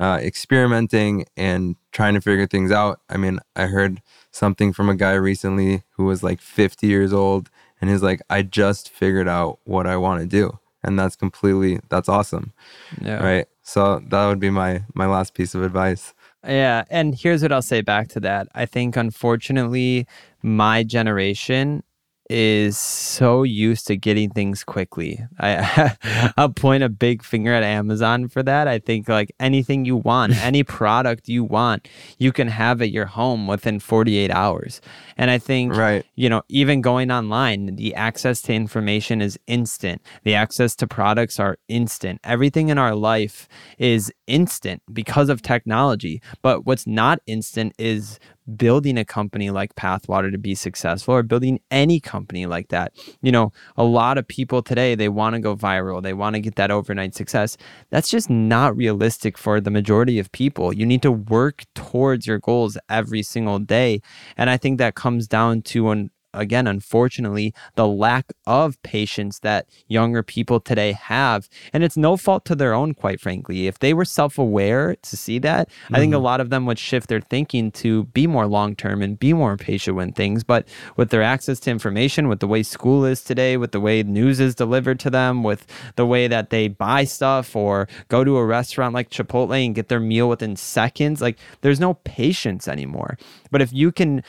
uh, 0.00 0.18
experimenting 0.22 1.26
and 1.36 1.76
trying 1.92 2.14
to 2.14 2.20
figure 2.20 2.46
things 2.46 2.70
out. 2.70 3.00
I 3.08 3.16
mean, 3.16 3.40
I 3.56 3.66
heard 3.66 4.00
something 4.30 4.72
from 4.72 4.88
a 4.88 4.94
guy 4.94 5.12
recently 5.14 5.82
who 5.96 6.04
was 6.04 6.22
like 6.22 6.40
50 6.40 6.86
years 6.86 7.12
old 7.12 7.50
and 7.80 7.90
he's 7.90 8.02
like, 8.02 8.20
I 8.30 8.42
just 8.42 8.90
figured 8.90 9.28
out 9.28 9.58
what 9.64 9.86
I 9.86 9.96
want 9.96 10.20
to 10.20 10.26
do. 10.26 10.58
And 10.82 10.98
that's 10.98 11.16
completely, 11.16 11.80
that's 11.88 12.08
awesome. 12.08 12.52
yeah 13.00 13.22
Right. 13.22 13.46
So 13.62 14.00
that 14.08 14.26
would 14.26 14.40
be 14.40 14.50
my, 14.50 14.84
my 14.94 15.06
last 15.06 15.34
piece 15.34 15.54
of 15.54 15.62
advice. 15.62 16.14
Yeah, 16.46 16.84
and 16.90 17.14
here's 17.14 17.42
what 17.42 17.52
I'll 17.52 17.62
say 17.62 17.80
back 17.80 18.08
to 18.10 18.20
that. 18.20 18.48
I 18.54 18.64
think 18.66 18.96
unfortunately 18.96 20.06
my 20.42 20.84
generation 20.84 21.82
is 22.28 22.78
so 22.78 23.42
used 23.42 23.86
to 23.86 23.96
getting 23.96 24.30
things 24.30 24.64
quickly. 24.64 25.20
I 25.40 25.96
I'll 26.36 26.50
point 26.50 26.82
a 26.82 26.88
big 26.88 27.22
finger 27.22 27.52
at 27.52 27.62
Amazon 27.62 28.28
for 28.28 28.42
that. 28.42 28.68
I 28.68 28.78
think 28.78 29.08
like 29.08 29.32
anything 29.40 29.84
you 29.84 29.96
want, 29.96 30.36
any 30.44 30.62
product 30.62 31.28
you 31.28 31.44
want, 31.44 31.88
you 32.18 32.32
can 32.32 32.48
have 32.48 32.82
at 32.82 32.90
your 32.90 33.06
home 33.06 33.46
within 33.46 33.80
48 33.80 34.30
hours. 34.30 34.80
And 35.16 35.30
I 35.30 35.38
think 35.38 35.74
Right. 35.74 36.04
you 36.14 36.28
know, 36.28 36.42
even 36.48 36.80
going 36.80 37.10
online, 37.10 37.76
the 37.76 37.94
access 37.94 38.40
to 38.42 38.52
information 38.54 39.20
is 39.20 39.38
instant. 39.46 40.02
The 40.24 40.34
access 40.34 40.74
to 40.76 40.86
products 40.86 41.40
are 41.40 41.58
instant. 41.68 42.20
Everything 42.24 42.68
in 42.68 42.78
our 42.78 42.94
life 42.94 43.48
is 43.78 44.12
instant 44.26 44.82
because 44.92 45.28
of 45.28 45.42
technology. 45.42 46.20
But 46.42 46.66
what's 46.66 46.86
not 46.86 47.20
instant 47.26 47.74
is 47.78 48.18
building 48.56 48.98
a 48.98 49.04
company 49.04 49.50
like 49.50 49.74
Pathwater 49.74 50.30
to 50.30 50.38
be 50.38 50.54
successful 50.54 51.14
or 51.14 51.22
building 51.22 51.60
any 51.70 52.00
company 52.00 52.46
like 52.46 52.68
that. 52.68 52.92
You 53.22 53.32
know, 53.32 53.52
a 53.76 53.84
lot 53.84 54.18
of 54.18 54.26
people 54.26 54.62
today, 54.62 54.94
they 54.94 55.08
want 55.08 55.34
to 55.34 55.40
go 55.40 55.56
viral, 55.56 56.02
they 56.02 56.14
want 56.14 56.34
to 56.34 56.40
get 56.40 56.56
that 56.56 56.70
overnight 56.70 57.14
success. 57.14 57.56
That's 57.90 58.08
just 58.08 58.30
not 58.30 58.76
realistic 58.76 59.36
for 59.36 59.60
the 59.60 59.70
majority 59.70 60.18
of 60.18 60.32
people. 60.32 60.72
You 60.72 60.86
need 60.86 61.02
to 61.02 61.12
work 61.12 61.64
towards 61.74 62.26
your 62.26 62.38
goals 62.38 62.78
every 62.88 63.22
single 63.22 63.58
day. 63.58 64.00
And 64.36 64.48
I 64.50 64.56
think 64.56 64.78
that 64.78 64.94
comes 64.94 65.28
down 65.28 65.62
to 65.62 65.90
an 65.90 66.10
again, 66.38 66.66
unfortunately, 66.66 67.52
the 67.74 67.86
lack 67.86 68.32
of 68.46 68.80
patience 68.82 69.40
that 69.40 69.68
younger 69.88 70.22
people 70.22 70.60
today 70.60 70.92
have. 70.92 71.48
And 71.72 71.84
it's 71.84 71.96
no 71.96 72.16
fault 72.16 72.44
to 72.46 72.54
their 72.54 72.74
own, 72.74 72.94
quite 72.94 73.20
frankly. 73.20 73.66
If 73.66 73.80
they 73.80 73.92
were 73.92 74.04
self 74.04 74.38
aware 74.38 74.96
to 74.96 75.16
see 75.16 75.38
that, 75.40 75.68
mm-hmm. 75.68 75.94
I 75.94 75.98
think 75.98 76.12
a 76.12 76.16
mm-hmm. 76.16 76.24
lot 76.24 76.40
of 76.40 76.50
them 76.50 76.66
would 76.66 76.78
shift 76.78 77.08
their 77.08 77.20
thinking 77.20 77.70
to 77.72 78.04
be 78.04 78.26
more 78.26 78.46
long 78.46 78.76
term 78.76 79.02
and 79.02 79.18
be 79.18 79.32
more 79.32 79.56
patient 79.56 79.96
with 79.96 80.14
things. 80.14 80.44
But 80.44 80.68
with 80.96 81.10
their 81.10 81.22
access 81.22 81.60
to 81.60 81.70
information, 81.70 82.28
with 82.28 82.40
the 82.40 82.46
way 82.46 82.62
school 82.62 83.04
is 83.04 83.22
today, 83.22 83.56
with 83.56 83.72
the 83.72 83.80
way 83.80 84.02
news 84.02 84.40
is 84.40 84.54
delivered 84.54 85.00
to 85.00 85.10
them, 85.10 85.42
with 85.42 85.66
the 85.96 86.06
way 86.06 86.28
that 86.28 86.50
they 86.50 86.68
buy 86.68 87.04
stuff 87.04 87.56
or 87.56 87.88
go 88.08 88.24
to 88.24 88.36
a 88.36 88.44
restaurant 88.44 88.94
like 88.94 89.10
Chipotle 89.10 89.64
and 89.64 89.74
get 89.74 89.88
their 89.88 90.00
meal 90.00 90.28
within 90.28 90.56
seconds, 90.56 91.20
like 91.20 91.38
there's 91.60 91.80
no 91.80 91.94
patience 91.94 92.68
anymore. 92.68 93.18
But 93.50 93.62
if 93.62 93.72
you 93.72 93.92
can 93.92 94.22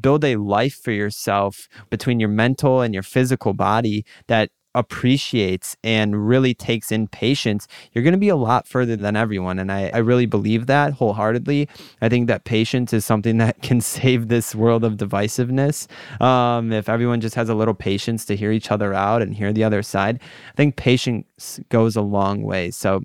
build 0.00 0.24
a 0.24 0.36
life 0.36 0.74
for 0.74 0.92
yourself 0.92 1.68
between 1.90 2.20
your 2.20 2.28
mental 2.28 2.80
and 2.80 2.94
your 2.94 3.02
physical 3.02 3.52
body 3.52 4.04
that 4.26 4.50
appreciates 4.74 5.76
and 5.84 6.26
really 6.26 6.54
takes 6.54 6.90
in 6.90 7.06
patience, 7.08 7.68
you're 7.92 8.04
going 8.04 8.12
to 8.12 8.18
be 8.18 8.28
a 8.28 8.36
lot 8.36 8.66
further 8.66 8.96
than 8.96 9.16
everyone. 9.16 9.58
And 9.58 9.70
I, 9.70 9.90
I 9.92 9.98
really 9.98 10.26
believe 10.26 10.66
that 10.66 10.94
wholeheartedly. 10.94 11.68
I 12.00 12.08
think 12.08 12.26
that 12.28 12.44
patience 12.44 12.92
is 12.92 13.04
something 13.04 13.38
that 13.38 13.62
can 13.62 13.80
save 13.82 14.28
this 14.28 14.54
world 14.54 14.84
of 14.84 14.94
divisiveness. 14.94 15.88
Um, 16.22 16.72
if 16.72 16.88
everyone 16.88 17.20
just 17.20 17.34
has 17.34 17.48
a 17.48 17.54
little 17.54 17.74
patience 17.74 18.24
to 18.26 18.36
hear 18.36 18.52
each 18.52 18.70
other 18.70 18.94
out 18.94 19.22
and 19.22 19.34
hear 19.34 19.52
the 19.52 19.64
other 19.64 19.82
side, 19.82 20.20
I 20.52 20.56
think 20.56 20.76
patience 20.76 21.60
goes 21.68 21.96
a 21.96 22.02
long 22.02 22.42
way. 22.42 22.70
So, 22.70 23.02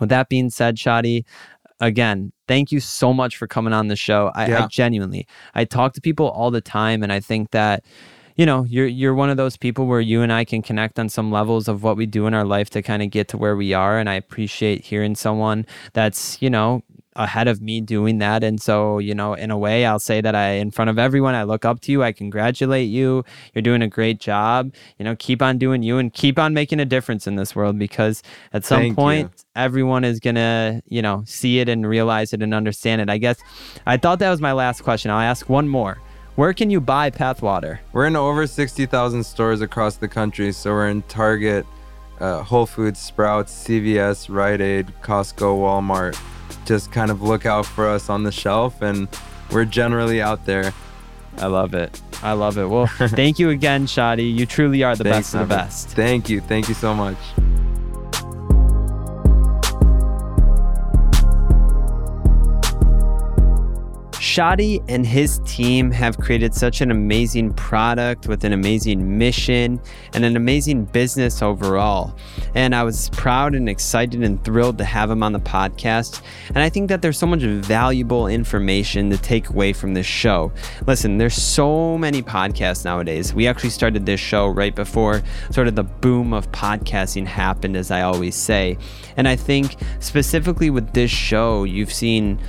with 0.00 0.08
that 0.08 0.28
being 0.28 0.50
said, 0.50 0.76
Shadi, 0.76 1.24
again, 1.80 2.32
thank 2.48 2.72
you 2.72 2.80
so 2.80 3.12
much 3.12 3.36
for 3.36 3.46
coming 3.46 3.72
on 3.72 3.88
the 3.88 3.96
show. 3.96 4.30
I, 4.34 4.48
yeah. 4.48 4.64
I 4.64 4.66
genuinely, 4.66 5.26
I 5.54 5.64
talk 5.64 5.94
to 5.94 6.00
people 6.00 6.28
all 6.28 6.50
the 6.50 6.60
time, 6.60 7.02
and 7.02 7.12
I 7.12 7.20
think 7.20 7.50
that 7.50 7.84
you 8.36 8.46
know 8.46 8.64
you're 8.64 8.86
you're 8.86 9.14
one 9.14 9.30
of 9.30 9.36
those 9.36 9.56
people 9.56 9.86
where 9.86 10.00
you 10.00 10.22
and 10.22 10.32
I 10.32 10.44
can 10.44 10.62
connect 10.62 10.98
on 10.98 11.08
some 11.08 11.30
levels 11.30 11.68
of 11.68 11.82
what 11.82 11.96
we 11.96 12.06
do 12.06 12.26
in 12.26 12.34
our 12.34 12.44
life 12.44 12.70
to 12.70 12.82
kind 12.82 13.02
of 13.02 13.10
get 13.10 13.28
to 13.28 13.38
where 13.38 13.56
we 13.56 13.72
are 13.72 13.98
and 13.98 14.10
I 14.10 14.14
appreciate 14.14 14.84
hearing 14.84 15.14
someone 15.14 15.66
that's 15.92 16.40
you 16.42 16.50
know 16.50 16.82
ahead 17.16 17.48
of 17.48 17.60
me 17.60 17.80
doing 17.80 18.18
that 18.18 18.42
and 18.42 18.60
so 18.60 18.98
you 18.98 19.14
know 19.14 19.34
in 19.34 19.50
a 19.50 19.58
way 19.58 19.86
I'll 19.86 19.98
say 19.98 20.20
that 20.20 20.34
I 20.34 20.50
in 20.52 20.70
front 20.70 20.90
of 20.90 20.98
everyone 20.98 21.34
I 21.34 21.44
look 21.44 21.64
up 21.64 21.80
to 21.82 21.92
you 21.92 22.02
I 22.02 22.12
congratulate 22.12 22.88
you 22.88 23.24
you're 23.54 23.62
doing 23.62 23.82
a 23.82 23.88
great 23.88 24.18
job 24.18 24.72
you 24.98 25.04
know 25.04 25.14
keep 25.16 25.40
on 25.40 25.58
doing 25.58 25.82
you 25.82 25.98
and 25.98 26.12
keep 26.12 26.38
on 26.38 26.54
making 26.54 26.80
a 26.80 26.84
difference 26.84 27.26
in 27.26 27.36
this 27.36 27.54
world 27.54 27.78
because 27.78 28.22
at 28.52 28.64
some 28.64 28.80
Thank 28.80 28.96
point 28.96 29.30
you. 29.36 29.44
everyone 29.54 30.04
is 30.04 30.18
going 30.18 30.36
to 30.36 30.82
you 30.88 31.02
know 31.02 31.22
see 31.26 31.60
it 31.60 31.68
and 31.68 31.86
realize 31.86 32.32
it 32.32 32.42
and 32.42 32.52
understand 32.52 33.00
it 33.00 33.08
I 33.08 33.18
guess 33.18 33.38
I 33.86 33.96
thought 33.96 34.18
that 34.18 34.30
was 34.30 34.40
my 34.40 34.52
last 34.52 34.82
question 34.82 35.10
I'll 35.10 35.20
ask 35.20 35.48
one 35.48 35.68
more 35.68 35.98
where 36.36 36.52
can 36.52 36.68
you 36.68 36.80
buy 36.80 37.10
Pathwater? 37.10 37.78
We're 37.92 38.06
in 38.06 38.16
over 38.16 38.48
60,000 38.48 39.22
stores 39.22 39.60
across 39.60 39.98
the 39.98 40.08
country. 40.08 40.50
So 40.50 40.72
we're 40.72 40.88
in 40.88 41.02
Target, 41.02 41.64
uh, 42.18 42.42
Whole 42.42 42.66
Foods, 42.66 42.98
Sprouts, 42.98 43.52
CVS, 43.52 44.28
Rite 44.28 44.60
Aid, 44.60 44.92
Costco, 45.00 45.56
Walmart. 45.56 46.20
Just 46.64 46.92
kind 46.92 47.10
of 47.10 47.22
look 47.22 47.46
out 47.46 47.66
for 47.66 47.88
us 47.88 48.08
on 48.08 48.22
the 48.22 48.32
shelf, 48.32 48.82
and 48.82 49.08
we're 49.50 49.64
generally 49.64 50.22
out 50.22 50.46
there. 50.46 50.72
I 51.38 51.46
love 51.46 51.74
it. 51.74 52.00
I 52.22 52.32
love 52.32 52.58
it. 52.58 52.66
Well, 52.66 52.86
thank 52.98 53.38
you 53.38 53.50
again, 53.50 53.86
Shadi. 53.86 54.34
You 54.34 54.46
truly 54.46 54.82
are 54.82 54.96
the 54.96 55.04
Thanks, 55.04 55.32
best 55.32 55.34
of 55.34 55.40
the 55.40 55.54
best. 55.54 55.88
Thank 55.88 56.28
you. 56.28 56.40
Thank 56.40 56.68
you 56.68 56.74
so 56.74 56.94
much. 56.94 57.16
Shadi 64.34 64.84
and 64.88 65.06
his 65.06 65.38
team 65.44 65.92
have 65.92 66.18
created 66.18 66.54
such 66.54 66.80
an 66.80 66.90
amazing 66.90 67.54
product 67.54 68.26
with 68.26 68.42
an 68.42 68.52
amazing 68.52 69.16
mission 69.16 69.80
and 70.12 70.24
an 70.24 70.34
amazing 70.34 70.86
business 70.86 71.40
overall. 71.40 72.16
And 72.56 72.74
I 72.74 72.82
was 72.82 73.10
proud 73.10 73.54
and 73.54 73.68
excited 73.68 74.24
and 74.24 74.42
thrilled 74.42 74.78
to 74.78 74.84
have 74.84 75.08
him 75.08 75.22
on 75.22 75.34
the 75.34 75.38
podcast. 75.38 76.20
And 76.48 76.58
I 76.58 76.68
think 76.68 76.88
that 76.88 77.00
there's 77.00 77.16
so 77.16 77.28
much 77.28 77.42
valuable 77.42 78.26
information 78.26 79.08
to 79.10 79.18
take 79.18 79.50
away 79.50 79.72
from 79.72 79.94
this 79.94 80.06
show. 80.06 80.50
Listen, 80.84 81.16
there's 81.16 81.40
so 81.40 81.96
many 81.96 82.20
podcasts 82.20 82.84
nowadays. 82.84 83.32
We 83.32 83.46
actually 83.46 83.70
started 83.70 84.04
this 84.04 84.18
show 84.18 84.48
right 84.48 84.74
before 84.74 85.22
sort 85.52 85.68
of 85.68 85.76
the 85.76 85.84
boom 85.84 86.32
of 86.32 86.50
podcasting 86.50 87.26
happened, 87.26 87.76
as 87.76 87.92
I 87.92 88.02
always 88.02 88.34
say. 88.34 88.78
And 89.16 89.28
I 89.28 89.36
think 89.36 89.76
specifically 90.00 90.70
with 90.70 90.92
this 90.92 91.12
show, 91.12 91.62
you've 91.62 91.92
seen 91.92 92.40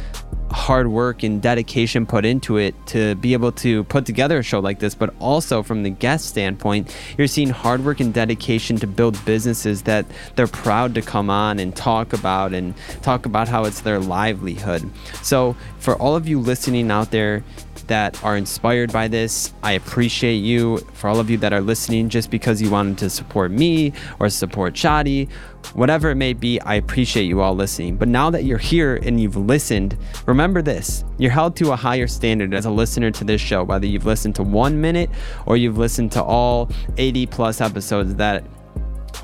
hard 0.56 0.88
work 0.88 1.22
and 1.22 1.42
dedication 1.42 2.06
put 2.06 2.24
into 2.24 2.56
it 2.56 2.74
to 2.88 3.14
be 3.16 3.34
able 3.34 3.52
to 3.52 3.84
put 3.84 4.06
together 4.06 4.40
a 4.40 4.44
show 4.44 4.60
like 4.60 4.80
this, 4.80 4.96
but 4.96 5.14
also 5.20 5.62
from 5.62 5.84
the 5.84 5.90
guest 5.90 6.28
standpoint, 6.28 6.96
you're 7.18 7.28
seeing 7.28 7.50
hard 7.50 7.84
work 7.84 8.00
and 8.00 8.14
dedication 8.14 8.78
to 8.78 8.88
build 8.88 9.24
businesses 9.26 9.82
that 9.82 10.06
they're 10.36 10.48
proud 10.48 10.96
to 10.96 11.02
come 11.02 11.30
on 11.30 11.60
and 11.60 11.76
talk 11.76 12.14
about 12.14 12.54
and 12.54 12.74
talk 13.02 13.26
about 13.26 13.50
how 13.50 13.66
it's 13.66 13.82
their 13.82 14.00
livelihood. 14.00 14.90
So, 15.22 15.58
for 15.80 15.96
all 15.98 16.16
of 16.16 16.26
you 16.28 16.40
listening 16.40 16.90
out 16.90 17.12
there, 17.12 17.44
that 17.88 18.24
are 18.24 18.38
inspired 18.38 18.92
by 18.92 19.08
this. 19.08 19.54
I 19.64 19.74
appreciate 19.74 20.38
you. 20.38 20.78
For 20.94 21.10
all 21.10 21.20
of 21.20 21.30
you 21.30 21.38
that 21.38 21.54
are 21.54 21.62
listening 21.62 22.10
just 22.10 22.32
because 22.32 22.62
you 22.62 22.70
wanted 22.70 22.98
to 23.00 23.10
support 23.10 23.52
me 23.52 23.94
or 24.20 24.30
support 24.30 24.74
Shadi, 24.74 25.30
whatever 25.74 26.10
it 26.10 26.16
may 26.16 26.34
be, 26.34 26.60
I 26.62 26.76
appreciate 26.76 27.26
you 27.26 27.42
all 27.42 27.56
listening. 27.56 27.98
But 27.98 28.08
now 28.08 28.30
that 28.30 28.44
you're 28.44 28.58
here 28.58 28.96
and 28.96 29.20
you've 29.20 29.36
listened, 29.36 29.98
remember 30.26 30.62
this 30.62 31.04
you're 31.18 31.32
held 31.32 31.56
to 31.58 31.72
a 31.72 31.76
higher 31.76 32.08
standard 32.08 32.54
as 32.54 32.66
a 32.66 32.72
listener 32.72 33.12
to 33.12 33.24
this 33.24 33.42
show, 33.42 33.64
whether 33.64 33.86
you've 33.86 34.06
listened 34.06 34.36
to 34.36 34.44
one 34.44 34.82
minute 34.82 35.10
or 35.46 35.58
you've 35.58 35.78
listened 35.78 36.12
to 36.14 36.24
all 36.24 36.70
80 36.98 37.28
plus 37.28 37.62
episodes 37.62 38.16
that 38.16 38.44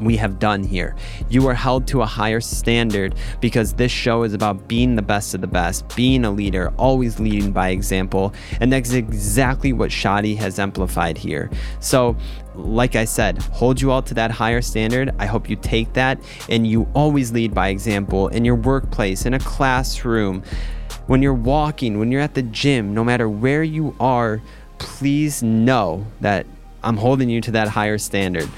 we 0.01 0.17
have 0.17 0.39
done 0.39 0.63
here. 0.63 0.95
You 1.29 1.47
are 1.47 1.53
held 1.53 1.87
to 1.87 2.01
a 2.01 2.05
higher 2.05 2.41
standard 2.41 3.15
because 3.39 3.73
this 3.73 3.91
show 3.91 4.23
is 4.23 4.33
about 4.33 4.67
being 4.67 4.95
the 4.95 5.01
best 5.01 5.33
of 5.33 5.41
the 5.41 5.47
best, 5.47 5.95
being 5.95 6.25
a 6.25 6.31
leader, 6.31 6.73
always 6.77 7.19
leading 7.19 7.51
by 7.51 7.69
example. 7.69 8.33
And 8.59 8.71
that's 8.71 8.93
exactly 8.93 9.73
what 9.73 9.91
Shadi 9.91 10.35
has 10.37 10.59
amplified 10.59 11.17
here. 11.17 11.49
So, 11.79 12.17
like 12.55 12.95
I 12.95 13.05
said, 13.05 13.37
hold 13.37 13.79
you 13.79 13.91
all 13.91 14.01
to 14.01 14.13
that 14.15 14.31
higher 14.31 14.61
standard. 14.61 15.13
I 15.19 15.25
hope 15.25 15.49
you 15.49 15.55
take 15.55 15.93
that 15.93 16.19
and 16.49 16.67
you 16.67 16.87
always 16.93 17.31
lead 17.31 17.53
by 17.53 17.69
example 17.69 18.27
in 18.29 18.43
your 18.43 18.55
workplace, 18.55 19.25
in 19.25 19.33
a 19.33 19.39
classroom, 19.39 20.43
when 21.07 21.21
you're 21.21 21.33
walking, 21.33 21.99
when 21.99 22.11
you're 22.11 22.21
at 22.21 22.35
the 22.35 22.41
gym, 22.41 22.93
no 22.93 23.03
matter 23.03 23.27
where 23.27 23.63
you 23.63 23.95
are, 23.99 24.41
please 24.77 25.43
know 25.43 26.05
that 26.21 26.45
I'm 26.83 26.97
holding 26.97 27.29
you 27.29 27.41
to 27.41 27.51
that 27.51 27.67
higher 27.67 27.97
standard. 27.97 28.49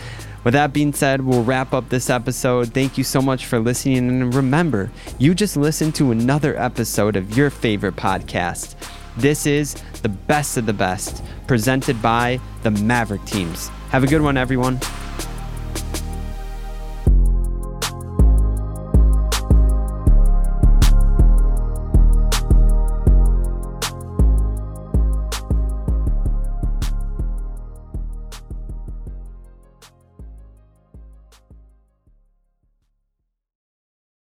With 0.44 0.54
that 0.54 0.74
being 0.74 0.94
said, 0.94 1.22
we'll 1.22 1.44
wrap 1.44 1.74
up 1.74 1.90
this 1.90 2.10
episode. 2.10 2.74
Thank 2.74 2.98
you 2.98 3.04
so 3.04 3.22
much 3.22 3.46
for 3.46 3.60
listening. 3.60 4.10
And 4.10 4.34
remember, 4.34 4.92
you 5.18 5.34
just 5.34 5.56
listened 5.56 5.96
to 5.96 6.12
another 6.12 6.60
episode 6.60 7.16
of 7.16 7.38
your 7.38 7.50
favorite 7.50 7.96
podcast. 7.96 8.76
This 9.16 9.46
is 9.46 9.76
the 10.02 10.10
best 10.10 10.58
of 10.58 10.66
the 10.66 10.74
best, 10.74 11.24
presented 11.48 12.02
by 12.02 12.40
the 12.64 12.72
Maverick 12.72 13.24
teams. 13.26 13.70
Have 13.90 14.04
a 14.04 14.08
good 14.08 14.22
one, 14.22 14.38
everyone. 14.38 14.80